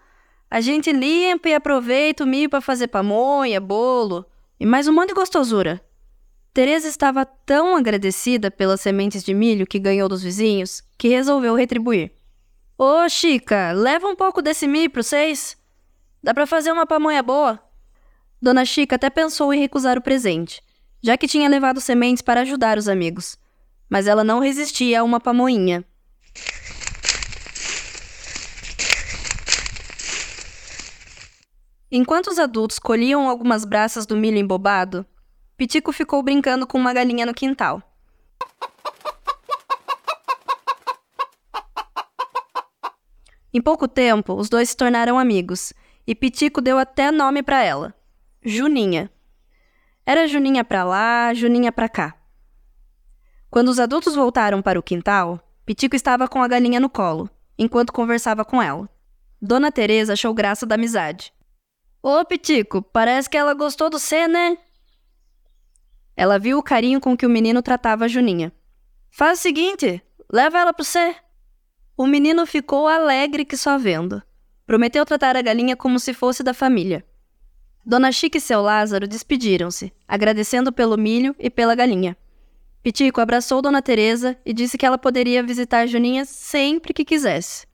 A 0.52 0.62
gente 0.62 0.92
limpa 0.92 1.50
e 1.50 1.54
aproveita 1.54 2.24
o 2.24 2.28
milho 2.28 2.50
para 2.50 2.62
fazer 2.62 2.88
pamonha, 2.88 3.60
bolo 3.60 4.26
e 4.60 4.66
mais 4.66 4.88
um 4.88 4.94
monte 4.94 5.10
de 5.10 5.16
gostosura. 5.16 5.84
Teresa 6.54 6.88
estava 6.88 7.26
tão 7.26 7.76
agradecida 7.76 8.52
pelas 8.52 8.82
sementes 8.82 9.24
de 9.24 9.34
milho 9.34 9.68
que 9.68 9.80
ganhou 9.80 10.10
dos 10.10 10.22
vizinhos 10.24 10.84
que 10.98 11.08
resolveu 11.08 11.56
retribuir. 11.56 12.12
Ô, 12.78 13.08
Chica, 13.10 13.72
leva 13.72 14.08
um 14.08 14.16
pouco 14.16 14.42
desse 14.42 14.68
milho 14.68 14.90
para 14.90 15.04
vocês. 15.04 15.58
Dá 16.24 16.34
para 16.34 16.48
fazer 16.48 16.72
uma 16.72 16.86
pamonha 16.86 17.22
boa. 17.22 17.60
Dona 18.42 18.66
Chica 18.66 18.96
até 18.96 19.10
pensou 19.10 19.54
em 19.54 19.60
recusar 19.60 19.98
o 19.98 20.02
presente, 20.02 20.62
já 21.02 21.18
que 21.18 21.28
tinha 21.28 21.50
levado 21.50 21.82
sementes 21.82 22.22
para 22.22 22.42
ajudar 22.42 22.78
os 22.78 22.88
amigos. 22.88 23.38
Mas 23.90 24.08
ela 24.08 24.24
não 24.24 24.40
resistia 24.40 25.02
a 25.02 25.04
uma 25.04 25.20
pamoinha. 25.20 25.84
Enquanto 31.92 32.28
os 32.28 32.38
adultos 32.38 32.78
colhiam 32.78 33.28
algumas 33.28 33.66
braças 33.66 34.06
do 34.06 34.16
milho 34.16 34.38
embobado, 34.38 35.04
Pitico 35.58 35.92
ficou 35.92 36.22
brincando 36.22 36.68
com 36.68 36.78
uma 36.78 36.94
galinha 36.94 37.26
no 37.26 37.34
quintal. 37.34 37.82
Em 43.52 43.60
pouco 43.60 43.88
tempo, 43.88 44.36
os 44.36 44.48
dois 44.48 44.70
se 44.70 44.78
tornaram 44.78 45.18
amigos, 45.18 45.74
e 46.06 46.14
Pitico 46.14 46.62
deu 46.62 46.78
até 46.78 47.12
nome 47.12 47.42
para 47.42 47.64
ela: 47.64 47.96
Juninha. 48.44 49.12
Era 50.06 50.28
Juninha 50.28 50.64
para 50.64 50.84
lá, 50.84 51.34
Juninha 51.34 51.72
para 51.72 51.90
cá. 51.90 52.19
Quando 53.50 53.70
os 53.70 53.80
adultos 53.80 54.14
voltaram 54.16 54.62
para 54.62 54.80
o 54.80 54.84
quintal, 54.84 55.40
Pitico 55.66 55.96
estava 55.96 56.28
com 56.28 56.42
a 56.42 56.48
galinha 56.48 56.80
no 56.80 56.90
colo, 56.90 57.30
enquanto 57.58 57.92
conversava 57.92 58.46
com 58.46 58.62
ela. 58.62 58.88
Dona 59.42 59.72
Teresa 59.72 60.14
achou 60.14 60.34
graça 60.34 60.66
da 60.66 60.76
amizade. 60.76 61.34
Ô, 62.02 62.24
Pitico, 62.24 62.82
parece 62.82 63.30
que 63.30 63.38
ela 63.38 63.54
gostou 63.54 63.90
do 63.90 63.98
C, 63.98 64.28
né? 64.28 64.58
Ela 66.16 66.38
viu 66.38 66.58
o 66.58 66.64
carinho 66.64 67.00
com 67.00 67.18
que 67.18 67.26
o 67.26 67.30
menino 67.30 67.62
tratava 67.62 68.06
a 68.06 68.08
Juninha. 68.08 68.52
Faz 69.10 69.40
o 69.40 69.42
seguinte, 69.42 70.02
leva 70.32 70.60
ela 70.60 70.74
pro 70.74 70.86
C. 70.86 71.16
O 71.98 72.06
menino 72.06 72.46
ficou 72.46 72.88
alegre 72.88 73.46
que 73.46 73.58
só 73.58 73.78
vendo. 73.78 74.22
Prometeu 74.66 75.06
tratar 75.06 75.36
a 75.36 75.42
galinha 75.42 75.76
como 75.76 76.00
se 76.00 76.14
fosse 76.14 76.44
da 76.44 76.54
família. 76.54 77.04
Dona 77.86 78.12
Chica 78.12 78.38
e 78.38 78.42
seu 78.42 78.62
Lázaro 78.62 79.08
despediram-se, 79.08 79.92
agradecendo 80.08 80.72
pelo 80.72 80.98
milho 80.98 81.36
e 81.40 81.50
pela 81.50 81.74
galinha. 81.74 82.16
Pitico 82.82 83.20
abraçou 83.20 83.62
Dona 83.62 83.82
Teresa 83.82 84.38
e 84.46 84.54
disse 84.54 84.78
que 84.78 84.86
ela 84.86 84.98
poderia 84.98 85.44
visitar 85.44 85.86
Juninha 85.86 86.24
sempre 86.24 86.94
que 86.94 87.04
quisesse. 87.04 87.68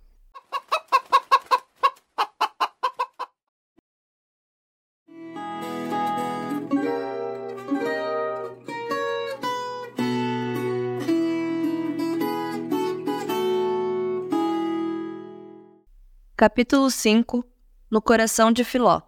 Capítulo 16.36 16.90
5 16.90 17.46
No 17.90 18.02
coração 18.02 18.52
de 18.52 18.64
Filó 18.64 19.02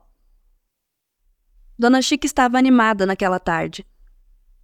Dona 1.78 2.02
Chica 2.02 2.26
estava 2.26 2.58
animada 2.58 3.06
naquela 3.06 3.40
tarde. 3.40 3.86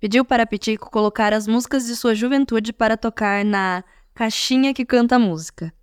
Pediu 0.04 0.26
para 0.26 0.46
Pitico 0.46 0.92
colocar 0.92 1.32
as 1.32 1.48
músicas 1.48 1.86
de 1.86 1.96
sua 1.96 2.14
juventude 2.14 2.74
para 2.74 2.98
tocar 2.98 3.46
na 3.46 3.86
caixinha 4.14 4.74
que 4.74 4.84
canta 4.84 5.18
música. 5.18 5.74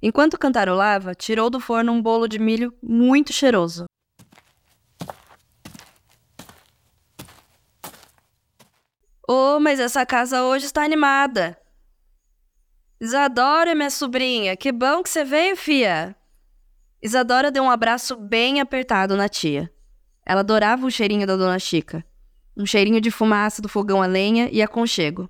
Enquanto 0.00 0.38
cantarolava, 0.38 1.14
tirou 1.14 1.50
do 1.50 1.60
forno 1.60 1.92
um 1.92 2.00
bolo 2.00 2.26
de 2.26 2.38
milho 2.38 2.72
muito 2.82 3.30
cheiroso. 3.30 3.84
Oh, 9.28 9.60
mas 9.60 9.78
essa 9.78 10.06
casa 10.06 10.42
hoje 10.44 10.64
está 10.64 10.82
animada. 10.82 11.61
Isadora, 13.02 13.74
minha 13.74 13.90
sobrinha, 13.90 14.56
que 14.56 14.70
bom 14.70 15.02
que 15.02 15.10
você 15.10 15.24
veio, 15.24 15.56
fia. 15.56 16.14
Isadora 17.02 17.50
deu 17.50 17.64
um 17.64 17.70
abraço 17.70 18.14
bem 18.14 18.60
apertado 18.60 19.16
na 19.16 19.28
tia. 19.28 19.68
Ela 20.24 20.38
adorava 20.38 20.86
o 20.86 20.90
cheirinho 20.90 21.26
da 21.26 21.34
dona 21.34 21.58
Chica. 21.58 22.04
Um 22.56 22.64
cheirinho 22.64 23.00
de 23.00 23.10
fumaça 23.10 23.60
do 23.60 23.68
fogão 23.68 24.00
a 24.00 24.06
lenha 24.06 24.48
e 24.52 24.62
aconchego. 24.62 25.28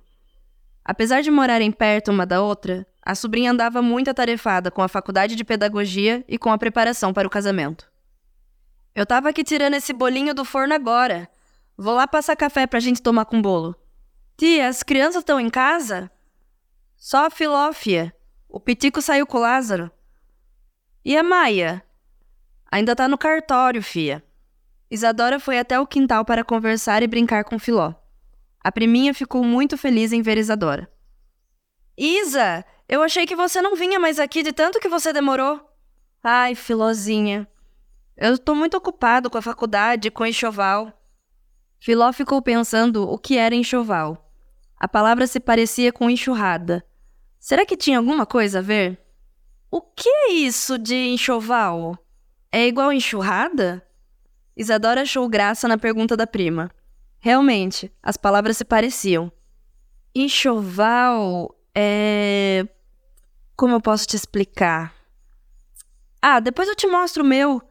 Apesar 0.85 1.21
de 1.21 1.31
morarem 1.31 1.71
perto 1.71 2.11
uma 2.11 2.27
da 2.27 2.43
outra, 2.43 2.85
a 3.01 3.15
sobrinha 3.15 3.49
andava 3.49 3.81
muito 3.81 4.07
atarefada 4.07 4.69
com 4.69 4.83
a 4.83 4.87
faculdade 4.87 5.35
de 5.35 5.43
pedagogia 5.43 6.23
e 6.27 6.37
com 6.37 6.51
a 6.51 6.59
preparação 6.59 7.11
para 7.11 7.27
o 7.27 7.31
casamento. 7.31 7.91
Eu 8.93 9.03
tava 9.03 9.29
aqui 9.29 9.43
tirando 9.43 9.73
esse 9.73 9.93
bolinho 9.93 10.35
do 10.35 10.45
forno 10.45 10.75
agora. 10.75 11.27
Vou 11.75 11.95
lá 11.95 12.05
passar 12.05 12.35
café 12.35 12.67
pra 12.67 12.79
gente 12.79 13.01
tomar 13.01 13.25
com 13.25 13.41
bolo. 13.41 13.75
Tia, 14.37 14.67
as 14.67 14.83
crianças 14.83 15.21
estão 15.21 15.39
em 15.39 15.49
casa? 15.49 16.11
Só 17.05 17.25
a 17.25 17.29
Filófia. 17.29 18.15
O 18.47 18.61
Pitico 18.61 19.01
saiu 19.01 19.27
com 19.27 19.37
o 19.37 19.41
Lázaro. 19.41 19.91
E 21.03 21.17
a 21.17 21.21
Maia? 21.21 21.83
Ainda 22.71 22.95
tá 22.95 23.09
no 23.09 23.17
cartório, 23.17 23.83
fia. 23.83 24.23
Isadora 24.89 25.37
foi 25.37 25.59
até 25.59 25.77
o 25.77 25.85
quintal 25.85 26.23
para 26.23 26.45
conversar 26.45 27.03
e 27.03 27.07
brincar 27.07 27.43
com 27.43 27.59
Filó. 27.59 27.93
A 28.63 28.71
priminha 28.71 29.13
ficou 29.13 29.43
muito 29.43 29.77
feliz 29.77 30.13
em 30.13 30.21
ver 30.21 30.37
Isadora. 30.37 30.89
Isa, 31.97 32.63
eu 32.87 33.03
achei 33.03 33.25
que 33.25 33.35
você 33.35 33.61
não 33.61 33.75
vinha 33.75 33.99
mais 33.99 34.17
aqui 34.17 34.41
de 34.41 34.53
tanto 34.53 34.79
que 34.79 34.87
você 34.87 35.11
demorou. 35.11 35.59
Ai, 36.23 36.55
Filózinha. 36.55 37.45
Eu 38.15 38.37
tô 38.37 38.55
muito 38.55 38.77
ocupado 38.77 39.29
com 39.29 39.37
a 39.37 39.41
faculdade, 39.41 40.09
com 40.09 40.25
enxoval. 40.25 40.93
Filó 41.81 42.13
ficou 42.13 42.41
pensando 42.41 43.05
o 43.05 43.17
que 43.17 43.37
era 43.37 43.53
enxoval. 43.53 44.31
A 44.79 44.87
palavra 44.87 45.27
se 45.27 45.41
parecia 45.41 45.91
com 45.91 46.09
enxurrada. 46.09 46.81
Será 47.43 47.65
que 47.65 47.75
tinha 47.75 47.97
alguma 47.97 48.25
coisa 48.25 48.59
a 48.59 48.61
ver? 48.61 48.97
O 49.69 49.81
que 49.81 50.07
é 50.07 50.31
isso 50.31 50.77
de 50.77 50.95
enxoval? 50.95 51.97
É 52.49 52.65
igual 52.65 52.93
enxurrada? 52.93 53.85
Isadora 54.55 55.01
achou 55.01 55.27
graça 55.27 55.67
na 55.67 55.77
pergunta 55.77 56.15
da 56.15 56.25
prima. 56.25 56.71
Realmente, 57.19 57.91
as 58.01 58.15
palavras 58.15 58.55
se 58.55 58.63
pareciam. 58.63 59.29
Enxoval 60.15 61.53
é. 61.75 62.65
Como 63.57 63.73
eu 63.73 63.81
posso 63.81 64.07
te 64.07 64.15
explicar? 64.15 64.95
Ah, 66.21 66.39
depois 66.39 66.69
eu 66.69 66.75
te 66.77 66.87
mostro 66.87 67.25
o 67.25 67.27
meu. 67.27 67.61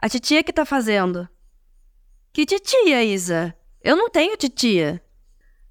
A 0.00 0.08
titia 0.08 0.42
que 0.42 0.52
tá 0.52 0.64
fazendo. 0.64 1.28
Que 2.32 2.44
titia, 2.44 3.04
Isa? 3.04 3.56
Eu 3.84 3.94
não 3.94 4.10
tenho 4.10 4.36
titia 4.36 5.00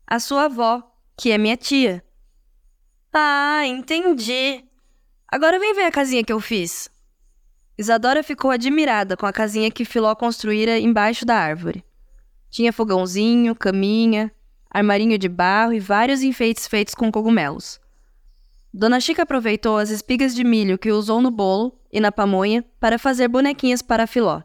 a 0.07 0.21
sua 0.21 0.45
avó, 0.45 0.81
que 1.17 1.31
é 1.31 1.37
minha 1.37 1.57
tia. 1.57 2.01
Ah, 3.13 3.63
entendi. 3.65 4.63
Agora 5.27 5.59
vem 5.59 5.73
ver 5.73 5.83
a 5.83 5.91
casinha 5.91 6.23
que 6.23 6.31
eu 6.31 6.39
fiz. 6.39 6.89
Isadora 7.77 8.23
ficou 8.23 8.51
admirada 8.51 9.17
com 9.17 9.25
a 9.25 9.33
casinha 9.33 9.71
que 9.71 9.83
Filó 9.83 10.15
construíra 10.15 10.77
embaixo 10.77 11.25
da 11.25 11.35
árvore. 11.35 11.83
Tinha 12.49 12.71
fogãozinho, 12.71 13.55
caminha, 13.55 14.31
armarinho 14.69 15.17
de 15.17 15.27
barro 15.27 15.73
e 15.73 15.79
vários 15.79 16.21
enfeites 16.21 16.67
feitos 16.67 16.95
com 16.95 17.11
cogumelos. 17.11 17.79
Dona 18.73 19.01
Chica 19.01 19.23
aproveitou 19.23 19.77
as 19.77 19.89
espigas 19.89 20.33
de 20.33 20.43
milho 20.43 20.77
que 20.77 20.91
usou 20.91 21.21
no 21.21 21.31
bolo 21.31 21.77
e 21.91 21.99
na 21.99 22.11
pamonha 22.11 22.63
para 22.79 22.97
fazer 22.97 23.27
bonequinhas 23.27 23.81
para 23.81 24.07
Filó. 24.07 24.41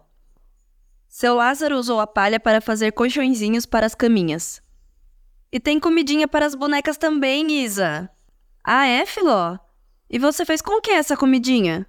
Seu 1.08 1.34
Lázaro 1.34 1.76
usou 1.76 2.00
a 2.00 2.06
palha 2.06 2.40
para 2.40 2.60
fazer 2.60 2.92
colchõezinhos 2.92 3.64
para 3.64 3.86
as 3.86 3.94
caminhas. 3.94 4.60
E 5.52 5.60
tem 5.60 5.78
comidinha 5.78 6.26
para 6.26 6.44
as 6.44 6.56
bonecas 6.56 6.96
também, 6.96 7.62
Isa. 7.62 8.10
Ah, 8.68 8.84
é, 8.84 9.06
Filó? 9.06 9.56
E 10.10 10.18
você 10.18 10.44
fez 10.44 10.60
com 10.60 10.80
que 10.80 10.90
essa 10.90 11.16
comidinha? 11.16 11.86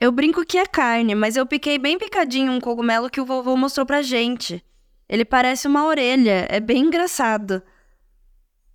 Eu 0.00 0.10
brinco 0.10 0.44
que 0.44 0.58
é 0.58 0.66
carne, 0.66 1.14
mas 1.14 1.36
eu 1.36 1.46
piquei 1.46 1.78
bem 1.78 1.96
picadinho 1.96 2.50
um 2.50 2.60
cogumelo 2.60 3.08
que 3.08 3.20
o 3.20 3.24
vovô 3.24 3.56
mostrou 3.56 3.86
pra 3.86 4.02
gente. 4.02 4.60
Ele 5.08 5.24
parece 5.24 5.68
uma 5.68 5.86
orelha, 5.86 6.44
é 6.50 6.58
bem 6.58 6.86
engraçado. 6.86 7.62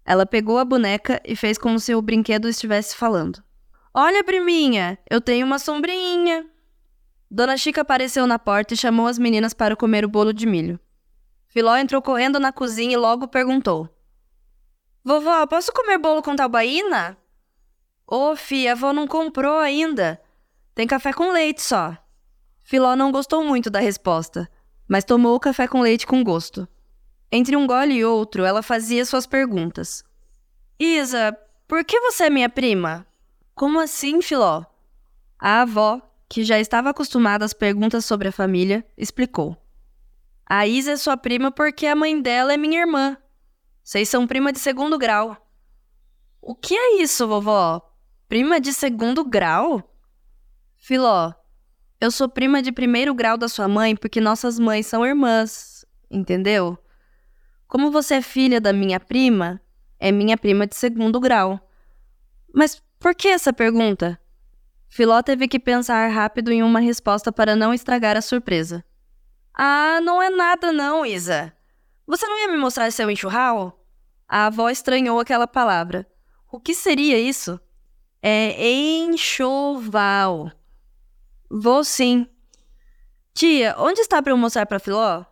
Ela 0.06 0.26
pegou 0.26 0.60
a 0.60 0.64
boneca 0.64 1.22
e 1.26 1.36
fez 1.36 1.58
como 1.58 1.78
se 1.78 1.94
o 1.94 2.02
brinquedo 2.02 2.48
estivesse 2.48 2.96
falando. 2.96 3.44
Olha, 3.94 4.24
priminha, 4.24 4.98
eu 5.10 5.20
tenho 5.20 5.46
uma 5.46 5.60
sombrinha. 5.60 6.50
Dona 7.30 7.58
Chica 7.58 7.82
apareceu 7.82 8.26
na 8.26 8.40
porta 8.40 8.76
e 8.76 8.78
chamou 8.78 9.08
as 9.08 9.20
meninas 9.20 9.54
para 9.54 9.76
comer 9.76 10.06
o 10.06 10.10
bolo 10.10 10.32
de 10.32 10.48
milho. 10.48 10.80
Filó 11.50 11.76
entrou 11.76 12.02
correndo 12.02 12.40
na 12.40 12.54
cozinha 12.54 12.94
e 12.94 12.98
logo 12.98 13.28
perguntou: 13.28 13.90
Vovó, 15.04 15.46
posso 15.48 15.74
comer 15.74 15.98
bolo 15.98 16.24
com 16.24 16.34
talbaína? 16.34 17.18
Ô, 18.14 18.34
oh, 18.34 18.68
a 18.68 18.72
avó 18.74 18.92
não 18.92 19.08
comprou 19.08 19.60
ainda. 19.60 20.22
Tem 20.76 20.86
café 20.86 21.14
com 21.14 21.32
leite 21.32 21.62
só. 21.62 21.98
Filó 22.62 22.94
não 22.94 23.10
gostou 23.10 23.42
muito 23.42 23.70
da 23.70 23.80
resposta, 23.80 24.52
mas 24.86 25.06
tomou 25.06 25.34
o 25.34 25.40
café 25.40 25.66
com 25.66 25.80
leite 25.80 26.06
com 26.06 26.22
gosto. 26.22 26.68
Entre 27.32 27.56
um 27.56 27.66
gole 27.66 27.94
e 27.94 28.04
outro, 28.04 28.44
ela 28.44 28.62
fazia 28.62 29.06
suas 29.06 29.26
perguntas. 29.26 30.04
Isa, 30.78 31.32
por 31.70 31.86
que 31.86 32.02
você 32.02 32.26
é 32.26 32.30
minha 32.30 32.50
prima? 32.50 33.08
Como 33.56 33.80
assim, 33.80 34.22
Filó? 34.22 34.66
A 35.40 35.62
avó, 35.62 36.02
que 36.28 36.44
já 36.44 36.60
estava 36.60 36.90
acostumada 36.90 37.46
às 37.46 37.54
perguntas 37.54 38.04
sobre 38.04 38.28
a 38.28 38.34
família, 38.34 38.86
explicou. 38.98 39.56
A 40.46 40.68
Isa 40.68 40.92
é 40.92 40.98
sua 40.98 41.16
prima 41.16 41.50
porque 41.50 41.88
a 41.88 41.96
mãe 41.96 42.22
dela 42.22 42.54
é 42.54 42.58
minha 42.58 42.82
irmã. 42.82 43.16
Vocês 43.82 44.10
são 44.10 44.28
prima 44.28 44.52
de 44.52 44.60
segundo 44.60 44.98
grau. 44.98 45.38
O 46.42 46.54
que 46.54 46.76
é 46.76 47.02
isso, 47.02 47.26
vovó? 47.26 47.88
Prima 48.32 48.62
de 48.62 48.72
segundo 48.72 49.26
grau? 49.26 49.84
Filó, 50.78 51.34
eu 52.00 52.10
sou 52.10 52.30
prima 52.30 52.62
de 52.62 52.72
primeiro 52.72 53.14
grau 53.14 53.36
da 53.36 53.50
sua 53.50 53.68
mãe 53.68 53.94
porque 53.94 54.22
nossas 54.22 54.58
mães 54.58 54.88
são 54.88 55.06
irmãs, 55.06 55.86
entendeu? 56.10 56.78
Como 57.68 57.92
você 57.92 58.16
é 58.16 58.22
filha 58.22 58.62
da 58.62 58.72
minha 58.72 59.02
prima, 59.02 59.60
é 60.00 60.14
minha 60.14 60.38
prima 60.38 60.66
de 60.66 60.78
segundo 60.78 61.20
grau. 61.20 61.60
Mas 62.56 62.82
por 62.98 63.14
que 63.14 63.28
essa 63.28 63.52
pergunta? 63.52 64.18
Filó 64.88 65.22
teve 65.22 65.46
que 65.50 65.60
pensar 65.60 66.08
rápido 66.08 66.54
em 66.54 66.64
uma 66.64 66.80
resposta 66.80 67.34
para 67.34 67.54
não 67.54 67.74
estragar 67.74 68.16
a 68.16 68.22
surpresa. 68.22 68.82
Ah, 69.54 70.00
não 70.02 70.24
é 70.24 70.30
nada 70.30 70.72
não, 70.72 71.06
Isa. 71.06 71.54
Você 72.08 72.26
não 72.26 72.40
ia 72.40 72.48
me 72.48 72.58
mostrar 72.58 72.94
seu 72.94 73.12
enxurral? 73.12 73.86
A 74.26 74.46
avó 74.46 74.70
estranhou 74.70 75.20
aquela 75.20 75.48
palavra. 75.48 76.08
O 76.50 76.62
que 76.62 76.74
seria 76.74 77.20
isso? 77.20 77.60
É 78.22 78.72
enxoval. 79.00 80.52
Vou 81.50 81.84
sim. 81.84 82.28
Tia, 83.34 83.76
onde 83.78 84.02
está 84.02 84.22
para 84.22 84.32
eu 84.32 84.38
mostrar 84.38 84.66
para 84.66 84.80
Filó? 84.80 85.26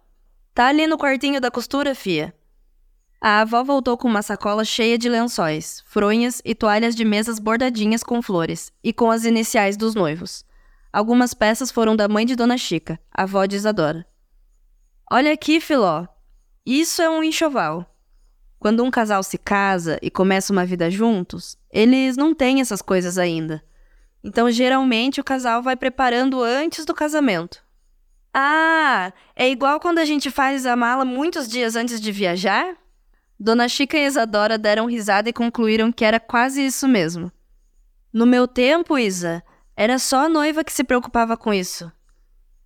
Tá 0.56 0.68
ali 0.68 0.88
no 0.88 0.98
quartinho 0.98 1.40
da 1.40 1.52
costura, 1.52 1.94
fia. 1.94 2.34
A 3.22 3.42
avó 3.42 3.64
voltou 3.64 3.98
com 3.98 4.08
uma 4.08 4.22
sacola 4.22 4.64
cheia 4.64 4.98
de 4.98 5.10
lençóis, 5.10 5.84
fronhas 5.86 6.42
e 6.46 6.56
toalhas 6.56 6.96
de 6.96 7.04
mesas 7.04 7.38
bordadinhas 7.38 8.02
com 8.02 8.22
flores 8.22 8.72
e 8.84 8.94
com 8.94 9.12
as 9.12 9.26
iniciais 9.26 9.76
dos 9.76 9.94
noivos. 9.94 10.46
Algumas 10.92 11.34
peças 11.34 11.70
foram 11.70 11.96
da 11.96 12.08
mãe 12.08 12.26
de 12.26 12.36
Dona 12.36 12.58
Chica, 12.58 13.00
avó 13.12 13.46
de 13.46 13.58
Isadora. 13.58 14.08
Olha 15.12 15.34
aqui, 15.34 15.60
Filó. 15.60 16.08
Isso 16.66 17.02
é 17.02 17.10
um 17.10 17.22
enxoval. 17.22 17.86
Quando 18.58 18.84
um 18.84 18.90
casal 18.90 19.22
se 19.22 19.38
casa 19.38 20.00
e 20.02 20.10
começa 20.10 20.54
uma 20.54 20.66
vida 20.66 20.90
juntos, 20.90 21.58
eles 21.72 22.18
não 22.18 22.34
têm 22.34 22.62
essas 22.62 22.82
coisas 22.82 23.18
ainda. 23.18 23.64
Então, 24.24 24.52
geralmente, 24.52 25.22
o 25.22 25.24
casal 25.24 25.62
vai 25.62 25.76
preparando 25.76 26.42
antes 26.42 26.86
do 26.86 26.94
casamento. 26.94 27.64
Ah, 28.34 29.12
é 29.36 29.50
igual 29.50 29.80
quando 29.80 30.00
a 30.00 30.06
gente 30.06 30.30
faz 30.30 30.66
a 30.66 30.76
mala 30.76 31.04
muitos 31.04 31.48
dias 31.48 31.76
antes 31.76 32.00
de 32.00 32.12
viajar? 32.12 32.76
Dona 33.40 33.68
Chica 33.70 33.98
e 33.98 34.06
Isadora 34.06 34.58
deram 34.58 34.86
risada 34.86 35.30
e 35.30 35.34
concluíram 35.34 35.92
que 35.92 36.04
era 36.04 36.20
quase 36.20 36.66
isso 36.66 36.88
mesmo. 36.88 37.32
No 38.12 38.26
meu 38.26 38.48
tempo, 38.48 38.98
Isa, 38.98 39.42
era 39.76 39.98
só 39.98 40.26
a 40.26 40.30
noiva 40.30 40.64
que 40.64 40.74
se 40.74 40.84
preocupava 40.84 41.38
com 41.38 41.54
isso. 41.54 41.92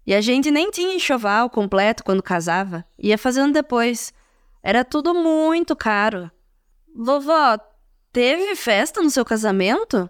E 0.06 0.14
a 0.14 0.20
gente 0.20 0.50
nem 0.50 0.72
tinha 0.72 0.96
enxoval 0.96 1.50
completo 1.50 2.04
quando 2.04 2.24
casava, 2.24 2.84
ia 2.98 3.18
fazendo 3.18 3.54
depois. 3.54 4.14
Era 4.64 4.84
tudo 4.84 5.14
muito 5.14 5.76
caro. 5.76 6.32
Vovó, 6.96 7.58
teve 8.14 8.56
festa 8.56 9.02
no 9.02 9.10
seu 9.10 9.26
casamento? 9.26 10.10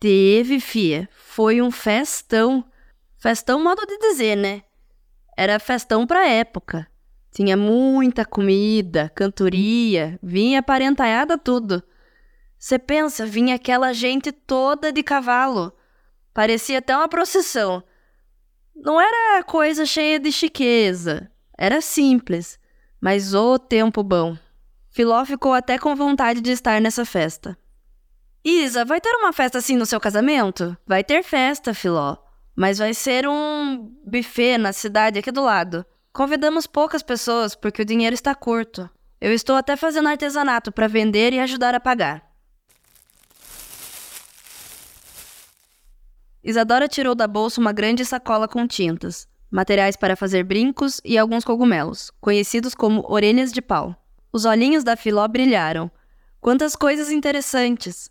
Teve, 0.00 0.58
fia. 0.58 1.08
Foi 1.12 1.60
um 1.60 1.70
festão. 1.70 2.64
Festão, 3.18 3.62
modo 3.62 3.84
de 3.86 3.98
dizer, 3.98 4.36
né? 4.36 4.62
Era 5.36 5.60
festão 5.60 6.06
pra 6.06 6.26
época. 6.26 6.88
Tinha 7.30 7.56
muita 7.56 8.24
comida, 8.24 9.12
cantoria, 9.14 10.18
vinha 10.22 10.62
parentaiada 10.62 11.36
tudo. 11.36 11.82
Você 12.58 12.78
pensa, 12.78 13.26
vinha 13.26 13.54
aquela 13.54 13.92
gente 13.92 14.32
toda 14.32 14.90
de 14.90 15.02
cavalo. 15.02 15.72
Parecia 16.32 16.78
até 16.78 16.96
uma 16.96 17.08
procissão. 17.08 17.82
Não 18.74 19.00
era 19.00 19.42
coisa 19.44 19.84
cheia 19.84 20.18
de 20.18 20.32
chiqueza, 20.32 21.30
era 21.56 21.80
simples, 21.80 22.58
mas 23.00 23.34
o 23.34 23.58
tempo 23.58 24.02
bom. 24.02 24.36
Filó 24.98 25.24
ficou 25.24 25.54
até 25.54 25.78
com 25.78 25.94
vontade 25.94 26.40
de 26.40 26.50
estar 26.50 26.80
nessa 26.80 27.04
festa. 27.04 27.56
Isa, 28.44 28.84
vai 28.84 29.00
ter 29.00 29.14
uma 29.14 29.32
festa 29.32 29.58
assim 29.58 29.76
no 29.76 29.86
seu 29.86 30.00
casamento? 30.00 30.76
Vai 30.84 31.04
ter 31.04 31.22
festa, 31.22 31.72
Filó. 31.72 32.16
Mas 32.56 32.78
vai 32.78 32.92
ser 32.92 33.28
um 33.28 33.94
buffet 34.04 34.58
na 34.58 34.72
cidade 34.72 35.20
aqui 35.20 35.30
do 35.30 35.44
lado. 35.44 35.86
Convidamos 36.12 36.66
poucas 36.66 37.00
pessoas 37.00 37.54
porque 37.54 37.82
o 37.82 37.84
dinheiro 37.84 38.12
está 38.12 38.34
curto. 38.34 38.90
Eu 39.20 39.32
estou 39.32 39.54
até 39.54 39.76
fazendo 39.76 40.08
artesanato 40.08 40.72
para 40.72 40.88
vender 40.88 41.32
e 41.32 41.38
ajudar 41.38 41.76
a 41.76 41.80
pagar. 41.80 42.28
Isadora 46.42 46.88
tirou 46.88 47.14
da 47.14 47.28
bolsa 47.28 47.60
uma 47.60 47.72
grande 47.72 48.04
sacola 48.04 48.48
com 48.48 48.66
tintas, 48.66 49.28
materiais 49.48 49.94
para 49.94 50.16
fazer 50.16 50.42
brincos 50.42 51.00
e 51.04 51.16
alguns 51.16 51.44
cogumelos, 51.44 52.10
conhecidos 52.20 52.74
como 52.74 53.04
orelhas 53.08 53.52
de 53.52 53.62
pau. 53.62 53.94
Os 54.32 54.44
olhinhos 54.44 54.84
da 54.84 54.96
Filó 54.96 55.26
brilharam. 55.26 55.90
Quantas 56.40 56.76
coisas 56.76 57.10
interessantes! 57.10 58.10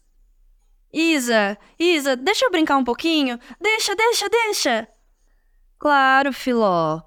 Isa, 0.92 1.58
Isa, 1.78 2.16
deixa 2.16 2.46
eu 2.46 2.52
brincar 2.52 2.78
um 2.78 2.84
pouquinho? 2.84 3.40
Deixa, 3.60 3.96
deixa, 3.96 4.30
deixa! 4.30 4.88
Claro, 5.78 6.34
Filó. 6.34 7.02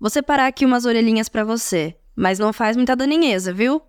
Vou 0.00 0.10
separar 0.10 0.46
aqui 0.46 0.64
umas 0.64 0.84
orelhinhas 0.84 1.28
para 1.28 1.44
você, 1.44 1.96
mas 2.14 2.38
não 2.38 2.52
faz 2.52 2.76
muita 2.76 2.96
daninheza, 2.96 3.52
viu? 3.52 3.80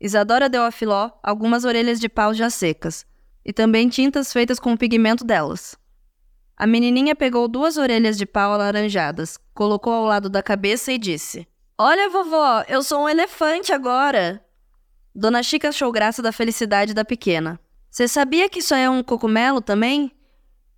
Isadora 0.00 0.48
deu 0.48 0.64
a 0.64 0.70
Filó 0.70 1.10
algumas 1.22 1.64
orelhas 1.64 2.00
de 2.00 2.08
pau 2.08 2.34
já 2.34 2.50
secas, 2.50 3.06
e 3.44 3.52
também 3.52 3.88
tintas 3.88 4.32
feitas 4.32 4.58
com 4.58 4.72
o 4.72 4.78
pigmento 4.78 5.24
delas. 5.24 5.76
A 6.56 6.66
menininha 6.66 7.14
pegou 7.14 7.46
duas 7.46 7.76
orelhas 7.76 8.16
de 8.16 8.26
pau 8.26 8.52
alaranjadas, 8.52 9.38
colocou 9.54 9.92
ao 9.92 10.04
lado 10.04 10.28
da 10.28 10.42
cabeça 10.42 10.92
e 10.92 10.98
disse: 10.98 11.46
Olha, 11.84 12.08
vovó, 12.08 12.62
eu 12.68 12.80
sou 12.80 13.02
um 13.02 13.08
elefante 13.08 13.72
agora. 13.72 14.40
Dona 15.12 15.42
Chica 15.42 15.70
achou 15.70 15.90
graça 15.90 16.22
da 16.22 16.30
felicidade 16.30 16.94
da 16.94 17.04
pequena. 17.04 17.58
Você 17.90 18.06
sabia 18.06 18.48
que 18.48 18.60
isso 18.60 18.72
é 18.72 18.88
um 18.88 19.02
cogumelo 19.02 19.60
também? 19.60 20.12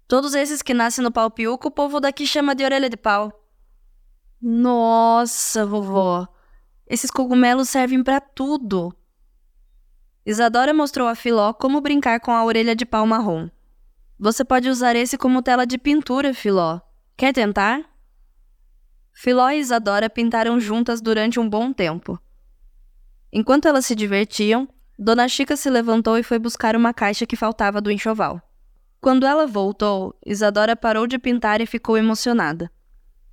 Todos 0.09 0.34
esses 0.34 0.62
que 0.62 0.72
nascem 0.72 1.05
no 1.05 1.12
pau 1.12 1.30
piuco, 1.30 1.68
o 1.68 1.70
povo 1.70 2.00
daqui 2.00 2.26
chama 2.26 2.55
de 2.55 2.64
orelha 2.64 2.88
de 2.88 2.96
pau. 2.96 3.30
Nossa, 4.40 5.66
vovó, 5.66 6.26
esses 6.86 7.11
cogumelos 7.11 7.68
servem 7.68 8.02
para 8.02 8.18
tudo. 8.18 8.96
Isadora 10.24 10.72
mostrou 10.72 11.07
a 11.07 11.14
Filó 11.14 11.52
como 11.52 11.82
brincar 11.82 12.18
com 12.18 12.30
a 12.30 12.42
orelha 12.42 12.74
de 12.74 12.86
pau 12.86 13.07
marrom. 13.07 13.50
Você 14.18 14.42
pode 14.42 14.70
usar 14.70 14.96
esse 14.96 15.18
como 15.18 15.42
tela 15.42 15.66
de 15.66 15.76
pintura, 15.76 16.32
Filó. 16.32 16.80
Quer 17.14 17.34
tentar? 17.34 17.93
Filó 19.14 19.48
e 19.48 19.60
Isadora 19.60 20.10
pintaram 20.10 20.58
juntas 20.58 21.00
durante 21.00 21.38
um 21.38 21.48
bom 21.48 21.72
tempo. 21.72 22.20
Enquanto 23.32 23.66
elas 23.66 23.86
se 23.86 23.94
divertiam, 23.94 24.68
Dona 24.98 25.28
Chica 25.28 25.56
se 25.56 25.70
levantou 25.70 26.18
e 26.18 26.22
foi 26.22 26.38
buscar 26.38 26.74
uma 26.74 26.92
caixa 26.92 27.24
que 27.24 27.36
faltava 27.36 27.80
do 27.80 27.90
enxoval. 27.90 28.42
Quando 29.00 29.24
ela 29.24 29.46
voltou, 29.46 30.18
Isadora 30.26 30.74
parou 30.74 31.06
de 31.06 31.18
pintar 31.18 31.60
e 31.60 31.66
ficou 31.66 31.96
emocionada. 31.96 32.70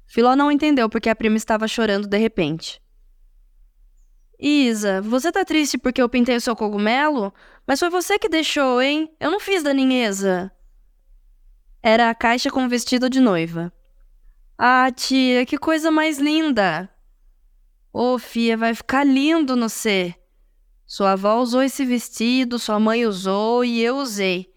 Filó 0.06 0.36
não 0.36 0.52
entendeu 0.52 0.88
porque 0.88 1.10
a 1.10 1.16
prima 1.16 1.38
estava 1.38 1.68
chorando 1.68 2.08
de 2.08 2.18
repente. 2.18 2.82
Isa, 4.40 5.02
você 5.02 5.32
tá 5.32 5.46
triste 5.46 5.78
porque 5.78 6.02
eu 6.02 6.10
pintei 6.10 6.36
o 6.36 6.42
seu 6.42 6.56
cogumelo? 6.56 7.34
Mas 7.66 7.80
foi 7.80 7.90
você 7.90 8.20
que 8.20 8.28
deixou, 8.28 8.82
hein? 8.82 9.10
Eu 9.20 9.32
não 9.32 9.40
fiz 9.40 9.64
da 9.64 9.74
ninheza. 9.74 10.52
Era 11.82 12.10
a 12.10 12.16
caixa 12.16 12.52
com 12.52 12.66
o 12.66 12.70
vestido 12.70 13.10
de 13.10 13.20
noiva. 13.20 13.72
Ah, 14.58 14.92
tia, 14.92 15.46
que 15.46 15.58
coisa 15.58 15.90
mais 15.90 16.20
linda! 16.20 16.90
Ô, 17.94 18.14
oh, 18.14 18.20
Fia, 18.20 18.56
vai 18.56 18.74
ficar 18.74 19.04
lindo 19.04 19.56
no 19.56 19.68
ser. 19.68 20.16
Sua 20.86 21.14
avó 21.14 21.40
usou 21.42 21.62
esse 21.62 21.86
vestido, 21.86 22.60
sua 22.60 22.80
mãe 22.80 23.06
usou 23.06 23.66
e 23.66 23.82
eu 23.82 23.98
usei. 23.98 24.54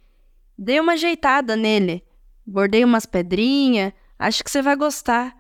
Dei 0.57 0.79
uma 0.79 0.93
ajeitada 0.93 1.57
nele. 1.57 2.05
Bordei 2.47 2.85
umas 2.85 3.07
pedrinhas. 3.07 3.93
Acho 4.19 4.45
que 4.45 4.51
você 4.51 4.63
vai 4.63 4.77
gostar. 4.77 5.37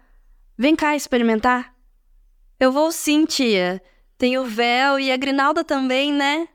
Vem 0.56 0.74
cá 0.74 0.96
experimentar. 0.96 1.74
Eu 2.58 2.72
vou 2.72 2.90
sim, 2.90 3.24
tia. 3.24 3.82
Tem 4.16 4.38
o 4.38 4.44
véu 4.44 4.98
e 4.98 5.10
a 5.12 5.16
grinalda 5.16 5.64
também, 5.64 6.12
né? 6.12 6.48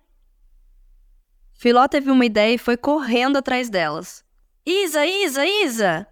Filó 1.53 1.87
teve 1.87 2.09
uma 2.09 2.25
ideia 2.25 2.55
e 2.55 2.57
foi 2.57 2.77
correndo 2.77 3.37
atrás 3.37 3.69
delas. 3.69 4.23
Isa, 4.65 5.05
Isa, 5.05 5.45
Isa! 5.45 6.07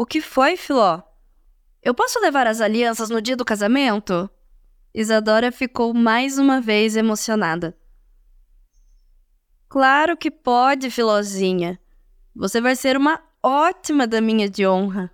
O 0.00 0.06
que 0.06 0.20
foi, 0.20 0.56
Filó? 0.56 1.02
Eu 1.82 1.92
posso 1.92 2.20
levar 2.20 2.46
as 2.46 2.60
alianças 2.60 3.10
no 3.10 3.20
dia 3.20 3.34
do 3.34 3.44
casamento? 3.44 4.30
Isadora 4.94 5.50
ficou 5.50 5.92
mais 5.92 6.38
uma 6.38 6.60
vez 6.60 6.96
emocionada. 6.96 7.76
Claro 9.68 10.16
que 10.16 10.30
pode, 10.30 10.88
Filozinha. 10.88 11.80
Você 12.32 12.60
vai 12.60 12.76
ser 12.76 12.96
uma 12.96 13.20
ótima 13.42 14.06
daminha 14.06 14.48
de 14.48 14.64
honra. 14.64 15.10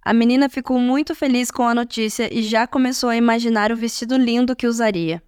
A 0.00 0.14
menina 0.14 0.48
ficou 0.48 0.78
muito 0.78 1.12
feliz 1.12 1.50
com 1.50 1.66
a 1.66 1.74
notícia 1.74 2.32
e 2.32 2.44
já 2.44 2.68
começou 2.68 3.10
a 3.10 3.16
imaginar 3.16 3.72
o 3.72 3.76
vestido 3.76 4.16
lindo 4.16 4.54
que 4.54 4.68
usaria. 4.68 5.20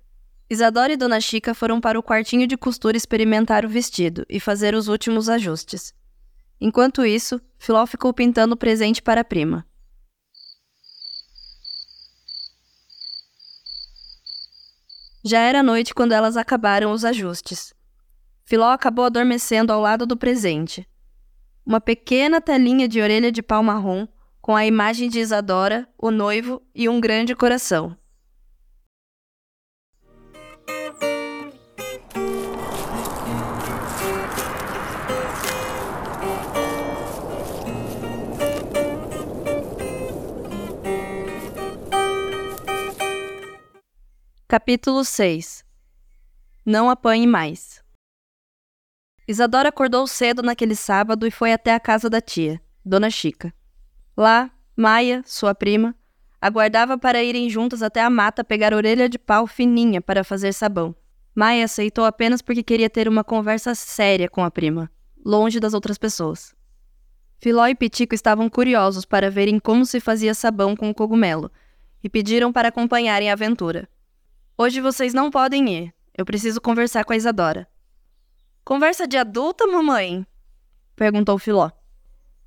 Isadora 0.48 0.92
e 0.92 0.96
Dona 0.96 1.20
Chica 1.20 1.54
foram 1.54 1.80
para 1.80 1.98
o 1.98 2.02
quartinho 2.04 2.46
de 2.46 2.56
costura 2.56 2.96
experimentar 2.96 3.64
o 3.64 3.68
vestido 3.68 4.24
e 4.30 4.38
fazer 4.38 4.76
os 4.76 4.86
últimos 4.86 5.28
ajustes. 5.28 5.92
Enquanto 6.64 7.04
isso, 7.04 7.40
Filó 7.58 7.84
ficou 7.86 8.14
pintando 8.14 8.54
o 8.54 8.56
presente 8.56 9.02
para 9.02 9.22
a 9.22 9.24
prima. 9.24 9.66
Já 15.24 15.40
era 15.40 15.60
noite 15.60 15.92
quando 15.92 16.12
elas 16.12 16.36
acabaram 16.36 16.92
os 16.92 17.04
ajustes. 17.04 17.74
Filó 18.44 18.70
acabou 18.70 19.06
adormecendo 19.06 19.72
ao 19.72 19.80
lado 19.80 20.06
do 20.06 20.16
presente. 20.16 20.88
Uma 21.66 21.80
pequena 21.80 22.40
telinha 22.40 22.86
de 22.86 23.00
orelha 23.00 23.32
de 23.32 23.42
pau 23.42 23.64
marrom, 23.64 24.06
com 24.40 24.54
a 24.54 24.64
imagem 24.64 25.08
de 25.08 25.18
Isadora, 25.18 25.88
o 25.98 26.12
noivo 26.12 26.62
e 26.72 26.88
um 26.88 27.00
grande 27.00 27.34
coração. 27.34 27.98
Capítulo 44.52 45.02
6 45.02 45.64
Não 46.62 46.90
apanhe 46.90 47.26
mais. 47.26 47.82
Isadora 49.26 49.70
acordou 49.70 50.06
cedo 50.06 50.42
naquele 50.42 50.76
sábado 50.76 51.26
e 51.26 51.30
foi 51.30 51.54
até 51.54 51.72
a 51.72 51.80
casa 51.80 52.10
da 52.10 52.20
tia, 52.20 52.60
Dona 52.84 53.08
Chica. 53.08 53.50
Lá, 54.14 54.50
Maia, 54.76 55.22
sua 55.24 55.54
prima, 55.54 55.96
aguardava 56.38 56.98
para 56.98 57.22
irem 57.22 57.48
juntas 57.48 57.82
até 57.82 58.02
a 58.02 58.10
mata 58.10 58.44
pegar 58.44 58.74
orelha 58.74 59.08
de 59.08 59.18
pau 59.18 59.46
fininha 59.46 60.02
para 60.02 60.22
fazer 60.22 60.52
sabão. 60.52 60.94
Maia 61.34 61.64
aceitou 61.64 62.04
apenas 62.04 62.42
porque 62.42 62.62
queria 62.62 62.90
ter 62.90 63.08
uma 63.08 63.24
conversa 63.24 63.74
séria 63.74 64.28
com 64.28 64.44
a 64.44 64.50
prima, 64.50 64.92
longe 65.24 65.58
das 65.58 65.72
outras 65.72 65.96
pessoas. 65.96 66.54
Filó 67.40 67.66
e 67.68 67.74
Pitico 67.74 68.14
estavam 68.14 68.50
curiosos 68.50 69.06
para 69.06 69.30
verem 69.30 69.58
como 69.58 69.86
se 69.86 69.98
fazia 69.98 70.34
sabão 70.34 70.76
com 70.76 70.90
o 70.90 70.94
cogumelo 70.94 71.50
e 72.04 72.08
pediram 72.10 72.52
para 72.52 72.68
acompanharem 72.68 73.30
a 73.30 73.32
aventura. 73.32 73.88
Hoje 74.56 74.80
vocês 74.80 75.14
não 75.14 75.30
podem 75.30 75.68
ir, 75.68 75.94
eu 76.16 76.24
preciso 76.24 76.60
conversar 76.60 77.04
com 77.04 77.12
a 77.12 77.16
Isadora. 77.16 77.66
Conversa 78.64 79.06
de 79.08 79.16
adulta, 79.16 79.66
mamãe? 79.66 80.26
perguntou 80.94 81.38
Filó. 81.38 81.70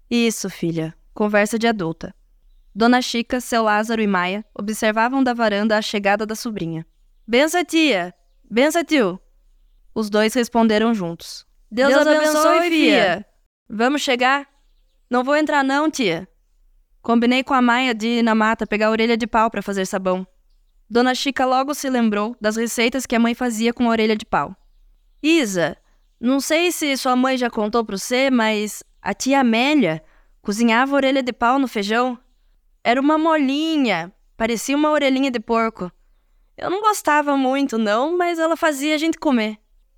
Isso, 0.10 0.50
filha, 0.50 0.96
conversa 1.14 1.58
de 1.58 1.68
adulta. 1.68 2.16
Dona 2.74 3.02
Chica, 3.02 3.42
seu 3.42 3.64
Lázaro 3.64 4.02
e 4.02 4.08
Maia 4.08 4.46
observavam 4.54 5.24
da 5.24 5.34
varanda 5.34 5.78
a 5.78 5.82
chegada 5.82 6.26
da 6.26 6.36
sobrinha. 6.36 6.86
Bença, 7.28 7.64
tia! 7.64 8.14
Bença, 8.50 8.84
tio! 8.84 9.20
Os 9.94 10.10
dois 10.10 10.34
responderam 10.34 10.94
juntos. 10.94 11.46
Deus, 11.72 11.94
Deus 11.94 12.06
abençoe, 12.06 12.58
abençoe, 12.58 12.70
filha! 12.70 13.26
Vamos 13.68 14.02
chegar? 14.02 14.48
Não 15.10 15.24
vou 15.24 15.36
entrar 15.36 15.64
não, 15.64 15.90
tia. 15.90 16.28
Combinei 17.02 17.44
com 17.44 17.54
a 17.54 17.62
Maia 17.62 17.96
de 17.96 18.20
ir 18.20 18.24
na 18.24 18.36
mata 18.36 18.68
pegar 18.68 18.88
a 18.88 18.92
orelha 18.92 19.18
de 19.18 19.26
pau 19.26 19.50
para 19.50 19.62
fazer 19.62 19.86
sabão. 19.86 20.28
Dona 20.90 21.16
Chica 21.16 21.46
logo 21.46 21.74
se 21.74 21.90
lembrou 21.90 22.36
das 22.40 22.56
receitas 22.56 23.06
que 23.06 23.16
a 23.16 23.20
mãe 23.20 23.34
fazia 23.34 23.74
com 23.74 23.88
a 23.88 23.90
orelha 23.90 24.16
de 24.16 24.26
pau. 24.26 24.56
Isa, 25.22 25.76
não 26.20 26.40
sei 26.40 26.72
se 26.72 26.96
sua 26.96 27.16
mãe 27.16 27.38
já 27.38 27.50
contou 27.50 27.84
para 27.84 27.98
você, 27.98 28.30
mas 28.30 28.84
a 29.02 29.14
tia 29.14 29.40
Amélia 29.40 30.04
cozinhava 30.42 30.96
orelha 30.96 31.24
de 31.24 31.34
pau 31.34 31.58
no 31.58 31.68
feijão. 31.68 32.18
Era 32.84 33.02
uma 33.02 33.18
molinha, 33.18 34.14
parecia 34.38 34.78
uma 34.78 34.92
orelhinha 34.92 35.32
de 35.32 35.40
porco. 35.40 35.92
Eu 36.56 36.70
não 36.70 36.82
gostava 36.82 37.36
muito, 37.36 37.78
não, 37.78 38.16
mas 38.16 38.38
ela 38.38 38.56
fazia 38.56 38.94
a 38.94 38.98
gente 38.98 39.18
comer. 39.18 39.58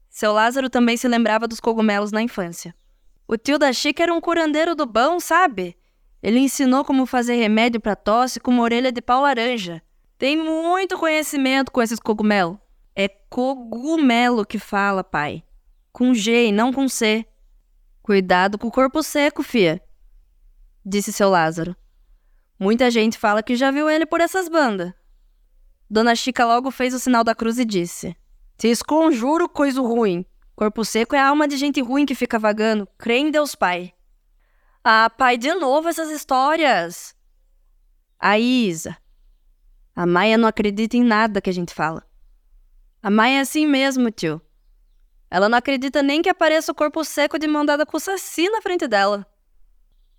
Seu 0.09 0.31
Lázaro 0.31 0.69
também 0.69 0.95
se 0.97 1.07
lembrava 1.07 1.47
dos 1.47 1.59
cogumelos 1.59 2.11
na 2.11 2.21
infância. 2.21 2.73
O 3.27 3.37
tio 3.37 3.59
da 3.59 3.73
Chica 3.73 4.03
era 4.03 4.13
um 4.13 4.21
curandeiro 4.21 4.73
do 4.73 4.85
bom, 4.85 5.19
sabe? 5.19 5.77
Ele 6.23 6.39
ensinou 6.39 6.83
como 6.83 7.05
fazer 7.05 7.35
remédio 7.35 7.79
para 7.79 7.95
tosse 7.95 8.39
com 8.39 8.51
uma 8.51 8.63
orelha 8.63 8.91
de 8.91 9.01
pau 9.01 9.21
laranja. 9.21 9.81
Tem 10.17 10.35
muito 10.37 10.97
conhecimento 10.97 11.71
com 11.71 11.81
esses 11.81 11.99
cogumelos. 11.99 12.57
É 12.95 13.07
cogumelo 13.07 14.45
que 14.45 14.57
fala, 14.57 15.03
pai 15.03 15.43
com 15.97 16.13
G 16.13 16.49
e 16.49 16.51
não 16.51 16.71
com 16.71 16.87
C. 16.87 17.25
Cuidado 18.03 18.59
com 18.59 18.67
o 18.67 18.71
corpo 18.71 19.01
seco, 19.01 19.41
fia, 19.41 19.81
disse 20.85 21.11
seu 21.11 21.27
Lázaro. 21.27 21.75
Muita 22.59 22.91
gente 22.91 23.17
fala 23.17 23.41
que 23.41 23.55
já 23.55 23.71
viu 23.71 23.89
ele 23.89 24.05
por 24.05 24.21
essas 24.21 24.47
bandas. 24.47 24.93
Dona 25.89 26.15
Chica 26.15 26.45
logo 26.45 26.69
fez 26.69 26.93
o 26.93 26.99
sinal 26.99 27.23
da 27.23 27.33
cruz 27.33 27.57
e 27.57 27.65
disse: 27.65 28.15
Te 28.59 28.67
esconjuro 28.67 29.49
coisa 29.49 29.81
ruim. 29.81 30.23
Corpo 30.55 30.85
seco 30.85 31.15
é 31.15 31.19
a 31.19 31.29
alma 31.29 31.47
de 31.47 31.57
gente 31.57 31.81
ruim 31.81 32.05
que 32.05 32.13
fica 32.13 32.37
vagando. 32.37 32.87
Crê 32.95 33.17
em 33.17 33.31
Deus 33.31 33.55
Pai. 33.55 33.91
Ah, 34.83 35.09
pai, 35.09 35.35
de 35.35 35.51
novo 35.55 35.89
essas 35.89 36.11
histórias. 36.11 37.15
A 38.19 38.37
Isa. 38.37 38.95
A 39.97 40.05
Maia 40.05 40.37
não 40.37 40.47
acredita 40.47 40.95
em 40.95 41.03
nada 41.03 41.41
que 41.41 41.49
a 41.49 41.53
gente 41.53 41.73
fala. 41.73 42.03
A 43.01 43.09
Maia 43.09 43.39
é 43.39 43.39
assim 43.39 43.65
mesmo, 43.65 44.11
tio. 44.11 44.39
Ela 45.27 45.49
não 45.49 45.57
acredita 45.57 46.03
nem 46.03 46.21
que 46.21 46.29
apareça 46.29 46.71
o 46.71 46.75
corpo 46.75 47.03
seco 47.03 47.39
de 47.39 47.47
mão 47.47 47.65
dada 47.65 47.83
com 47.83 47.97
o 47.97 47.99
Saci 47.99 48.47
na 48.47 48.61
frente 48.61 48.87
dela. 48.87 49.25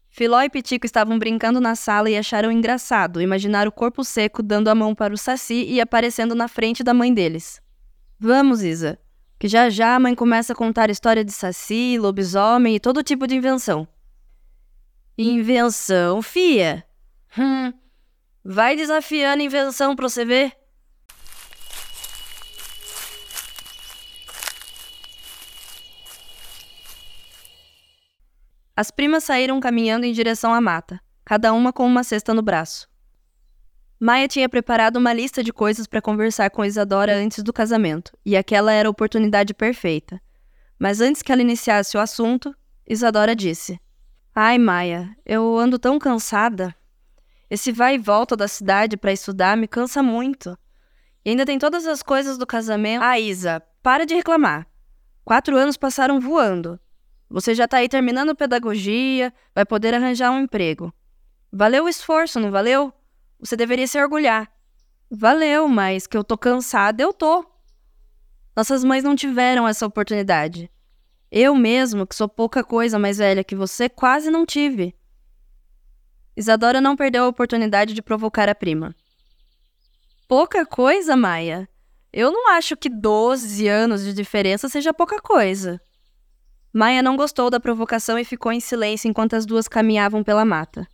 Filó 0.09 0.43
e 0.43 0.51
Pitico 0.51 0.85
estavam 0.85 1.17
brincando 1.17 1.61
na 1.61 1.77
sala 1.77 2.11
e 2.11 2.17
acharam 2.17 2.51
engraçado 2.51 3.23
imaginar 3.23 3.69
o 3.69 3.73
corpo 3.73 4.03
seco 4.03 4.43
dando 4.43 4.67
a 4.67 4.75
mão 4.75 4.97
para 4.97 5.15
o 5.15 5.17
Saci 5.17 5.65
e 5.69 5.81
aparecendo 5.81 6.35
na 6.35 6.49
frente 6.49 6.83
da 6.83 6.93
mãe 6.93 7.15
deles. 7.15 7.63
Vamos, 8.19 8.65
Isa, 8.65 8.99
que 9.39 9.47
já 9.47 9.71
já 9.71 9.95
a 9.95 10.01
mãe 10.01 10.13
começa 10.13 10.55
a 10.55 10.57
contar 10.57 10.91
história 10.91 11.25
de 11.25 11.31
Saci, 11.31 11.97
lobisomem 12.01 12.75
e 12.75 12.81
todo 12.81 13.05
tipo 13.05 13.29
de 13.29 13.37
invenção. 13.37 13.87
Invenção, 15.17 16.21
fia? 16.21 16.85
Hum, 17.39 17.73
vai 18.51 18.75
desafiando 18.75 19.43
invenção 19.43 19.95
pra 19.95 20.09
você 20.09 20.25
ver. 20.25 20.57
As 28.75 28.91
primas 28.91 29.25
saíram 29.25 29.61
caminhando 29.61 30.07
em 30.07 30.13
direção 30.13 30.55
à 30.55 30.63
mata, 30.63 30.99
cada 31.27 31.53
uma 31.53 31.75
com 31.75 31.85
uma 31.85 32.03
cesta 32.03 32.33
no 32.33 32.41
braço. 32.41 32.89
Maia 34.01 34.27
tinha 34.27 34.49
preparado 34.49 34.97
uma 34.97 35.13
lista 35.13 35.45
de 35.45 35.53
coisas 35.53 35.87
para 35.87 36.01
conversar 36.01 36.49
com 36.49 36.65
Isadora 36.65 37.15
antes 37.15 37.43
do 37.43 37.53
casamento, 37.53 38.17
e 38.25 38.35
aquela 38.35 38.73
era 38.73 38.89
a 38.89 38.91
oportunidade 38.91 39.53
perfeita. 39.53 40.19
Mas 40.79 41.03
antes 41.03 41.21
que 41.21 41.33
ela 41.33 41.43
iniciasse 41.43 41.99
o 41.99 42.01
assunto, 42.01 42.55
Isadora 42.89 43.37
disse: 43.37 43.79
Ai, 44.35 44.57
Maia, 44.57 45.15
eu 45.27 45.59
ando 45.59 45.79
tão 45.79 45.99
cansada. 45.99 46.75
Esse 47.51 47.73
vai 47.73 47.95
e 47.95 47.99
volta 47.99 48.37
da 48.37 48.47
cidade 48.47 48.97
para 48.97 49.13
estudar 49.13 49.57
me 49.57 49.67
cansa 49.67 50.03
muito. 50.03 50.59
E 51.25 51.31
ainda 51.31 51.47
tem 51.47 51.59
todas 51.59 51.87
as 51.87 52.03
coisas 52.03 52.37
do 52.37 52.47
casamento. 52.47 53.03
Ah, 53.03 53.19
Isa, 53.19 53.63
para 53.83 54.05
de 54.05 54.15
reclamar. 54.15 54.67
Quatro 55.25 55.57
anos 55.57 55.77
passaram 55.77 56.21
voando. 56.21 56.79
Você 57.31 57.55
já 57.55 57.65
está 57.65 57.79
aí 57.79 57.89
terminando 57.89 58.35
pedagogia, 58.35 59.33
vai 59.55 59.65
poder 59.65 59.95
arranjar 59.95 60.31
um 60.31 60.41
emprego. 60.41 60.93
Valeu 61.53 61.85
o 61.85 61.89
esforço, 61.89 62.41
não 62.41 62.51
valeu? 62.51 62.93
Você 63.39 63.57
deveria 63.57 63.87
se 63.87 64.01
orgulhar. 64.01 64.51
Valeu, 65.11 65.69
mas 65.69 66.07
que 66.07 66.17
eu 66.17 66.25
tô 66.25 66.37
cansada, 66.37 67.03
eu 67.03 67.13
tô. 67.13 67.45
Nossas 68.57 68.83
mães 68.83 69.05
não 69.05 69.15
tiveram 69.15 69.69
essa 69.69 69.87
oportunidade. 69.87 70.71
Eu 71.31 71.55
mesmo, 71.55 72.07
que 72.07 72.15
sou 72.15 72.29
pouca 72.29 72.65
coisa 72.65 72.99
mais 72.99 73.19
velha 73.19 73.45
que 73.45 73.55
você, 73.55 73.89
quase 73.89 74.31
não 74.31 74.45
tive. 74.45 74.95
Isadora 76.39 76.81
não 76.81 76.95
perdeu 76.95 77.25
a 77.25 77.29
oportunidade 77.29 77.93
de 77.93 78.01
provocar 78.01 78.49
a 78.49 78.55
prima. 78.55 78.95
Pouca 80.29 80.65
coisa, 80.65 81.17
Maia? 81.17 81.69
Eu 82.13 82.31
não 82.31 82.51
acho 82.51 82.77
que 82.77 82.89
12 82.89 83.67
anos 83.67 84.05
de 84.05 84.13
diferença 84.13 84.69
seja 84.69 84.95
pouca 84.95 85.21
coisa. 85.21 85.81
Maia 86.73 87.03
não 87.03 87.17
gostou 87.17 87.51
da 87.51 87.59
provocação 87.59 88.17
e 88.17 88.25
ficou 88.25 88.53
em 88.53 88.61
silêncio 88.61 89.09
enquanto 89.09 89.35
as 89.35 89.45
duas 89.45 89.67
caminhavam 89.67 90.23
pela 90.23 90.45
mata. 90.45 90.87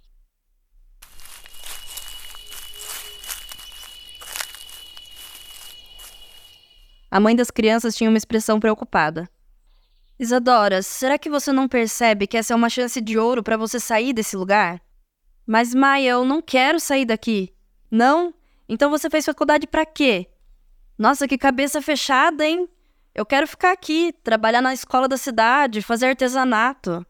A 7.10 7.20
mãe 7.20 7.36
das 7.36 7.50
crianças 7.50 7.94
tinha 7.94 8.08
uma 8.08 8.16
expressão 8.16 8.58
preocupada. 8.58 9.28
Isadora, 10.18 10.80
será 10.80 11.18
que 11.18 11.28
você 11.28 11.52
não 11.52 11.68
percebe 11.68 12.26
que 12.26 12.38
essa 12.38 12.54
é 12.54 12.56
uma 12.56 12.70
chance 12.70 12.98
de 12.98 13.18
ouro 13.18 13.42
para 13.42 13.58
você 13.58 13.78
sair 13.78 14.14
desse 14.14 14.38
lugar? 14.38 14.80
Mas 15.46 15.74
Maia, 15.74 16.10
eu 16.10 16.24
não 16.24 16.40
quero 16.40 16.80
sair 16.80 17.04
daqui. 17.04 17.52
Não? 17.90 18.32
Então 18.68 18.90
você 18.90 19.10
fez 19.10 19.24
faculdade 19.24 19.66
para 19.66 19.84
quê? 19.84 20.28
Nossa, 20.98 21.28
que 21.28 21.36
cabeça 21.36 21.82
fechada, 21.82 22.46
hein? 22.46 22.68
Eu 23.14 23.26
quero 23.26 23.46
ficar 23.46 23.72
aqui, 23.72 24.12
trabalhar 24.24 24.60
na 24.60 24.72
escola 24.74 25.06
da 25.06 25.16
cidade, 25.16 25.82
fazer 25.82 26.06
artesanato. 26.06 27.06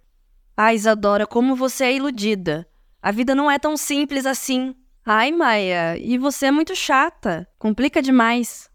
Ah, 0.57 0.75
Isadora, 0.75 1.27
como 1.27 1.57
você 1.57 1.85
é 1.85 1.95
iludida. 1.95 2.69
A 3.01 3.11
vida 3.11 3.35
não 3.35 3.51
é 3.51 3.59
tão 3.59 3.77
simples 3.77 4.27
assim. 4.27 4.75
Ai, 5.05 5.33
Maia, 5.33 5.97
e 5.99 6.17
você 6.19 6.47
é 6.47 6.51
muito 6.51 6.75
chata. 6.75 7.47
Complica 7.59 8.01
demais. 8.01 8.71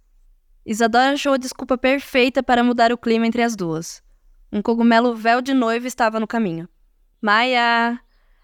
Isadora 0.65 1.13
achou 1.13 1.33
a 1.33 1.37
desculpa 1.37 1.77
perfeita 1.77 2.43
para 2.43 2.63
mudar 2.63 2.91
o 2.91 2.97
clima 2.97 3.25
entre 3.25 3.41
as 3.41 3.55
duas. 3.55 4.03
Um 4.51 4.61
cogumelo 4.61 5.15
véu 5.15 5.41
de 5.41 5.53
noiva 5.53 5.87
estava 5.87 6.19
no 6.19 6.27
caminho. 6.27 6.67
Maia, 7.21 7.99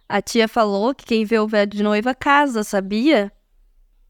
a 0.08 0.22
tia 0.22 0.48
falou 0.48 0.94
que 0.94 1.06
quem 1.06 1.26
vê 1.26 1.40
o 1.40 1.48
véu 1.48 1.66
de 1.66 1.82
noiva 1.82 2.14
casa, 2.14 2.64
sabia? 2.64 3.32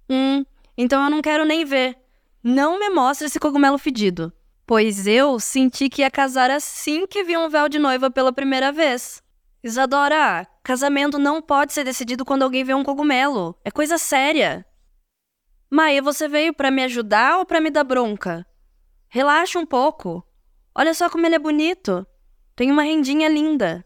Hum, 0.10 0.46
então 0.78 1.04
eu 1.04 1.10
não 1.10 1.22
quero 1.22 1.46
nem 1.46 1.64
ver. 1.64 1.98
Não 2.44 2.78
me 2.78 2.90
mostre 2.90 3.28
esse 3.28 3.40
cogumelo 3.40 3.78
fedido. 3.78 4.32
Pois 4.68 5.08
eu 5.08 5.40
senti 5.40 5.90
que 5.90 6.02
ia 6.02 6.12
casar 6.12 6.52
assim 6.52 7.08
que 7.08 7.24
vi 7.24 7.38
um 7.38 7.50
véu 7.50 7.70
de 7.70 7.80
noiva 7.80 8.10
pela 8.10 8.34
primeira 8.34 8.72
vez. 8.72 9.24
Isadora, 9.64 10.48
casamento 10.64 11.18
não 11.18 11.42
pode 11.42 11.74
ser 11.74 11.84
decidido 11.84 12.26
quando 12.26 12.44
alguém 12.44 12.64
vê 12.64 12.74
um 12.74 12.84
cogumelo. 12.84 13.58
É 13.64 13.72
coisa 13.72 13.98
séria. 13.98 14.66
Maia, 15.70 16.02
você 16.02 16.28
veio 16.28 16.54
para 16.54 16.70
me 16.70 16.84
ajudar 16.84 17.40
ou 17.40 17.46
para 17.46 17.62
me 17.62 17.70
dar 17.70 17.84
bronca? 17.84 18.46
Relaxa 19.08 19.58
um 19.58 19.66
pouco. 19.66 20.24
Olha 20.74 20.94
só 20.94 21.10
como 21.10 21.26
ele 21.26 21.36
é 21.36 21.40
bonito. 21.40 22.06
Tem 22.56 22.72
uma 22.72 22.84
rendinha 22.84 23.30
linda. 23.30 23.86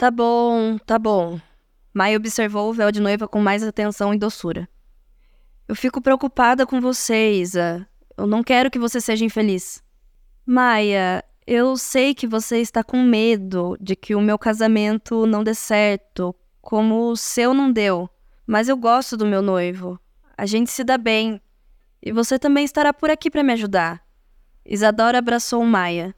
Tá 0.00 0.10
bom, 0.10 0.78
tá 0.78 0.98
bom. 0.98 1.38
Maia 1.92 2.16
observou 2.16 2.70
o 2.70 2.72
véu 2.72 2.90
de 2.90 3.02
noiva 3.02 3.28
com 3.28 3.38
mais 3.38 3.62
atenção 3.62 4.14
e 4.14 4.18
doçura. 4.18 4.66
Eu 5.68 5.76
fico 5.76 6.00
preocupada 6.00 6.66
com 6.66 6.80
você, 6.80 7.32
Isa. 7.32 7.86
Eu 8.16 8.26
não 8.26 8.42
quero 8.42 8.70
que 8.70 8.78
você 8.78 8.98
seja 8.98 9.26
infeliz. 9.26 9.84
Maia, 10.46 11.22
eu 11.46 11.76
sei 11.76 12.14
que 12.14 12.26
você 12.26 12.62
está 12.62 12.82
com 12.82 13.02
medo 13.02 13.76
de 13.78 13.94
que 13.94 14.14
o 14.14 14.22
meu 14.22 14.38
casamento 14.38 15.26
não 15.26 15.44
dê 15.44 15.52
certo, 15.52 16.34
como 16.62 17.10
o 17.10 17.14
seu 17.14 17.52
não 17.52 17.70
deu. 17.70 18.08
Mas 18.46 18.70
eu 18.70 18.78
gosto 18.78 19.18
do 19.18 19.26
meu 19.26 19.42
noivo. 19.42 20.00
A 20.34 20.46
gente 20.46 20.70
se 20.70 20.82
dá 20.82 20.96
bem. 20.96 21.38
E 22.02 22.10
você 22.10 22.38
também 22.38 22.64
estará 22.64 22.94
por 22.94 23.10
aqui 23.10 23.30
para 23.30 23.42
me 23.42 23.52
ajudar. 23.52 24.02
Isadora 24.64 25.18
abraçou 25.18 25.62
Maia, 25.62 26.14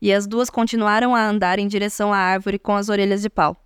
e 0.00 0.12
as 0.12 0.26
duas 0.26 0.50
continuaram 0.50 1.14
a 1.14 1.26
andar 1.26 1.58
em 1.58 1.66
direção 1.66 2.12
à 2.12 2.18
árvore 2.18 2.58
com 2.58 2.74
as 2.74 2.88
orelhas 2.88 3.22
de 3.22 3.30
pau. 3.30 3.56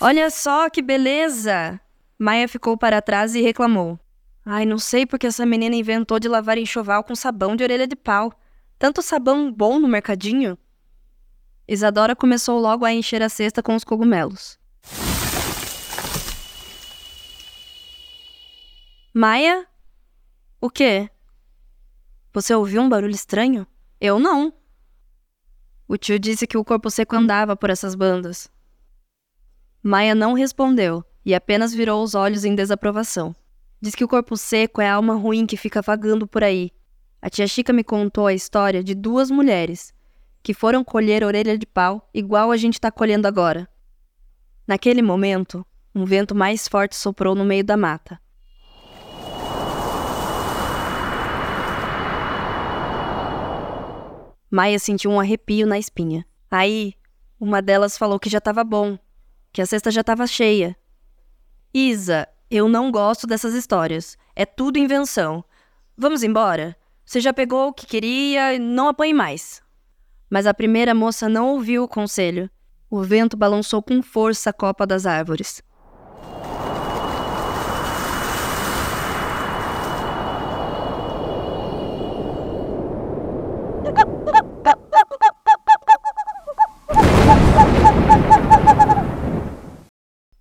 Olha 0.00 0.30
só 0.30 0.70
que 0.70 0.80
beleza! 0.80 1.80
Maia 2.18 2.48
ficou 2.48 2.76
para 2.76 3.02
trás 3.02 3.34
e 3.34 3.42
reclamou. 3.42 3.98
Ai, 4.44 4.64
não 4.64 4.78
sei 4.78 5.04
porque 5.04 5.26
essa 5.26 5.44
menina 5.44 5.76
inventou 5.76 6.18
de 6.18 6.28
lavar 6.28 6.56
enxoval 6.56 7.04
com 7.04 7.14
sabão 7.14 7.54
de 7.54 7.62
orelha 7.62 7.86
de 7.86 7.96
pau. 7.96 8.32
Tanto 8.78 9.02
sabão 9.02 9.52
bom 9.52 9.78
no 9.78 9.88
mercadinho. 9.88 10.56
Isadora 11.66 12.16
começou 12.16 12.58
logo 12.58 12.84
a 12.84 12.92
encher 12.92 13.22
a 13.22 13.28
cesta 13.28 13.62
com 13.62 13.74
os 13.74 13.84
cogumelos. 13.84 14.58
Maia? 19.12 19.66
O 20.60 20.70
quê? 20.70 21.10
Você 22.32 22.54
ouviu 22.54 22.82
um 22.82 22.88
barulho 22.88 23.14
estranho? 23.14 23.66
Eu 24.00 24.18
não. 24.18 24.52
O 25.86 25.96
tio 25.96 26.18
disse 26.18 26.46
que 26.46 26.58
o 26.58 26.64
corpo 26.64 26.90
seco 26.90 27.16
andava 27.16 27.56
por 27.56 27.70
essas 27.70 27.94
bandas. 27.94 28.50
Maia 29.82 30.14
não 30.14 30.34
respondeu 30.34 31.04
e 31.24 31.34
apenas 31.34 31.72
virou 31.72 32.02
os 32.02 32.14
olhos 32.14 32.44
em 32.44 32.54
desaprovação. 32.54 33.34
Diz 33.80 33.94
que 33.94 34.04
o 34.04 34.08
corpo 34.08 34.36
seco 34.36 34.80
é 34.80 34.88
a 34.88 34.94
alma 34.94 35.14
ruim 35.14 35.46
que 35.46 35.56
fica 35.56 35.80
vagando 35.80 36.26
por 36.26 36.44
aí. 36.44 36.70
A 37.22 37.30
tia 37.30 37.46
Chica 37.46 37.72
me 37.72 37.82
contou 37.82 38.26
a 38.26 38.34
história 38.34 38.84
de 38.84 38.94
duas 38.94 39.30
mulheres 39.30 39.94
que 40.42 40.54
foram 40.54 40.84
colher 40.84 41.24
orelha 41.24 41.58
de 41.58 41.66
pau 41.66 42.08
igual 42.12 42.50
a 42.50 42.56
gente 42.56 42.74
está 42.74 42.90
colhendo 42.90 43.26
agora. 43.26 43.68
Naquele 44.66 45.02
momento, 45.02 45.66
um 45.94 46.04
vento 46.04 46.34
mais 46.34 46.68
forte 46.68 46.94
soprou 46.94 47.34
no 47.34 47.44
meio 47.44 47.64
da 47.64 47.76
mata. 47.76 48.20
Maia 54.50 54.78
sentiu 54.78 55.10
um 55.10 55.20
arrepio 55.20 55.66
na 55.66 55.78
espinha. 55.78 56.26
Aí, 56.50 56.94
uma 57.38 57.60
delas 57.60 57.98
falou 57.98 58.18
que 58.18 58.30
já 58.30 58.38
estava 58.38 58.64
bom, 58.64 58.98
que 59.52 59.60
a 59.60 59.66
cesta 59.66 59.90
já 59.90 60.00
estava 60.00 60.26
cheia. 60.26 60.76
Isa, 61.72 62.26
eu 62.50 62.68
não 62.68 62.90
gosto 62.90 63.26
dessas 63.26 63.54
histórias. 63.54 64.16
É 64.34 64.46
tudo 64.46 64.78
invenção. 64.78 65.44
Vamos 65.96 66.22
embora? 66.22 66.76
Você 67.04 67.20
já 67.20 67.32
pegou 67.32 67.68
o 67.68 67.72
que 67.72 67.86
queria 67.86 68.54
e 68.54 68.58
não 68.58 68.88
apanhe 68.88 69.12
mais. 69.12 69.62
Mas 70.30 70.46
a 70.46 70.54
primeira 70.54 70.94
moça 70.94 71.28
não 71.28 71.50
ouviu 71.50 71.84
o 71.84 71.88
conselho. 71.88 72.50
O 72.90 73.02
vento 73.02 73.36
balançou 73.36 73.82
com 73.82 74.02
força 74.02 74.50
a 74.50 74.52
copa 74.52 74.86
das 74.86 75.04
árvores. 75.04 75.62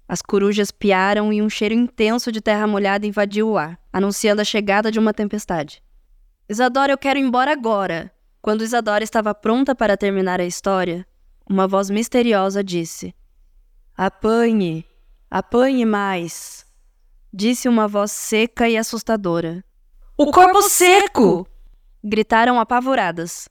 As 0.07 0.21
corujas 0.21 0.71
piaram 0.71 1.33
e 1.33 1.41
um 1.41 1.49
cheiro 1.49 1.73
intenso 1.73 2.31
de 2.31 2.39
terra 2.39 2.65
molhada 2.65 3.05
invadiu 3.05 3.49
o 3.49 3.57
ar, 3.57 3.77
anunciando 3.91 4.41
a 4.41 4.45
chegada 4.45 4.89
de 4.89 4.99
uma 4.99 5.13
tempestade. 5.13 5.83
Isadora, 6.47 6.93
eu 6.93 6.97
quero 6.97 7.19
ir 7.19 7.23
embora 7.23 7.51
agora. 7.51 8.09
Quando 8.41 8.63
Isadora 8.63 9.03
estava 9.03 9.35
pronta 9.35 9.75
para 9.75 9.97
terminar 9.97 10.39
a 10.39 10.45
história, 10.45 11.05
uma 11.49 11.67
voz 11.67 11.89
misteriosa 11.89 12.63
disse: 12.63 13.13
Apanhe, 13.97 14.85
apanhe 15.29 15.85
mais. 15.85 16.65
Disse 17.33 17.67
uma 17.67 17.87
voz 17.87 18.13
seca 18.13 18.69
e 18.69 18.77
assustadora. 18.77 19.61
O 20.15 20.31
corpo 20.31 20.61
seco! 20.61 21.45
Gritaram 22.01 22.59
apavoradas. 22.59 23.49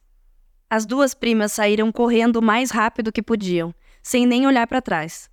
As 0.70 0.86
duas 0.86 1.12
primas 1.12 1.52
saíram 1.52 1.92
correndo 1.92 2.36
o 2.36 2.42
mais 2.42 2.70
rápido 2.70 3.12
que 3.12 3.22
podiam, 3.22 3.74
sem 4.02 4.26
nem 4.26 4.46
olhar 4.46 4.66
para 4.66 4.80
trás. 4.80 5.28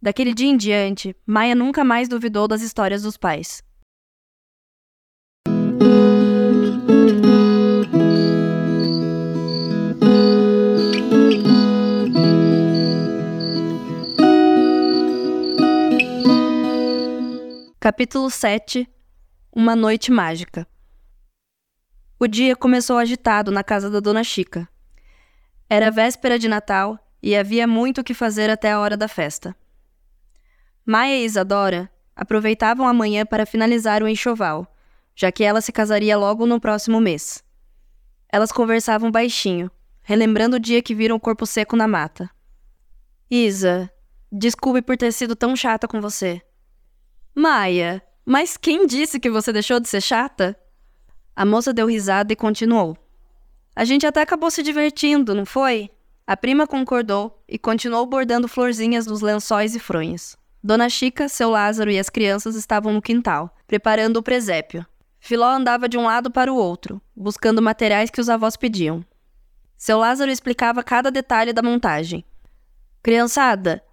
Daquele 0.00 0.32
dia 0.32 0.46
em 0.46 0.56
diante, 0.56 1.14
Maia 1.26 1.56
nunca 1.56 1.82
mais 1.82 2.08
duvidou 2.08 2.46
das 2.46 2.62
histórias 2.62 3.02
dos 3.02 3.16
pais. 3.16 3.64
Capítulo 17.80 18.30
7 18.30 18.88
Uma 19.52 19.74
Noite 19.74 20.12
Mágica 20.12 20.64
O 22.20 22.28
dia 22.28 22.54
começou 22.54 22.98
agitado 22.98 23.50
na 23.50 23.64
casa 23.64 23.90
da 23.90 23.98
Dona 23.98 24.22
Chica. 24.22 24.68
Era 25.68 25.90
véspera 25.90 26.38
de 26.38 26.46
Natal 26.46 26.96
e 27.20 27.34
havia 27.34 27.66
muito 27.66 28.00
o 28.00 28.04
que 28.04 28.14
fazer 28.14 28.48
até 28.48 28.70
a 28.70 28.78
hora 28.78 28.96
da 28.96 29.08
festa. 29.08 29.56
Maia 30.90 31.18
e 31.18 31.24
Isadora 31.26 31.92
aproveitavam 32.16 32.88
a 32.88 32.94
manhã 32.94 33.26
para 33.26 33.44
finalizar 33.44 34.02
o 34.02 34.08
enxoval, 34.08 34.74
já 35.14 35.30
que 35.30 35.44
ela 35.44 35.60
se 35.60 35.70
casaria 35.70 36.16
logo 36.16 36.46
no 36.46 36.58
próximo 36.58 36.98
mês. 36.98 37.44
Elas 38.32 38.50
conversavam 38.50 39.10
baixinho, 39.10 39.70
relembrando 40.00 40.56
o 40.56 40.58
dia 40.58 40.80
que 40.80 40.94
viram 40.94 41.16
o 41.16 41.20
corpo 41.20 41.44
seco 41.44 41.76
na 41.76 41.86
mata. 41.86 42.30
Isa, 43.30 43.92
desculpe 44.32 44.80
por 44.80 44.96
ter 44.96 45.12
sido 45.12 45.36
tão 45.36 45.54
chata 45.54 45.86
com 45.86 46.00
você. 46.00 46.40
Maia, 47.34 48.02
mas 48.24 48.56
quem 48.56 48.86
disse 48.86 49.20
que 49.20 49.28
você 49.28 49.52
deixou 49.52 49.78
de 49.78 49.90
ser 49.90 50.00
chata? 50.00 50.58
A 51.36 51.44
moça 51.44 51.70
deu 51.70 51.86
risada 51.86 52.32
e 52.32 52.36
continuou. 52.36 52.96
A 53.76 53.84
gente 53.84 54.06
até 54.06 54.22
acabou 54.22 54.50
se 54.50 54.62
divertindo, 54.62 55.34
não 55.34 55.44
foi? 55.44 55.90
A 56.26 56.34
prima 56.34 56.66
concordou 56.66 57.44
e 57.46 57.58
continuou 57.58 58.06
bordando 58.06 58.48
florzinhas 58.48 59.06
nos 59.06 59.20
lençóis 59.20 59.74
e 59.74 59.78
fronhas. 59.78 60.37
Dona 60.62 60.88
Chica, 60.88 61.28
seu 61.28 61.50
Lázaro 61.50 61.88
e 61.88 61.98
as 61.98 62.10
crianças 62.10 62.56
estavam 62.56 62.92
no 62.92 63.00
quintal, 63.00 63.54
preparando 63.66 64.16
o 64.16 64.22
presépio. 64.22 64.84
Filó 65.20 65.46
andava 65.46 65.88
de 65.88 65.96
um 65.96 66.04
lado 66.04 66.32
para 66.32 66.52
o 66.52 66.56
outro, 66.56 67.00
buscando 67.14 67.62
materiais 67.62 68.10
que 68.10 68.20
os 68.20 68.28
avós 68.28 68.56
pediam. 68.56 69.04
Seu 69.76 69.98
Lázaro 69.98 70.32
explicava 70.32 70.82
cada 70.82 71.12
detalhe 71.12 71.52
da 71.52 71.62
montagem. 71.62 72.24
Criançada, 73.00 73.84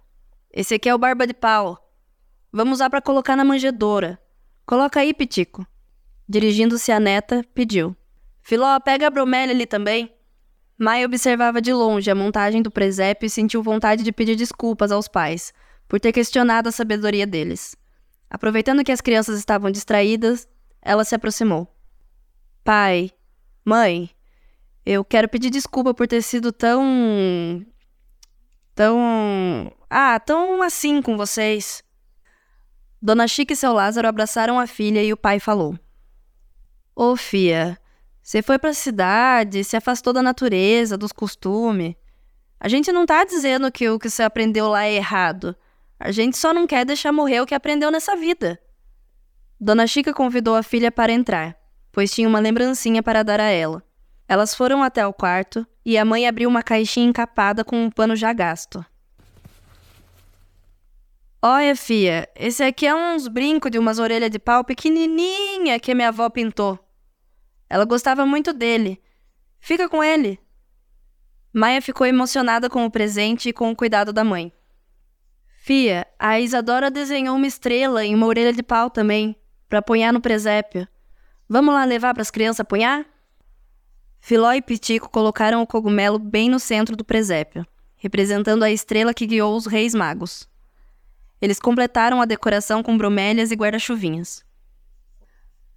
esse 0.52 0.74
aqui 0.74 0.88
é 0.88 0.94
o 0.94 0.98
barba 0.98 1.24
de 1.24 1.34
pau. 1.34 1.88
Vamos 2.52 2.74
usar 2.74 2.90
para 2.90 3.00
colocar 3.00 3.36
na 3.36 3.44
manjedoura. 3.44 4.18
Coloca 4.64 4.98
aí, 4.98 5.14
Pitico. 5.14 5.64
Dirigindo-se 6.28 6.90
à 6.90 6.98
neta, 6.98 7.44
pediu. 7.54 7.96
Filó, 8.42 8.80
pega 8.80 9.06
a 9.06 9.10
bromélia 9.10 9.54
ali 9.54 9.66
também. 9.66 10.12
Maia 10.76 11.06
observava 11.06 11.60
de 11.62 11.72
longe 11.72 12.10
a 12.10 12.14
montagem 12.14 12.60
do 12.60 12.72
presépio 12.72 13.26
e 13.26 13.30
sentiu 13.30 13.62
vontade 13.62 14.02
de 14.02 14.10
pedir 14.10 14.34
desculpas 14.34 14.90
aos 14.90 15.06
pais 15.06 15.54
por 15.88 16.00
ter 16.00 16.12
questionado 16.12 16.68
a 16.68 16.72
sabedoria 16.72 17.26
deles. 17.26 17.76
Aproveitando 18.28 18.84
que 18.84 18.92
as 18.92 19.00
crianças 19.00 19.38
estavam 19.38 19.70
distraídas, 19.70 20.48
ela 20.82 21.04
se 21.04 21.14
aproximou. 21.14 21.68
Pai, 22.64 23.10
mãe, 23.64 24.10
eu 24.84 25.04
quero 25.04 25.28
pedir 25.28 25.50
desculpa 25.50 25.94
por 25.94 26.06
ter 26.06 26.22
sido 26.22 26.52
tão. 26.52 27.64
tão. 28.74 29.72
ah, 29.88 30.18
tão 30.20 30.62
assim 30.62 31.00
com 31.00 31.16
vocês. 31.16 31.82
Dona 33.00 33.28
Chica 33.28 33.52
e 33.52 33.56
seu 33.56 33.72
Lázaro 33.72 34.08
abraçaram 34.08 34.58
a 34.58 34.66
filha 34.66 35.02
e 35.02 35.12
o 35.12 35.16
pai 35.16 35.38
falou: 35.38 35.78
Ô, 36.94 37.12
oh, 37.12 37.16
fia, 37.16 37.78
você 38.22 38.42
foi 38.42 38.58
pra 38.58 38.72
cidade, 38.72 39.62
se 39.62 39.76
afastou 39.76 40.12
da 40.12 40.22
natureza, 40.22 40.96
dos 40.96 41.12
costumes. 41.12 41.94
A 42.58 42.68
gente 42.68 42.90
não 42.90 43.06
tá 43.06 43.24
dizendo 43.24 43.70
que 43.70 43.88
o 43.88 43.98
que 43.98 44.10
você 44.10 44.22
aprendeu 44.22 44.68
lá 44.68 44.84
é 44.84 44.94
errado. 44.94 45.54
A 45.98 46.12
gente 46.12 46.36
só 46.36 46.52
não 46.52 46.66
quer 46.66 46.84
deixar 46.84 47.12
morrer 47.12 47.40
o 47.40 47.46
que 47.46 47.54
aprendeu 47.54 47.90
nessa 47.90 48.14
vida. 48.14 48.60
Dona 49.58 49.86
Chica 49.86 50.12
convidou 50.12 50.54
a 50.54 50.62
filha 50.62 50.92
para 50.92 51.12
entrar, 51.12 51.56
pois 51.90 52.12
tinha 52.12 52.28
uma 52.28 52.38
lembrancinha 52.38 53.02
para 53.02 53.22
dar 53.22 53.40
a 53.40 53.48
ela. 53.48 53.82
Elas 54.28 54.54
foram 54.54 54.82
até 54.82 55.06
o 55.06 55.12
quarto 55.12 55.66
e 55.84 55.96
a 55.96 56.04
mãe 56.04 56.26
abriu 56.26 56.48
uma 56.48 56.62
caixinha 56.62 57.08
encapada 57.08 57.64
com 57.64 57.84
um 57.84 57.90
pano 57.90 58.14
já 58.14 58.32
gasto. 58.32 58.84
Olha, 61.40 61.76
fia, 61.76 62.28
esse 62.34 62.62
aqui 62.62 62.86
é 62.86 62.94
uns 62.94 63.28
brincos 63.28 63.70
de 63.70 63.78
umas 63.78 63.98
orelhas 63.98 64.30
de 64.30 64.38
pau 64.38 64.64
pequenininha 64.64 65.78
que 65.78 65.94
minha 65.94 66.08
avó 66.08 66.28
pintou. 66.28 66.78
Ela 67.70 67.84
gostava 67.84 68.26
muito 68.26 68.52
dele. 68.52 69.00
Fica 69.60 69.88
com 69.88 70.02
ele. 70.02 70.40
Maia 71.52 71.80
ficou 71.80 72.06
emocionada 72.06 72.68
com 72.68 72.84
o 72.84 72.90
presente 72.90 73.48
e 73.48 73.52
com 73.52 73.70
o 73.70 73.76
cuidado 73.76 74.12
da 74.12 74.24
mãe. 74.24 74.52
Fia, 75.66 76.06
a 76.16 76.38
Isadora 76.38 76.92
desenhou 76.92 77.34
uma 77.34 77.46
estrela 77.48 78.04
em 78.04 78.14
uma 78.14 78.28
orelha 78.28 78.52
de 78.52 78.62
pau 78.62 78.88
também, 78.88 79.34
para 79.68 79.80
apunhar 79.80 80.12
no 80.12 80.20
presépio. 80.20 80.86
Vamos 81.48 81.74
lá 81.74 81.84
levar 81.84 82.14
para 82.14 82.22
as 82.22 82.30
crianças 82.30 82.60
apunhar? 82.60 83.04
Filó 84.20 84.52
e 84.52 84.62
Pitico 84.62 85.10
colocaram 85.10 85.60
o 85.60 85.66
cogumelo 85.66 86.20
bem 86.20 86.48
no 86.48 86.60
centro 86.60 86.94
do 86.94 87.04
presépio, 87.04 87.66
representando 87.96 88.62
a 88.62 88.70
estrela 88.70 89.12
que 89.12 89.26
guiou 89.26 89.56
os 89.56 89.66
reis 89.66 89.92
magos. 89.92 90.48
Eles 91.42 91.58
completaram 91.58 92.22
a 92.22 92.26
decoração 92.26 92.80
com 92.80 92.96
bromélias 92.96 93.50
e 93.50 93.56
guarda-chuvinhas. 93.56 94.44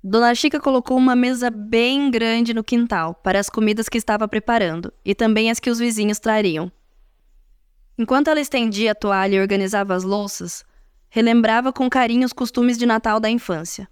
Dona 0.03 0.35
Chica 0.35 0.59
colocou 0.59 0.99
uma 0.99 1.15
mesa 1.15 1.49
bem 1.49 2.11
grande 2.11 2.53
no 2.53 2.63
quintal 2.63 3.15
para 3.15 3.39
as 3.39 3.49
comidas 3.49 3.89
que 3.89 3.97
estava 3.97 4.27
preparando 4.27 4.93
e 5.03 5.15
também 5.15 5.49
as 5.49 5.59
que 5.59 5.71
os 5.71 5.79
vizinhos 5.79 6.19
trariam. 6.19 6.71
Enquanto 7.99 8.29
ela 8.29 8.39
estendia 8.39 8.93
a 8.93 8.95
toalha 8.95 9.35
e 9.35 9.41
organizava 9.41 9.93
as 9.93 10.03
louças, 10.03 10.63
relembrava 11.09 11.73
com 11.73 11.89
carinho 11.89 12.25
os 12.25 12.31
costumes 12.31 12.77
de 12.77 12.85
Natal 12.85 13.19
da 13.19 13.29
infância. 13.29 13.89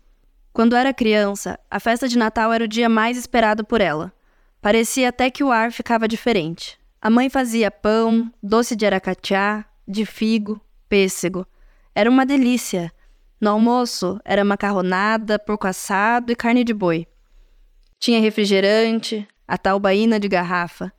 Quando 0.54 0.78
era 0.78 0.94
criança, 0.94 1.60
a 1.70 1.80
festa 1.80 2.08
de 2.08 2.18
Natal 2.18 2.54
era 2.54 2.64
o 2.64 2.68
dia 2.68 2.88
mais 2.88 3.18
esperado 3.18 3.66
por 3.66 3.82
ela. 3.82 4.14
Parecia 4.62 5.10
até 5.10 5.30
que 5.30 5.44
o 5.44 5.52
ar 5.52 5.74
ficava 5.74 6.08
diferente. 6.08 6.80
A 7.02 7.10
mãe 7.10 7.30
fazia 7.30 7.70
pão, 7.70 8.32
doce 8.42 8.76
de 8.76 8.86
aracatiá, 8.86 9.66
de 9.86 10.06
figo, 10.06 10.62
pêssego. 10.88 11.46
Era 11.94 12.10
uma 12.10 12.26
delícia 12.26 12.92
no 13.40 13.52
almoço 13.52 14.20
era 14.26 14.44
macarronada, 14.44 15.38
porco 15.38 15.68
assado 15.68 16.32
e 16.32 16.36
carne 16.36 16.64
de 16.64 16.74
boi. 16.74 17.06
Tinha 18.00 18.20
refrigerante, 18.20 19.28
a 19.48 19.58
tal 19.58 19.80
baína 19.80 20.20
de 20.20 20.28
garrafa. 20.28 20.92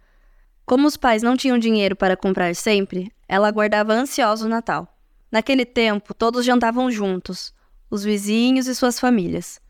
Como 0.68 0.86
os 0.86 0.98
pais 0.98 1.22
não 1.22 1.34
tinham 1.34 1.58
dinheiro 1.58 1.96
para 1.96 2.14
comprar 2.14 2.54
sempre, 2.54 3.10
ela 3.26 3.48
aguardava 3.48 3.94
ansiosa 3.94 4.44
o 4.44 4.50
Natal. 4.50 4.86
Naquele 5.32 5.64
tempo, 5.64 6.12
todos 6.12 6.44
jantavam 6.44 6.90
juntos, 6.90 7.54
os 7.90 8.04
vizinhos 8.04 8.66
e 8.66 8.74
suas 8.74 9.00
famílias. 9.00 9.62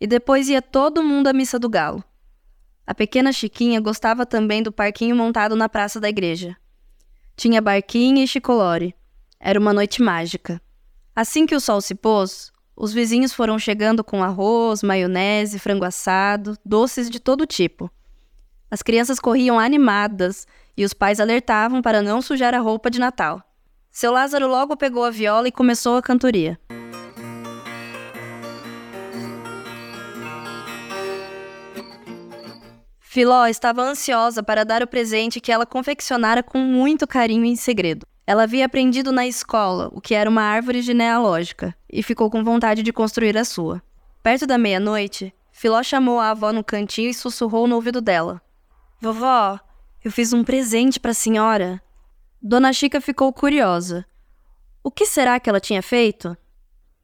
E 0.00 0.06
depois 0.06 0.48
ia 0.48 0.62
todo 0.62 1.02
mundo 1.02 1.26
à 1.26 1.32
missa 1.32 1.58
do 1.58 1.68
galo. 1.68 2.04
A 2.86 2.94
pequena 2.94 3.32
Chiquinha 3.32 3.80
gostava 3.80 4.24
também 4.24 4.62
do 4.62 4.70
parquinho 4.70 5.16
montado 5.16 5.56
na 5.56 5.68
praça 5.68 5.98
da 5.98 6.08
igreja. 6.08 6.56
Tinha 7.34 7.60
barquinha 7.60 8.22
e 8.22 8.28
chicolore. 8.28 8.94
Era 9.40 9.58
uma 9.58 9.72
noite 9.72 10.00
mágica. 10.00 10.62
Assim 11.12 11.44
que 11.44 11.56
o 11.56 11.60
sol 11.60 11.80
se 11.80 11.96
pôs, 11.96 12.52
os 12.76 12.92
vizinhos 12.92 13.32
foram 13.32 13.58
chegando 13.58 14.04
com 14.04 14.22
arroz, 14.22 14.80
maionese, 14.80 15.58
frango 15.58 15.84
assado, 15.84 16.56
doces 16.64 17.10
de 17.10 17.18
todo 17.18 17.44
tipo. 17.46 17.90
As 18.70 18.82
crianças 18.82 19.18
corriam 19.18 19.58
animadas 19.58 20.46
e 20.76 20.84
os 20.84 20.94
pais 20.94 21.18
alertavam 21.18 21.82
para 21.82 22.00
não 22.00 22.22
sujar 22.22 22.54
a 22.54 22.60
roupa 22.60 22.88
de 22.88 23.00
Natal. 23.00 23.42
Seu 23.90 24.12
Lázaro 24.12 24.46
logo 24.46 24.76
pegou 24.76 25.04
a 25.04 25.10
viola 25.10 25.48
e 25.48 25.52
começou 25.52 25.96
a 25.96 26.02
cantoria. 26.02 26.58
Filó 33.00 33.44
estava 33.46 33.82
ansiosa 33.82 34.40
para 34.40 34.64
dar 34.64 34.84
o 34.84 34.86
presente 34.86 35.40
que 35.40 35.50
ela 35.50 35.66
confeccionara 35.66 36.44
com 36.44 36.58
muito 36.58 37.08
carinho 37.08 37.44
e 37.44 37.48
em 37.48 37.56
segredo. 37.56 38.06
Ela 38.24 38.44
havia 38.44 38.64
aprendido 38.64 39.10
na 39.10 39.26
escola 39.26 39.90
o 39.92 40.00
que 40.00 40.14
era 40.14 40.30
uma 40.30 40.42
árvore 40.42 40.80
genealógica 40.80 41.74
e 41.92 42.04
ficou 42.04 42.30
com 42.30 42.44
vontade 42.44 42.84
de 42.84 42.92
construir 42.92 43.36
a 43.36 43.44
sua. 43.44 43.82
Perto 44.22 44.46
da 44.46 44.56
meia-noite, 44.56 45.34
Filó 45.50 45.82
chamou 45.82 46.20
a 46.20 46.30
avó 46.30 46.52
no 46.52 46.62
cantinho 46.62 47.10
e 47.10 47.14
sussurrou 47.14 47.66
no 47.66 47.74
ouvido 47.74 48.00
dela: 48.00 48.40
Vovó, 49.00 49.58
eu 50.04 50.12
fiz 50.12 50.34
um 50.34 50.44
presente 50.44 51.00
para 51.00 51.12
a 51.12 51.14
senhora. 51.14 51.82
Dona 52.40 52.70
Chica 52.70 53.00
ficou 53.00 53.32
curiosa. 53.32 54.04
O 54.84 54.90
que 54.90 55.06
será 55.06 55.40
que 55.40 55.48
ela 55.48 55.58
tinha 55.58 55.82
feito? 55.82 56.36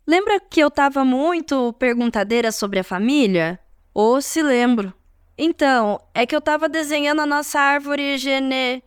Lembra 0.06 0.38
que 0.38 0.60
eu 0.60 0.68
estava 0.68 1.06
muito 1.06 1.72
perguntadeira 1.74 2.52
sobre 2.52 2.78
a 2.78 2.84
família? 2.84 3.58
Ou 3.94 4.20
se 4.20 4.42
lembro. 4.42 4.92
Então, 5.38 5.98
é 6.12 6.26
que 6.26 6.34
eu 6.34 6.38
estava 6.38 6.68
desenhando 6.68 7.22
a 7.22 7.26
nossa 7.26 7.58
árvore 7.58 8.18
gene... 8.18 8.82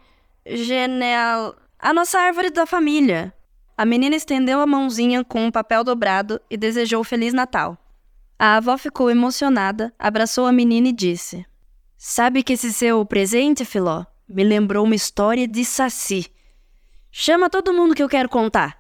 geneal... 0.45 1.55
A 1.80 1.91
nossa 1.91 2.20
árvore 2.20 2.51
da 2.51 2.68
família. 2.68 3.34
A 3.76 3.86
menina 3.86 4.16
estendeu 4.16 4.60
a 4.60 4.68
mãozinha 4.68 5.24
com 5.24 5.45
um 5.45 5.51
papel 5.51 5.84
dobrado 5.84 6.39
e 6.47 6.55
desejou 6.55 7.03
Feliz 7.03 7.34
Natal. 7.34 7.76
A 8.38 8.57
avó 8.57 8.78
ficou 8.78 9.10
emocionada, 9.10 9.91
abraçou 9.97 10.45
a 10.45 10.51
menina 10.51 10.89
e 10.89 10.93
disse: 10.93 11.45
Sabe 12.02 12.43
que 12.43 12.54
esse 12.54 12.72
seu 12.72 13.06
presente, 13.06 13.66
Filó, 13.66 14.06
me 14.26 14.41
lembrou 14.41 14.86
uma 14.86 14.95
história 14.95 15.45
de 15.45 15.66
Saci. 15.66 16.32
Chama 17.12 17.50
todo 17.50 17.74
mundo 17.74 17.93
que 17.93 18.02
eu 18.02 18.08
quero 18.08 18.30
contar. 18.30 18.80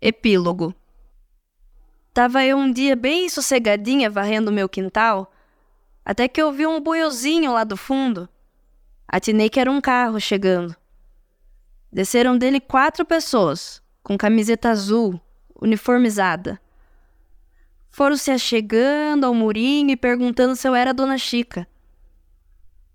Epílogo 0.00 0.72
Tava 2.14 2.44
eu 2.44 2.56
um 2.56 2.70
dia 2.70 2.94
bem 2.94 3.28
sossegadinha 3.28 4.08
varrendo 4.08 4.52
meu 4.52 4.68
quintal, 4.68 5.32
até 6.06 6.28
que 6.28 6.40
ouvi 6.40 6.64
um 6.64 6.80
boiozinho 6.80 7.52
lá 7.52 7.64
do 7.64 7.76
fundo. 7.76 8.28
Atinei 9.08 9.50
que 9.50 9.58
era 9.58 9.68
um 9.68 9.80
carro 9.80 10.20
chegando. 10.20 10.76
Desceram 11.92 12.38
dele 12.38 12.60
quatro 12.60 13.04
pessoas, 13.04 13.82
com 14.04 14.16
camiseta 14.16 14.70
azul, 14.70 15.20
uniformizada. 15.60 16.60
Foram 17.90 18.16
se 18.16 18.30
achegando 18.30 19.26
ao 19.26 19.34
murinho 19.34 19.90
e 19.90 19.96
perguntando 19.96 20.54
se 20.54 20.68
eu 20.68 20.76
era 20.76 20.90
a 20.90 20.92
Dona 20.92 21.18
Chica. 21.18 21.66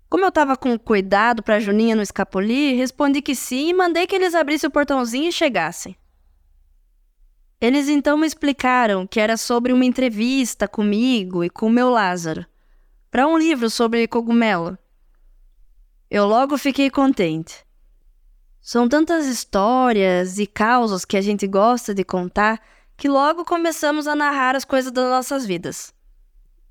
Como 0.08 0.24
eu 0.24 0.32
tava 0.32 0.56
com 0.56 0.78
cuidado 0.78 1.42
pra 1.42 1.60
Juninha 1.60 1.94
não 1.94 2.02
escapulir, 2.02 2.78
respondi 2.78 3.20
que 3.20 3.34
sim 3.34 3.68
e 3.68 3.74
mandei 3.74 4.06
que 4.06 4.16
eles 4.16 4.34
abrissem 4.34 4.68
o 4.68 4.72
portãozinho 4.72 5.28
e 5.28 5.32
chegassem. 5.32 5.94
Eles 7.60 7.88
então 7.88 8.16
me 8.16 8.26
explicaram 8.26 9.06
que 9.06 9.20
era 9.20 9.36
sobre 9.36 9.70
uma 9.70 9.84
entrevista 9.84 10.66
comigo 10.66 11.44
e 11.44 11.50
com 11.50 11.66
o 11.66 11.70
meu 11.70 11.90
Lázaro, 11.90 12.46
para 13.12 13.28
um 13.28 13.36
livro 13.36 13.68
sobre 13.68 14.08
cogumelo. 14.08 14.78
Eu 16.10 16.26
logo 16.26 16.56
fiquei 16.56 16.90
contente. 16.90 17.62
São 18.58 18.88
tantas 18.88 19.26
histórias 19.26 20.38
e 20.38 20.46
causas 20.46 21.04
que 21.04 21.18
a 21.18 21.20
gente 21.20 21.46
gosta 21.46 21.94
de 21.94 22.02
contar 22.04 22.58
que 22.96 23.10
logo 23.10 23.44
começamos 23.44 24.06
a 24.06 24.16
narrar 24.16 24.56
as 24.56 24.64
coisas 24.64 24.90
das 24.90 25.10
nossas 25.10 25.44
vidas. 25.44 25.92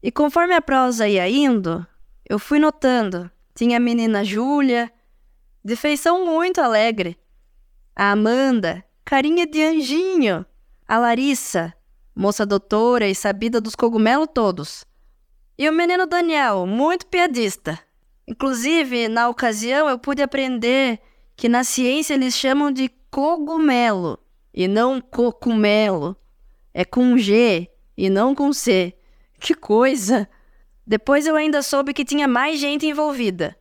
E 0.01 0.11
conforme 0.11 0.55
a 0.55 0.61
prosa 0.61 1.07
ia 1.07 1.29
indo, 1.29 1.85
eu 2.27 2.39
fui 2.39 2.57
notando. 2.57 3.29
Tinha 3.53 3.77
a 3.77 3.79
menina 3.79 4.23
Júlia, 4.23 4.91
de 5.63 5.75
feição 5.75 6.25
muito 6.25 6.59
alegre. 6.59 7.19
A 7.95 8.11
Amanda, 8.11 8.83
carinha 9.05 9.45
de 9.45 9.61
anjinho 9.61 10.43
a 10.87 10.97
Larissa, 10.97 11.73
moça 12.15 12.45
doutora 12.45 13.07
e 13.07 13.15
sabida 13.15 13.61
dos 13.61 13.75
cogumelos 13.75 14.27
todos. 14.33 14.85
E 15.57 15.69
o 15.69 15.73
menino 15.73 16.05
Daniel, 16.05 16.65
muito 16.65 17.05
piadista. 17.07 17.79
Inclusive, 18.27 19.07
na 19.07 19.29
ocasião, 19.29 19.89
eu 19.89 19.99
pude 19.99 20.21
aprender 20.21 20.99
que 21.35 21.49
na 21.49 21.63
ciência 21.63 22.13
eles 22.13 22.35
chamam 22.35 22.71
de 22.71 22.89
cogumelo 23.09 24.17
e 24.53 24.67
não 24.67 25.01
cocumelo. 25.01 26.15
É 26.73 26.85
com 26.85 27.17
G 27.17 27.69
e 27.97 28.09
não 28.09 28.33
com 28.33 28.53
C. 28.53 28.93
Que 29.39 29.53
coisa! 29.53 30.29
Depois 30.85 31.27
eu 31.27 31.35
ainda 31.35 31.61
soube 31.61 31.93
que 31.93 32.05
tinha 32.05 32.27
mais 32.27 32.59
gente 32.59 32.85
envolvida. 32.85 33.55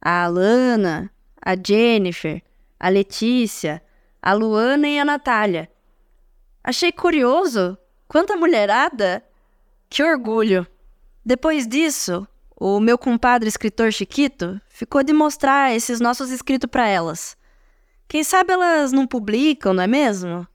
A 0.00 0.24
Alana, 0.24 1.10
a 1.40 1.54
Jennifer, 1.56 2.42
a 2.78 2.88
Letícia, 2.88 3.82
a 4.20 4.32
Luana 4.32 4.88
e 4.88 4.98
a 4.98 5.04
Natália. 5.04 5.70
Achei 6.62 6.90
curioso. 6.90 7.78
Quanta 8.08 8.36
mulherada! 8.36 9.24
Que 9.88 10.02
orgulho! 10.02 10.66
Depois 11.24 11.66
disso, 11.66 12.26
o 12.54 12.78
meu 12.78 12.98
compadre 12.98 13.48
escritor 13.48 13.92
Chiquito 13.92 14.60
ficou 14.68 15.02
de 15.02 15.12
mostrar 15.12 15.74
esses 15.74 16.00
nossos 16.00 16.30
escritos 16.30 16.68
para 16.70 16.86
elas. 16.86 17.36
Quem 18.06 18.22
sabe 18.22 18.52
elas 18.52 18.92
não 18.92 19.06
publicam, 19.06 19.72
não 19.72 19.82
é 19.82 19.86
mesmo? 19.86 20.46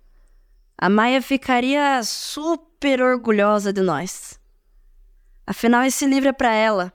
A 0.77 0.87
Maia 0.89 1.21
ficaria 1.21 2.01
super 2.03 3.01
orgulhosa 3.01 3.73
de 3.73 3.81
nós. 3.81 4.39
Afinal, 5.45 5.83
esse 5.83 6.05
livro 6.05 6.29
é 6.29 6.33
para 6.33 6.53
ela. 6.53 6.93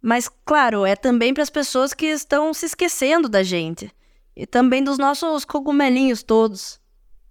Mas, 0.00 0.30
claro, 0.46 0.86
é 0.86 0.96
também 0.96 1.34
para 1.34 1.42
as 1.42 1.50
pessoas 1.50 1.92
que 1.92 2.06
estão 2.06 2.54
se 2.54 2.66
esquecendo 2.66 3.28
da 3.28 3.42
gente. 3.42 3.92
E 4.34 4.46
também 4.46 4.82
dos 4.82 4.96
nossos 4.96 5.44
cogumelinhos 5.44 6.22
todos. 6.22 6.80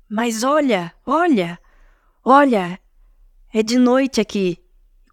Mas 0.07 0.43
olha, 0.43 0.93
olha, 1.05 1.57
olha, 2.23 2.79
é 3.53 3.63
de 3.63 3.79
noite 3.79 4.19
aqui. 4.21 4.61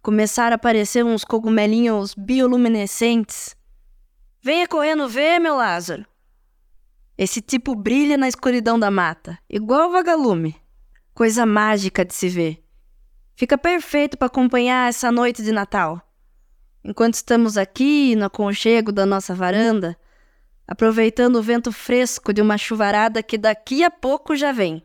Começaram 0.07 0.53
a 0.53 0.55
aparecer 0.55 1.03
uns 1.03 1.25
cogumelinhos 1.25 2.13
bioluminescentes. 2.13 3.57
Venha 4.41 4.65
correndo 4.65 5.09
ver, 5.09 5.37
meu 5.37 5.53
Lázaro. 5.53 6.05
Esse 7.17 7.41
tipo 7.41 7.75
brilha 7.75 8.15
na 8.15 8.29
escuridão 8.29 8.79
da 8.79 8.89
mata, 8.89 9.37
igual 9.49 9.91
vagalume. 9.91 10.55
Coisa 11.13 11.45
mágica 11.45 12.05
de 12.05 12.13
se 12.13 12.29
ver. 12.29 12.63
Fica 13.35 13.57
perfeito 13.57 14.17
para 14.17 14.27
acompanhar 14.27 14.87
essa 14.87 15.11
noite 15.11 15.43
de 15.43 15.51
Natal. 15.51 16.01
Enquanto 16.85 17.15
estamos 17.15 17.57
aqui, 17.57 18.15
no 18.15 18.27
aconchego 18.27 18.93
da 18.93 19.05
nossa 19.05 19.35
varanda, 19.35 19.99
aproveitando 20.65 21.35
o 21.35 21.43
vento 21.43 21.69
fresco 21.69 22.31
de 22.31 22.41
uma 22.41 22.57
chuvarada 22.57 23.21
que 23.21 23.37
daqui 23.37 23.83
a 23.83 23.91
pouco 23.91 24.37
já 24.37 24.53
vem. 24.53 24.81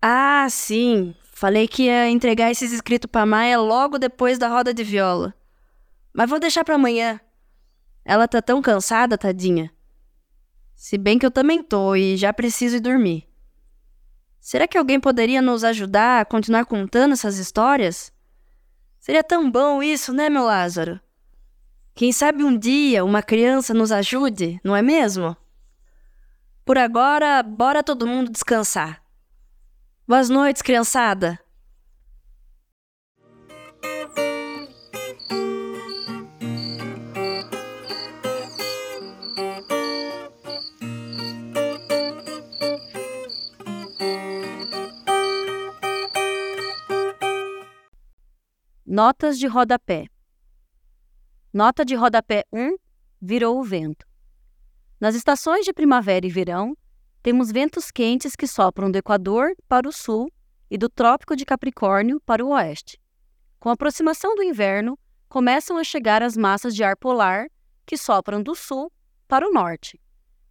Ah, 0.00 0.46
sim, 0.48 1.14
falei 1.36 1.68
que 1.68 1.82
ia 1.82 2.08
entregar 2.08 2.50
esses 2.50 2.72
escritos 2.72 3.10
para 3.10 3.26
Maia 3.26 3.60
logo 3.60 3.98
depois 3.98 4.38
da 4.38 4.48
roda 4.48 4.72
de 4.72 4.82
viola. 4.82 5.34
Mas 6.10 6.30
vou 6.30 6.40
deixar 6.40 6.64
para 6.64 6.76
amanhã. 6.76 7.20
Ela 8.06 8.26
tá 8.26 8.40
tão 8.40 8.62
cansada, 8.62 9.18
tadinha. 9.18 9.70
Se 10.74 10.96
bem 10.96 11.18
que 11.18 11.26
eu 11.26 11.30
também 11.30 11.62
tô 11.62 11.94
e 11.94 12.16
já 12.16 12.32
preciso 12.32 12.76
ir 12.76 12.80
dormir. 12.80 13.28
Será 14.40 14.66
que 14.66 14.78
alguém 14.78 14.98
poderia 14.98 15.42
nos 15.42 15.62
ajudar 15.62 16.22
a 16.22 16.24
continuar 16.24 16.64
contando 16.64 17.12
essas 17.12 17.36
histórias? 17.36 18.10
Seria 18.98 19.22
tão 19.22 19.50
bom 19.50 19.82
isso, 19.82 20.14
né, 20.14 20.30
meu 20.30 20.44
Lázaro? 20.44 20.98
Quem 21.94 22.12
sabe 22.12 22.44
um 22.44 22.56
dia 22.56 23.04
uma 23.04 23.22
criança 23.22 23.74
nos 23.74 23.92
ajude, 23.92 24.58
não 24.64 24.74
é 24.74 24.80
mesmo? 24.80 25.36
Por 26.64 26.78
agora, 26.78 27.42
bora 27.42 27.82
todo 27.82 28.06
mundo 28.06 28.32
descansar. 28.32 29.05
Boas 30.08 30.28
noites, 30.28 30.62
criançada! 30.62 31.36
Notas 48.86 49.36
de 49.40 49.48
rodapé. 49.48 50.06
Nota 51.52 51.84
de 51.84 51.96
rodapé 51.96 52.44
1: 52.52 52.76
Virou 53.20 53.58
o 53.58 53.64
vento. 53.64 54.06
Nas 55.00 55.16
estações 55.16 55.64
de 55.64 55.72
primavera 55.72 56.24
e 56.24 56.30
verão, 56.30 56.76
temos 57.26 57.50
ventos 57.50 57.90
quentes 57.90 58.36
que 58.36 58.46
sopram 58.46 58.88
do 58.88 58.98
Equador 58.98 59.56
para 59.66 59.88
o 59.88 59.92
sul 59.92 60.30
e 60.70 60.78
do 60.78 60.88
Trópico 60.88 61.34
de 61.34 61.44
Capricórnio 61.44 62.20
para 62.24 62.46
o 62.46 62.50
oeste. 62.50 63.00
Com 63.58 63.68
a 63.68 63.72
aproximação 63.72 64.36
do 64.36 64.44
inverno, 64.44 64.96
começam 65.28 65.76
a 65.76 65.82
chegar 65.82 66.22
as 66.22 66.36
massas 66.36 66.72
de 66.72 66.84
ar 66.84 66.96
polar 66.96 67.48
que 67.84 67.96
sopram 67.96 68.40
do 68.40 68.54
sul 68.54 68.92
para 69.26 69.44
o 69.44 69.50
norte. 69.50 70.00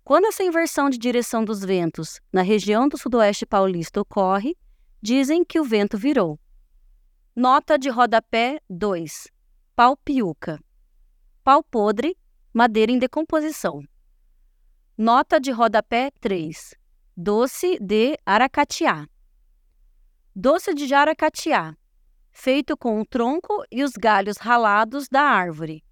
Quando 0.04 0.26
essa 0.26 0.44
inversão 0.44 0.90
de 0.90 0.98
direção 0.98 1.46
dos 1.46 1.62
ventos 1.62 2.20
na 2.30 2.42
região 2.42 2.90
do 2.90 2.98
sudoeste 2.98 3.46
paulista 3.46 4.02
ocorre, 4.02 4.54
dizem 5.02 5.46
que 5.46 5.62
o 5.62 5.64
vento 5.64 5.98
virou. 5.98 6.38
Nota 7.34 7.80
de 7.80 7.88
rodapé 7.88 8.60
2. 8.70 9.30
Pau 9.78 9.96
piuca. 9.96 10.60
Pau 11.42 11.64
podre, 11.64 12.18
madeira 12.54 12.92
em 12.92 13.00
decomposição. 13.00 13.82
Nota 14.98 15.42
de 15.42 15.52
rodapé 15.52 16.10
3. 16.22 16.74
Doce 17.18 17.78
de 17.82 18.18
aracatiá. 18.26 19.06
Doce 20.34 20.74
de 20.74 20.88
jaracatiá, 20.88 21.76
feito 22.32 22.78
com 22.78 23.02
o 23.02 23.06
tronco 23.06 23.66
e 23.70 23.84
os 23.84 23.92
galhos 23.92 24.38
ralados 24.38 25.10
da 25.10 25.22
árvore. 25.22 25.84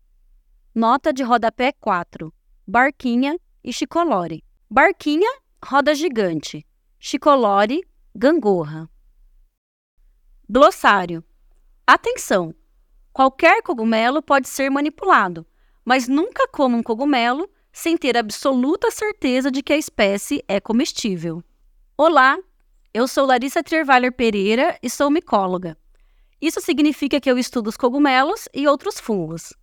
Nota 0.73 1.11
de 1.11 1.21
rodapé 1.21 1.73
4. 1.73 2.33
Barquinha 2.65 3.37
e 3.61 3.73
chicolore. 3.73 4.41
Barquinha, 4.71 5.29
roda 5.61 5.93
gigante. 5.93 6.65
Chicolore, 6.97 7.81
gangorra. 8.15 8.89
Glossário. 10.49 11.21
Atenção! 11.85 12.55
Qualquer 13.11 13.61
cogumelo 13.63 14.23
pode 14.23 14.47
ser 14.47 14.69
manipulado, 14.69 15.45
mas 15.83 16.07
nunca 16.07 16.47
coma 16.47 16.77
um 16.77 16.81
cogumelo 16.81 17.51
sem 17.73 17.97
ter 17.97 18.15
absoluta 18.15 18.91
certeza 18.91 19.49
de 19.49 19.63
que 19.63 19.73
a 19.73 19.77
espécie 19.77 20.45
é 20.47 20.59
comestível. 20.61 21.43
Olá, 21.97 22.37
eu 22.93 23.07
sou 23.07 23.25
Larissa 23.25 23.63
Trierweiler 23.63 24.13
Pereira 24.13 24.77
e 24.81 24.87
sou 24.87 25.09
micóloga. 25.09 25.75
Isso 26.39 26.61
significa 26.61 27.19
que 27.19 27.29
eu 27.29 27.37
estudo 27.37 27.67
os 27.67 27.75
cogumelos 27.75 28.47
e 28.53 28.67
outros 28.67 28.99
fungos. 28.99 29.53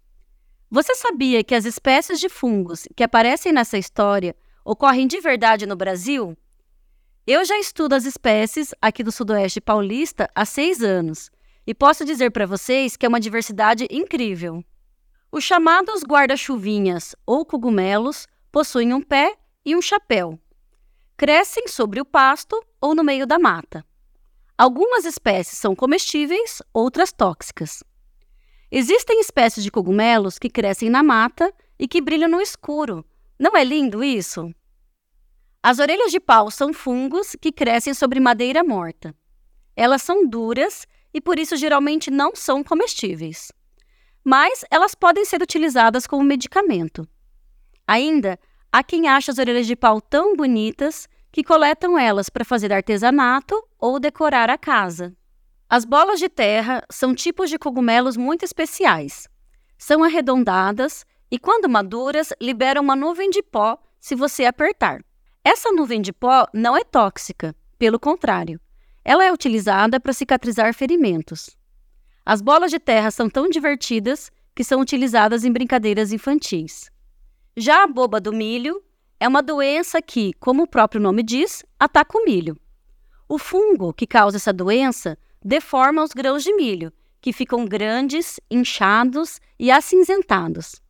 Você 0.69 0.97
sabia 0.97 1.45
que 1.45 1.55
as 1.55 1.65
espécies 1.65 2.19
de 2.19 2.29
fungos 2.29 2.89
que 2.97 3.05
aparecem 3.05 3.53
nessa 3.53 3.79
história 3.79 4.35
ocorrem 4.65 5.07
de 5.07 5.21
verdade 5.21 5.65
no 5.65 5.77
Brasil? 5.77 6.37
Eu 7.25 7.45
já 7.45 7.59
estudo 7.61 7.93
as 7.93 8.05
espécies 8.05 8.75
aqui 8.83 9.05
do 9.05 9.13
Sudoeste 9.13 9.61
Paulista 9.61 10.29
há 10.35 10.45
seis 10.45 10.83
anos 10.83 11.31
e 11.65 11.73
posso 11.73 12.05
dizer 12.05 12.31
para 12.33 12.47
vocês 12.47 12.97
que 12.97 13.07
é 13.07 13.09
uma 13.09 13.21
diversidade 13.21 13.87
incrível. 13.89 14.65
Os 15.33 15.45
chamados 15.45 16.03
guarda-chuvinhas 16.03 17.15
ou 17.25 17.45
cogumelos 17.45 18.27
possuem 18.51 18.93
um 18.93 19.01
pé 19.01 19.37
e 19.65 19.77
um 19.77 19.81
chapéu. 19.81 20.37
Crescem 21.17 21.69
sobre 21.69 22.01
o 22.01 22.05
pasto 22.05 22.61
ou 22.81 22.97
no 22.97 23.05
meio 23.05 23.29
da 23.29 23.39
mata. 23.39 23.85
Algumas 24.59 25.05
espécies 25.05 25.57
são 25.57 25.77
comestíveis, 25.77 26.61
outras 26.75 27.13
tóxicas. 27.13 27.85
Existem 28.73 29.21
espécies 29.21 29.63
de 29.63 29.71
cogumelos 29.71 30.37
que 30.37 30.51
crescem 30.51 30.91
na 30.91 31.03
mata 31.03 31.55
e 31.79 31.87
que 31.87 32.01
brilham 32.01 32.29
no 32.29 32.41
escuro. 32.41 33.05
Não 33.39 33.57
é 33.57 33.63
lindo 33.63 34.03
isso? 34.03 34.53
As 35.63 35.79
orelhas 35.79 36.11
de 36.11 36.19
pau 36.19 36.51
são 36.51 36.73
fungos 36.73 37.37
que 37.41 37.53
crescem 37.53 37.95
sobre 37.95 38.19
madeira 38.19 38.65
morta. 38.65 39.15
Elas 39.77 40.03
são 40.03 40.29
duras 40.29 40.89
e 41.15 41.21
por 41.21 41.39
isso 41.39 41.57
geralmente 41.57 42.11
não 42.11 42.35
são 42.35 42.65
comestíveis. 42.65 43.53
Mas 44.25 44.65
elas 44.71 44.95
podem 44.95 45.25
ser 45.25 45.43
utilizadas 45.43 46.07
como 46.07 46.23
medicamento. 46.23 47.09
Ainda, 47.87 48.39
há 48.73 48.83
quem 48.83 49.09
acha 49.09 49.33
as 49.33 49.39
orelhas 49.39 49.67
de 49.67 49.75
pau 49.75 50.01
tão 50.01 50.37
bonitas 50.37 51.09
que 51.33 51.45
coletam 51.45 51.99
elas 51.99 52.29
para 52.29 52.45
fazer 52.45 52.73
artesanato 52.73 53.63
ou 53.79 53.99
decorar 53.99 54.51
a 54.51 54.59
casa. 54.59 55.15
As 55.69 55.85
bolas 55.85 56.19
de 56.19 56.29
terra 56.29 56.85
são 56.91 57.15
tipos 57.15 57.49
de 57.49 57.59
cogumelos 57.59 58.17
muito 58.17 58.45
especiais. 58.45 59.29
São 59.79 60.03
arredondadas 60.03 61.07
e, 61.31 61.39
quando 61.39 61.69
maduras, 61.69 62.33
liberam 62.41 62.83
uma 62.83 62.97
nuvem 62.97 63.31
de 63.31 63.43
pó 63.43 63.79
se 64.01 64.15
você 64.15 64.45
apertar. 64.45 65.03
Essa 65.45 65.73
nuvem 65.73 66.03
de 66.03 66.13
pó 66.13 66.47
não 66.53 66.77
é 66.77 66.85
tóxica, 66.85 67.55
pelo 67.79 67.99
contrário, 67.99 68.61
ela 69.05 69.25
é 69.25 69.33
utilizada 69.33 69.99
para 69.99 70.13
cicatrizar 70.13 70.75
ferimentos. 70.75 71.57
As 72.25 72.41
bolas 72.41 72.71
de 72.71 72.79
terra 72.79 73.11
são 73.11 73.29
tão 73.29 73.49
divertidas 73.49 74.31
que 74.55 74.65
são 74.65 74.81
utilizadas 74.81 75.45
em 75.45 75.53
brincadeiras 75.53 76.13
infantis. 76.13 76.91
Já 77.57 77.83
a 77.83 77.87
boba 77.87 78.21
do 78.21 78.33
milho 78.33 78.83
é 79.19 79.27
uma 79.27 79.43
doença 79.43 80.01
que, 80.01 80.33
como 80.35 80.63
o 80.63 80.67
próprio 80.67 81.01
nome 81.01 81.23
diz, 81.23 81.65
ataca 81.79 82.19
o 82.19 82.25
milho. 82.25 82.57
O 83.29 83.39
fungo 83.39 83.93
que 83.93 84.07
causa 84.07 84.37
essa 84.37 84.53
doença 84.53 85.19
deforma 85.43 86.03
os 86.03 86.13
grãos 86.13 86.43
de 86.43 86.55
milho, 86.55 86.93
que 87.21 87.33
ficam 87.33 87.65
grandes, 87.65 88.41
inchados 88.51 89.41
e 89.59 89.71
acinzentados. 89.71 90.81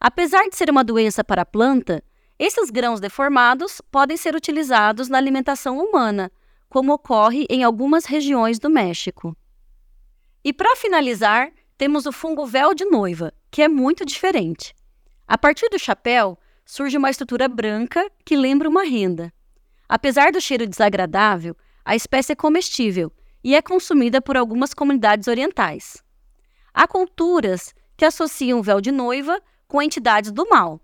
Apesar 0.00 0.48
de 0.48 0.56
ser 0.56 0.70
uma 0.70 0.84
doença 0.84 1.24
para 1.24 1.42
a 1.42 1.46
planta, 1.46 2.02
esses 2.38 2.70
grãos 2.70 3.00
deformados 3.00 3.80
podem 3.90 4.16
ser 4.16 4.34
utilizados 4.34 5.08
na 5.08 5.18
alimentação 5.18 5.78
humana, 5.78 6.30
como 6.68 6.92
ocorre 6.92 7.46
em 7.48 7.62
algumas 7.62 8.04
regiões 8.04 8.58
do 8.58 8.68
México. 8.68 9.36
E 10.44 10.52
para 10.52 10.76
finalizar, 10.76 11.50
temos 11.78 12.04
o 12.04 12.12
fungo 12.12 12.44
véu 12.46 12.74
de 12.74 12.84
noiva, 12.84 13.32
que 13.50 13.62
é 13.62 13.68
muito 13.68 14.04
diferente. 14.04 14.74
A 15.26 15.38
partir 15.38 15.70
do 15.70 15.78
chapéu, 15.78 16.38
surge 16.66 16.98
uma 16.98 17.08
estrutura 17.08 17.48
branca 17.48 18.10
que 18.24 18.36
lembra 18.36 18.68
uma 18.68 18.84
renda. 18.84 19.32
Apesar 19.88 20.30
do 20.30 20.40
cheiro 20.40 20.66
desagradável, 20.66 21.56
a 21.82 21.96
espécie 21.96 22.32
é 22.32 22.36
comestível 22.36 23.10
e 23.42 23.54
é 23.54 23.62
consumida 23.62 24.20
por 24.20 24.36
algumas 24.36 24.74
comunidades 24.74 25.28
orientais. 25.28 26.02
Há 26.72 26.86
culturas 26.86 27.74
que 27.96 28.04
associam 28.04 28.58
o 28.58 28.62
véu 28.62 28.80
de 28.80 28.92
noiva 28.92 29.40
com 29.66 29.80
entidades 29.80 30.30
do 30.30 30.48
mal, 30.48 30.80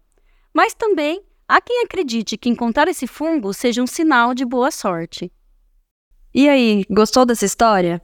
mas 0.54 0.72
também 0.74 1.22
há 1.46 1.60
quem 1.60 1.82
acredite 1.82 2.38
que 2.38 2.48
encontrar 2.48 2.88
esse 2.88 3.06
fungo 3.06 3.52
seja 3.52 3.82
um 3.82 3.86
sinal 3.86 4.34
de 4.34 4.44
boa 4.44 4.70
sorte. 4.70 5.30
E 6.32 6.48
aí, 6.48 6.84
gostou 6.88 7.26
dessa 7.26 7.44
história? 7.44 8.00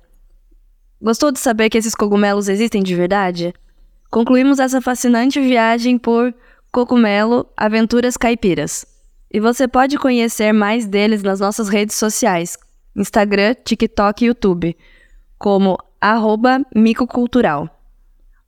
Gostou 1.01 1.31
de 1.31 1.39
saber 1.39 1.68
que 1.68 1.77
esses 1.77 1.94
cogumelos 1.94 2.48
existem 2.48 2.82
de 2.82 2.94
verdade? 2.94 3.55
Concluímos 4.10 4.59
essa 4.59 4.81
fascinante 4.81 5.40
viagem 5.40 5.98
por 5.98 6.35
Cogumelo 6.73 7.47
Aventuras 7.56 8.16
Caipiras. 8.16 8.86
E 9.31 9.39
você 9.39 9.68
pode 9.68 9.98
conhecer 9.98 10.52
mais 10.52 10.86
deles 10.86 11.23
nas 11.23 11.40
nossas 11.40 11.68
redes 11.68 11.97
sociais, 11.97 12.56
Instagram, 12.94 13.55
TikTok 13.62 14.24
e 14.24 14.28
YouTube, 14.28 14.77
como 15.39 15.77
micocultural. 16.74 17.68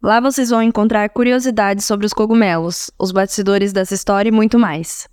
Lá 0.03 0.20
vocês 0.20 0.49
vão 0.49 0.62
encontrar 0.62 1.11
curiosidades 1.11 1.85
sobre 1.85 2.07
os 2.07 2.12
cogumelos, 2.12 2.91
os 2.99 3.11
bastidores 3.11 3.73
dessa 3.73 3.95
história 3.95 4.29
e 4.29 4.33
muito 4.33 4.59
mais. 4.59 5.09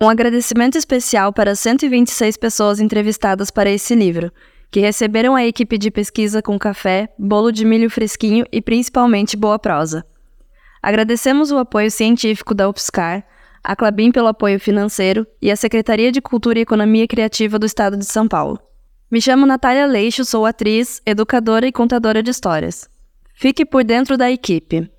Um 0.00 0.08
agradecimento 0.08 0.78
especial 0.78 1.32
para 1.32 1.50
as 1.50 1.60
126 1.60 2.36
pessoas 2.36 2.80
entrevistadas 2.80 3.50
para 3.50 3.70
esse 3.70 3.94
livro, 3.94 4.32
que 4.72 4.80
receberam 4.80 5.36
a 5.36 5.44
equipe 5.44 5.76
de 5.76 5.90
pesquisa 5.90 6.40
com 6.40 6.58
café, 6.58 7.10
bolo 7.18 7.52
de 7.52 7.62
milho 7.62 7.90
fresquinho 7.90 8.46
e 8.50 8.62
principalmente 8.62 9.36
boa 9.36 9.58
prosa. 9.58 10.02
Agradecemos 10.82 11.52
o 11.52 11.58
apoio 11.58 11.90
científico 11.90 12.54
da 12.54 12.70
UFSCar, 12.70 13.22
a 13.62 13.76
Clabin 13.76 14.10
pelo 14.10 14.28
apoio 14.28 14.58
financeiro 14.58 15.26
e 15.42 15.50
a 15.50 15.56
Secretaria 15.56 16.10
de 16.10 16.22
Cultura 16.22 16.58
e 16.58 16.62
Economia 16.62 17.06
Criativa 17.06 17.58
do 17.58 17.66
Estado 17.66 17.98
de 17.98 18.06
São 18.06 18.26
Paulo. 18.26 18.58
Me 19.10 19.20
chamo 19.20 19.44
Natália 19.44 19.84
Leixo, 19.84 20.24
sou 20.24 20.46
atriz, 20.46 21.02
educadora 21.04 21.66
e 21.66 21.70
contadora 21.70 22.22
de 22.22 22.30
histórias. 22.30 22.88
Fique 23.34 23.66
por 23.66 23.84
dentro 23.84 24.16
da 24.16 24.30
equipe. 24.30 24.90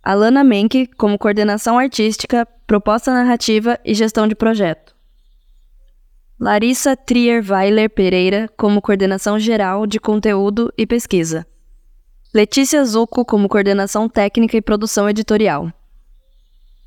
Alana 0.00 0.44
Menck, 0.44 0.86
como 0.96 1.18
coordenação 1.18 1.76
artística, 1.76 2.46
proposta 2.68 3.12
narrativa 3.12 3.80
e 3.84 3.94
gestão 3.94 4.28
de 4.28 4.36
projeto. 4.36 4.93
Larissa 6.38 6.96
Trierweiler 6.96 7.88
Pereira, 7.88 8.50
como 8.56 8.82
coordenação 8.82 9.38
geral 9.38 9.86
de 9.86 10.00
conteúdo 10.00 10.72
e 10.76 10.84
pesquisa. 10.84 11.46
Letícia 12.34 12.84
Zucco, 12.84 13.24
como 13.24 13.48
coordenação 13.48 14.08
técnica 14.08 14.56
e 14.56 14.62
produção 14.62 15.08
editorial. 15.08 15.72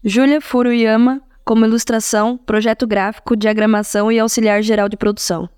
Júlia 0.04 0.42
Furuyama, 0.42 1.22
como 1.46 1.66
ilustração, 1.66 2.38
projeto 2.38 2.86
gráfico, 2.86 3.38
diagramação 3.38 4.12
e 4.12 4.20
auxiliar 4.20 4.62
geral 4.62 4.90
de 4.90 4.98
produção. 4.98 5.50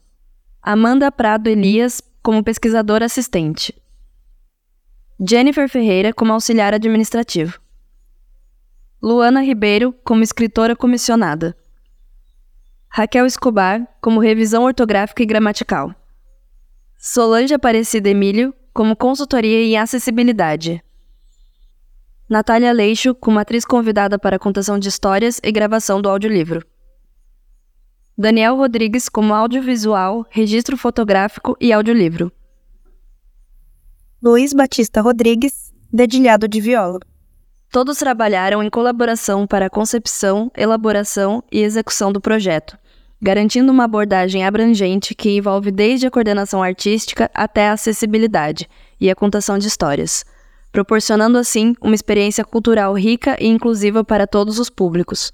Amanda 0.61 1.11
Prado 1.11 1.47
Elias, 1.47 1.99
como 2.21 2.43
pesquisadora 2.43 3.05
assistente. 3.05 3.73
Jennifer 5.19 5.67
Ferreira 5.67 6.13
como 6.13 6.31
auxiliar 6.31 6.75
administrativo. 6.75 7.59
Luana 9.01 9.41
Ribeiro 9.41 9.93
como 10.03 10.21
escritora 10.21 10.75
comissionada. 10.75 11.57
Raquel 12.91 13.27
Escobar 13.27 13.87
como 14.01 14.19
revisão 14.19 14.63
ortográfica 14.63 15.21
e 15.21 15.25
gramatical. 15.25 15.93
Solange 16.97 17.53
Aparecida 17.53 18.09
Emílio 18.09 18.53
como 18.73 18.95
consultoria 18.95 19.63
em 19.63 19.77
acessibilidade. 19.77 20.83
Natália 22.27 22.71
Leixo 22.73 23.13
como 23.13 23.39
atriz 23.39 23.63
convidada 23.63 24.17
para 24.17 24.39
contação 24.39 24.79
de 24.79 24.89
histórias 24.89 25.39
e 25.43 25.51
gravação 25.51 26.01
do 26.01 26.09
audiolivro. 26.09 26.65
Daniel 28.17 28.57
Rodrigues 28.57 29.07
como 29.07 29.33
audiovisual, 29.33 30.25
registro 30.29 30.75
fotográfico 30.75 31.55
e 31.61 31.71
audiolivro. 31.71 32.31
Luiz 34.21 34.51
Batista 34.51 34.99
Rodrigues, 34.99 35.73
dedilhado 35.93 36.47
de 36.47 36.59
viola. 36.59 36.99
Todos 37.71 37.99
trabalharam 37.99 38.63
em 38.63 38.69
colaboração 38.69 39.45
para 39.45 39.67
a 39.67 39.69
concepção, 39.69 40.51
elaboração 40.57 41.43
e 41.51 41.61
execução 41.61 42.11
do 42.11 42.19
projeto, 42.19 42.75
garantindo 43.21 43.71
uma 43.71 43.83
abordagem 43.83 44.43
abrangente 44.43 45.13
que 45.13 45.37
envolve 45.37 45.69
desde 45.69 46.07
a 46.07 46.11
coordenação 46.11 46.63
artística 46.63 47.29
até 47.31 47.69
a 47.69 47.73
acessibilidade 47.73 48.67
e 48.99 49.07
a 49.07 49.15
contação 49.15 49.59
de 49.59 49.67
histórias, 49.67 50.25
proporcionando 50.71 51.37
assim 51.37 51.75
uma 51.79 51.93
experiência 51.93 52.43
cultural 52.43 52.91
rica 52.97 53.37
e 53.39 53.45
inclusiva 53.45 54.03
para 54.03 54.25
todos 54.25 54.57
os 54.57 54.71
públicos. 54.71 55.31